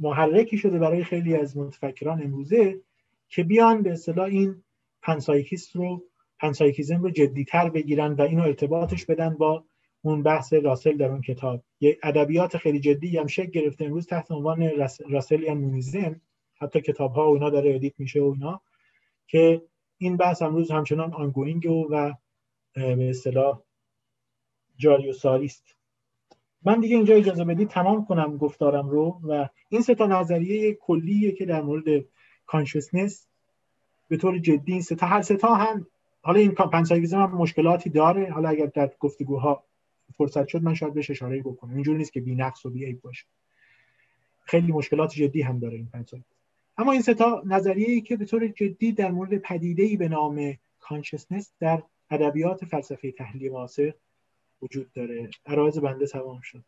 محرکی 0.00 0.58
شده 0.58 0.78
برای 0.78 1.04
خیلی 1.04 1.36
از 1.36 1.56
متفکران 1.56 2.22
امروزه 2.22 2.80
که 3.28 3.44
بیان 3.44 3.82
به 3.82 3.92
اصطلاح 3.92 4.26
این 4.26 4.62
panpsychist 5.02 5.76
رو 5.76 6.04
panpsychism 6.38 7.02
رو 7.02 7.10
جدیتر 7.10 7.70
بگیرن 7.70 8.12
و 8.12 8.22
اینو 8.22 8.42
ارتباطش 8.42 9.06
بدن 9.06 9.34
با 9.34 9.64
اون 10.06 10.22
بحث 10.22 10.52
راسل 10.52 10.96
در 10.96 11.08
اون 11.08 11.20
کتاب. 11.20 11.62
یه 11.80 11.98
ادبیات 12.02 12.56
خیلی 12.56 12.80
جدی 12.80 13.18
هم 13.18 13.26
شکل 13.26 13.50
گرفته 13.50 13.84
امروز 13.84 14.06
تحت 14.06 14.30
عنوان 14.30 14.70
Russellian 15.10 15.58
monism 15.58 16.20
حتی 16.60 16.80
کتاب 16.80 17.12
ها 17.12 17.30
و 17.30 17.34
اینا 17.34 17.50
داره 17.50 17.74
edit 17.74 18.00
میشه 18.00 18.20
و 18.20 18.58
که 19.26 19.62
این 19.98 20.16
بحث 20.16 20.42
امروز 20.42 20.70
همچنان 20.70 21.12
ongoing 21.12 21.66
و 21.90 22.14
به 22.74 23.10
اصطلاح 23.10 23.62
جاری 24.76 25.10
و 25.10 25.12
ساری 25.12 25.50
من 26.64 26.80
دیگه 26.80 26.96
اینجا 26.96 27.14
اجازه 27.14 27.44
بدید 27.44 27.68
تمام 27.68 28.04
کنم 28.04 28.36
گفتارم 28.36 28.88
رو 28.88 29.20
و 29.24 29.48
این 29.68 29.82
سه 29.82 29.94
تا 29.94 30.06
نظریه 30.06 30.74
کلیه 30.74 31.32
که 31.32 31.46
در 31.46 31.62
مورد 31.62 32.04
consciousness 32.46 33.26
به 34.08 34.16
طور 34.16 34.38
جدی 34.38 34.72
این 34.72 34.82
سه 34.82 34.94
تا 34.94 35.06
هر 35.06 35.22
سه 35.22 35.36
تا 35.36 35.54
هم 35.54 35.86
حالا 36.22 36.40
این 36.40 36.52
panpsychism 36.52 37.20
هم 37.20 37.30
مشکلاتی 37.30 37.90
داره. 37.90 38.32
حالا 38.32 38.48
اگر 38.48 38.66
در 38.66 38.90
گفتگوها 39.00 39.64
فرصت 40.18 40.48
شد 40.48 40.62
من 40.62 40.74
شاید 40.74 40.94
بهش 40.94 41.10
اشاره 41.10 41.42
بکنم. 41.42 41.74
اینجوری 41.74 41.98
نیست 41.98 42.12
که 42.12 42.20
بی 42.20 42.34
نقص 42.34 42.66
و 42.66 42.70
بی 42.70 42.84
عیب 42.84 43.00
باشه. 43.00 43.26
خیلی 44.44 44.72
مشکلات 44.72 45.12
جدی 45.12 45.42
هم 45.42 45.58
داره 45.58 45.76
این 45.76 45.88
پنسایگیزم 45.92 46.36
اما 46.78 46.92
این 46.92 47.02
سه 47.02 47.14
تا 47.14 47.42
نظریه 47.46 47.88
ای 47.88 48.00
که 48.00 48.16
به 48.16 48.24
طور 48.24 48.48
جدی 48.48 48.92
در 48.92 49.10
مورد 49.10 49.38
پدیده 49.38 49.82
ای 49.82 49.96
به 49.96 50.08
نام 50.08 50.54
کانشسنس 50.80 51.52
در 51.60 51.82
ادبیات 52.10 52.64
فلسفه 52.64 53.12
تحلیل 53.12 53.52
معاصر 53.52 53.94
وجود 54.62 54.92
داره. 54.92 55.30
عرایز 55.46 55.78
بنده 55.78 56.06
تمام 56.06 56.40
شد. 56.40 56.64